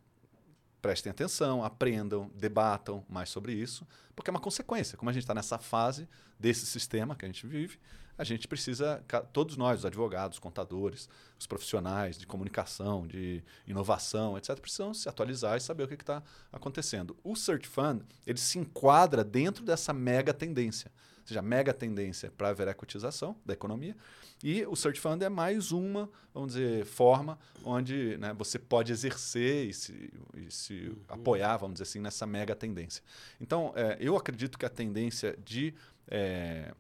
prestem 0.81 1.11
atenção, 1.11 1.63
aprendam, 1.63 2.31
debatam 2.35 3.05
mais 3.09 3.29
sobre 3.29 3.53
isso, 3.53 3.87
porque 4.15 4.31
é 4.31 4.33
uma 4.33 4.41
consequência. 4.41 4.97
Como 4.97 5.11
a 5.11 5.13
gente 5.13 5.25
está 5.25 5.35
nessa 5.35 5.59
fase 5.59 6.09
desse 6.39 6.67
sistema 6.67 7.15
que 7.15 7.25
a 7.25 7.29
gente 7.29 7.47
vive, 7.47 7.79
a 8.18 8.24
gente 8.24 8.48
precisa, 8.48 9.02
todos 9.33 9.57
nós, 9.57 9.78
os 9.78 9.87
advogados, 9.87 10.40
contadores, 10.40 11.09
os 11.38 11.46
profissionais 11.46 12.18
de 12.18 12.26
comunicação, 12.26 13.07
de 13.07 13.44
inovação, 13.64 14.37
etc., 14.37 14.59
precisam 14.59 14.92
se 14.92 15.09
atualizar 15.09 15.57
e 15.57 15.61
saber 15.61 15.85
o 15.85 15.88
que 15.88 15.94
está 15.94 16.20
acontecendo. 16.52 17.16
O 17.22 17.37
Search 17.37 17.68
Fund, 17.68 18.02
ele 18.26 18.38
se 18.38 18.59
enquadra 18.59 19.22
dentro 19.22 19.64
dessa 19.64 19.92
mega 19.92 20.35
tendência, 20.35 20.90
ou 21.20 21.28
seja, 21.28 21.40
mega 21.40 21.72
tendência 21.72 22.33
para 22.37 22.48
a 22.48 22.70
equitização 22.72 23.37
da 23.46 23.52
economia, 23.52 23.96
e 24.42 24.66
o 24.66 24.74
Search 24.74 25.00
Fund 25.00 25.22
é 25.22 25.28
mais 25.28 25.70
uma, 25.70 26.11
vamos 26.35 26.54
dizer, 26.54 26.85
forma 26.87 27.38
onde 27.64 28.16
né, 28.18 28.35
você 28.37 28.59
pode 28.59 28.90
exercer 28.90 29.68
e 29.68 29.72
se, 29.72 30.12
e 30.37 30.50
se 30.50 30.92
apoiar, 31.09 31.57
vamos 31.57 31.74
dizer 31.74 31.85
assim, 31.85 32.00
nessa 32.00 32.26
mega 32.26 32.57
tendência. 32.57 33.02
Então, 33.40 33.72
é, 33.76 33.96
eu 34.00 34.16
acredito 34.16 34.59
que 34.59 34.66
a 34.66 34.68
tendência 34.68 35.38
de 35.44 35.72
é, 36.09 36.72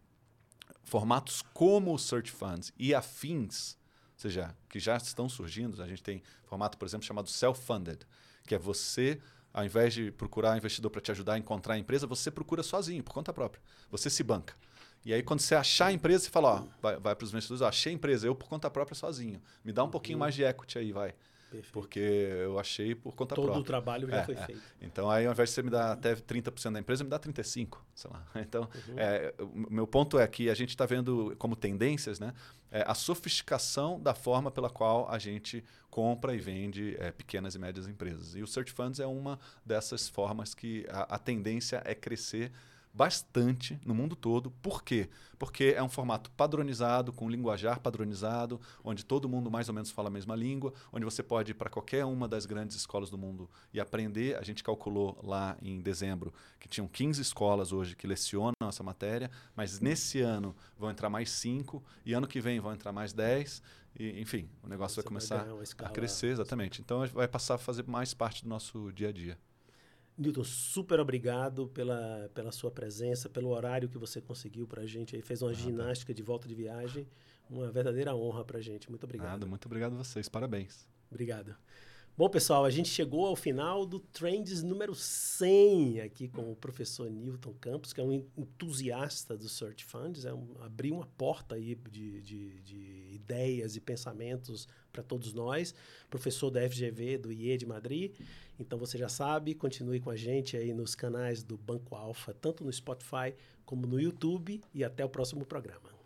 formatos 0.88 1.42
como 1.54 1.94
o 1.94 1.98
Search 1.98 2.30
Funds 2.30 2.72
e 2.78 2.94
afins, 2.94 3.76
ou 4.14 4.20
seja, 4.20 4.56
que 4.68 4.80
já 4.80 4.96
estão 4.96 5.28
surgindo, 5.28 5.80
a 5.82 5.86
gente 5.86 6.02
tem 6.02 6.22
formato, 6.44 6.76
por 6.76 6.86
exemplo, 6.86 7.06
chamado 7.06 7.28
self-funded, 7.28 8.00
que 8.46 8.54
é 8.54 8.58
você, 8.58 9.20
ao 9.52 9.64
invés 9.64 9.94
de 9.94 10.10
procurar 10.10 10.54
um 10.54 10.56
investidor 10.56 10.90
para 10.90 11.00
te 11.00 11.10
ajudar 11.10 11.34
a 11.34 11.38
encontrar 11.38 11.74
a 11.74 11.78
empresa, 11.78 12.06
você 12.06 12.30
procura 12.30 12.62
sozinho, 12.62 13.04
por 13.04 13.12
conta 13.12 13.32
própria. 13.32 13.62
Você 13.90 14.10
se 14.10 14.22
banca. 14.22 14.56
E 15.04 15.14
aí, 15.14 15.22
quando 15.22 15.40
você 15.40 15.54
achar 15.54 15.86
a 15.86 15.92
empresa, 15.92 16.24
você 16.24 16.30
fala, 16.30 16.62
ó, 16.62 16.66
vai, 16.82 16.98
vai 16.98 17.14
para 17.14 17.24
os 17.24 17.30
investidores, 17.30 17.62
ó, 17.62 17.68
achei 17.68 17.92
a 17.92 17.94
empresa, 17.94 18.26
eu 18.26 18.34
por 18.34 18.48
conta 18.48 18.68
própria 18.70 18.94
sozinho. 18.94 19.40
Me 19.64 19.72
dá 19.72 19.84
um 19.84 19.90
pouquinho 19.90 20.18
mais 20.18 20.34
de 20.34 20.42
equity 20.42 20.78
aí, 20.78 20.92
vai. 20.92 21.14
Perfeito. 21.50 21.72
Porque 21.72 21.98
eu 21.98 22.58
achei 22.58 22.94
por 22.94 23.14
conta 23.14 23.34
Todo 23.34 23.44
própria. 23.46 23.62
o 23.62 23.64
trabalho 23.64 24.08
já 24.08 24.16
É, 24.18 24.24
foi 24.24 24.34
é. 24.34 24.46
feito. 24.46 24.62
Então, 24.82 25.10
aí, 25.10 25.24
ao 25.26 25.32
invés 25.32 25.48
de 25.48 25.54
você 25.54 25.62
me 25.62 25.70
dar 25.70 25.92
até 25.92 26.14
30% 26.14 26.72
da 26.72 26.80
empresa, 26.80 27.02
me 27.04 27.10
dá 27.10 27.18
35%, 27.18 27.78
sei 27.94 28.10
lá. 28.10 28.24
Então, 28.36 28.62
Uhum. 28.88 28.94
é, 28.98 29.34
o 29.38 29.72
meu 29.72 29.86
ponto 29.86 30.18
é 30.18 30.26
que 30.26 30.50
a 30.50 30.54
gente 30.54 30.70
está 30.70 30.84
vendo 30.86 31.34
como 31.38 31.56
tendências 31.56 32.20
né, 32.20 32.34
é, 32.70 32.84
a 32.86 32.94
sofisticação 32.94 34.00
da 34.00 34.14
forma 34.14 34.50
pela 34.50 34.68
qual 34.70 35.08
a 35.10 35.18
gente 35.18 35.64
compra 35.90 36.34
e 36.34 36.38
vende 36.38 36.96
é, 36.98 37.10
pequenas 37.10 37.54
e 37.54 37.58
médias 37.58 37.86
empresas. 37.88 38.34
E 38.36 38.42
o 38.42 38.46
Search 38.46 38.72
Funds 38.72 39.00
é 39.00 39.06
uma 39.06 39.38
dessas 39.64 40.08
formas 40.08 40.54
que 40.54 40.86
a, 40.90 41.14
a 41.16 41.18
tendência 41.18 41.82
é 41.84 41.94
crescer 41.94 42.52
bastante 42.98 43.78
no 43.86 43.94
mundo 43.94 44.16
todo. 44.16 44.50
Por 44.60 44.82
quê? 44.82 45.08
Porque 45.38 45.72
é 45.76 45.80
um 45.80 45.88
formato 45.88 46.32
padronizado, 46.32 47.12
com 47.12 47.30
linguajar 47.30 47.78
padronizado, 47.78 48.60
onde 48.82 49.04
todo 49.04 49.28
mundo 49.28 49.48
mais 49.48 49.68
ou 49.68 49.74
menos 49.74 49.88
fala 49.88 50.08
a 50.08 50.10
mesma 50.10 50.34
língua, 50.34 50.74
onde 50.92 51.04
você 51.04 51.22
pode 51.22 51.52
ir 51.52 51.54
para 51.54 51.70
qualquer 51.70 52.04
uma 52.04 52.26
das 52.26 52.44
grandes 52.44 52.76
escolas 52.76 53.08
do 53.08 53.16
mundo 53.16 53.48
e 53.72 53.78
aprender. 53.78 54.36
A 54.36 54.42
gente 54.42 54.64
calculou 54.64 55.16
lá 55.22 55.56
em 55.62 55.80
dezembro 55.80 56.34
que 56.58 56.66
tinham 56.66 56.88
15 56.88 57.22
escolas 57.22 57.72
hoje 57.72 57.94
que 57.94 58.04
lecionam 58.04 58.52
essa 58.68 58.82
matéria, 58.82 59.30
mas 59.54 59.78
nesse 59.78 60.20
ano 60.20 60.56
vão 60.76 60.90
entrar 60.90 61.08
mais 61.08 61.30
5 61.30 61.80
e 62.04 62.12
ano 62.12 62.26
que 62.26 62.40
vem 62.40 62.58
vão 62.58 62.72
entrar 62.72 62.90
mais 62.90 63.12
10. 63.12 63.62
E, 63.96 64.20
enfim, 64.20 64.50
o 64.60 64.68
negócio 64.68 64.96
você 64.96 65.02
vai 65.02 65.08
começar 65.08 65.44
vai 65.44 65.64
a 65.86 65.88
crescer, 65.90 66.32
exatamente. 66.32 66.80
Então 66.80 67.06
vai 67.06 67.28
passar 67.28 67.54
a 67.54 67.58
fazer 67.58 67.86
mais 67.86 68.12
parte 68.12 68.42
do 68.42 68.48
nosso 68.48 68.90
dia 68.92 69.10
a 69.10 69.12
dia. 69.12 69.38
Newton, 70.18 70.42
super 70.42 70.98
obrigado 70.98 71.68
pela, 71.68 72.28
pela 72.34 72.50
sua 72.50 72.70
presença, 72.70 73.28
pelo 73.28 73.50
horário 73.50 73.88
que 73.88 73.96
você 73.96 74.20
conseguiu 74.20 74.66
para 74.66 74.82
a 74.82 74.86
gente. 74.86 75.14
Aí 75.14 75.22
fez 75.22 75.42
uma 75.42 75.52
Nada. 75.52 75.62
ginástica 75.62 76.12
de 76.12 76.22
volta 76.22 76.48
de 76.48 76.54
viagem. 76.54 77.06
Uma 77.48 77.70
verdadeira 77.70 78.14
honra 78.14 78.44
para 78.44 78.58
a 78.58 78.60
gente. 78.60 78.90
Muito 78.90 79.04
obrigado. 79.04 79.28
Nada, 79.28 79.46
muito 79.46 79.66
obrigado 79.66 79.92
a 79.94 79.96
vocês. 79.96 80.28
Parabéns. 80.28 80.88
Obrigado. 81.08 81.56
Bom, 82.18 82.28
pessoal, 82.28 82.64
a 82.64 82.70
gente 82.70 82.88
chegou 82.88 83.26
ao 83.26 83.36
final 83.36 83.86
do 83.86 84.00
Trends 84.00 84.60
número 84.60 84.92
100 84.92 86.00
aqui 86.00 86.26
com 86.26 86.50
o 86.50 86.56
professor 86.56 87.08
Newton 87.08 87.54
Campos, 87.60 87.92
que 87.92 88.00
é 88.00 88.02
um 88.02 88.12
entusiasta 88.12 89.36
do 89.36 89.48
Search 89.48 89.84
Funds, 89.84 90.24
é 90.24 90.34
um, 90.34 90.56
abriu 90.60 90.96
uma 90.96 91.06
porta 91.06 91.54
aí 91.54 91.76
de, 91.76 92.20
de, 92.20 92.60
de 92.62 93.10
ideias 93.12 93.76
e 93.76 93.80
pensamentos 93.80 94.66
para 94.98 95.02
todos 95.04 95.32
nós, 95.32 95.74
professor 96.10 96.50
da 96.50 96.68
FGV, 96.68 97.18
do 97.18 97.32
IE 97.32 97.56
de 97.56 97.66
Madrid. 97.66 98.12
Então 98.58 98.76
você 98.76 98.98
já 98.98 99.08
sabe, 99.08 99.54
continue 99.54 100.00
com 100.00 100.10
a 100.10 100.16
gente 100.16 100.56
aí 100.56 100.74
nos 100.74 100.96
canais 100.96 101.44
do 101.44 101.56
Banco 101.56 101.94
Alfa, 101.94 102.34
tanto 102.34 102.64
no 102.64 102.72
Spotify 102.72 103.32
como 103.64 103.86
no 103.86 104.00
YouTube, 104.00 104.60
e 104.74 104.82
até 104.82 105.04
o 105.04 105.08
próximo 105.08 105.46
programa. 105.46 105.97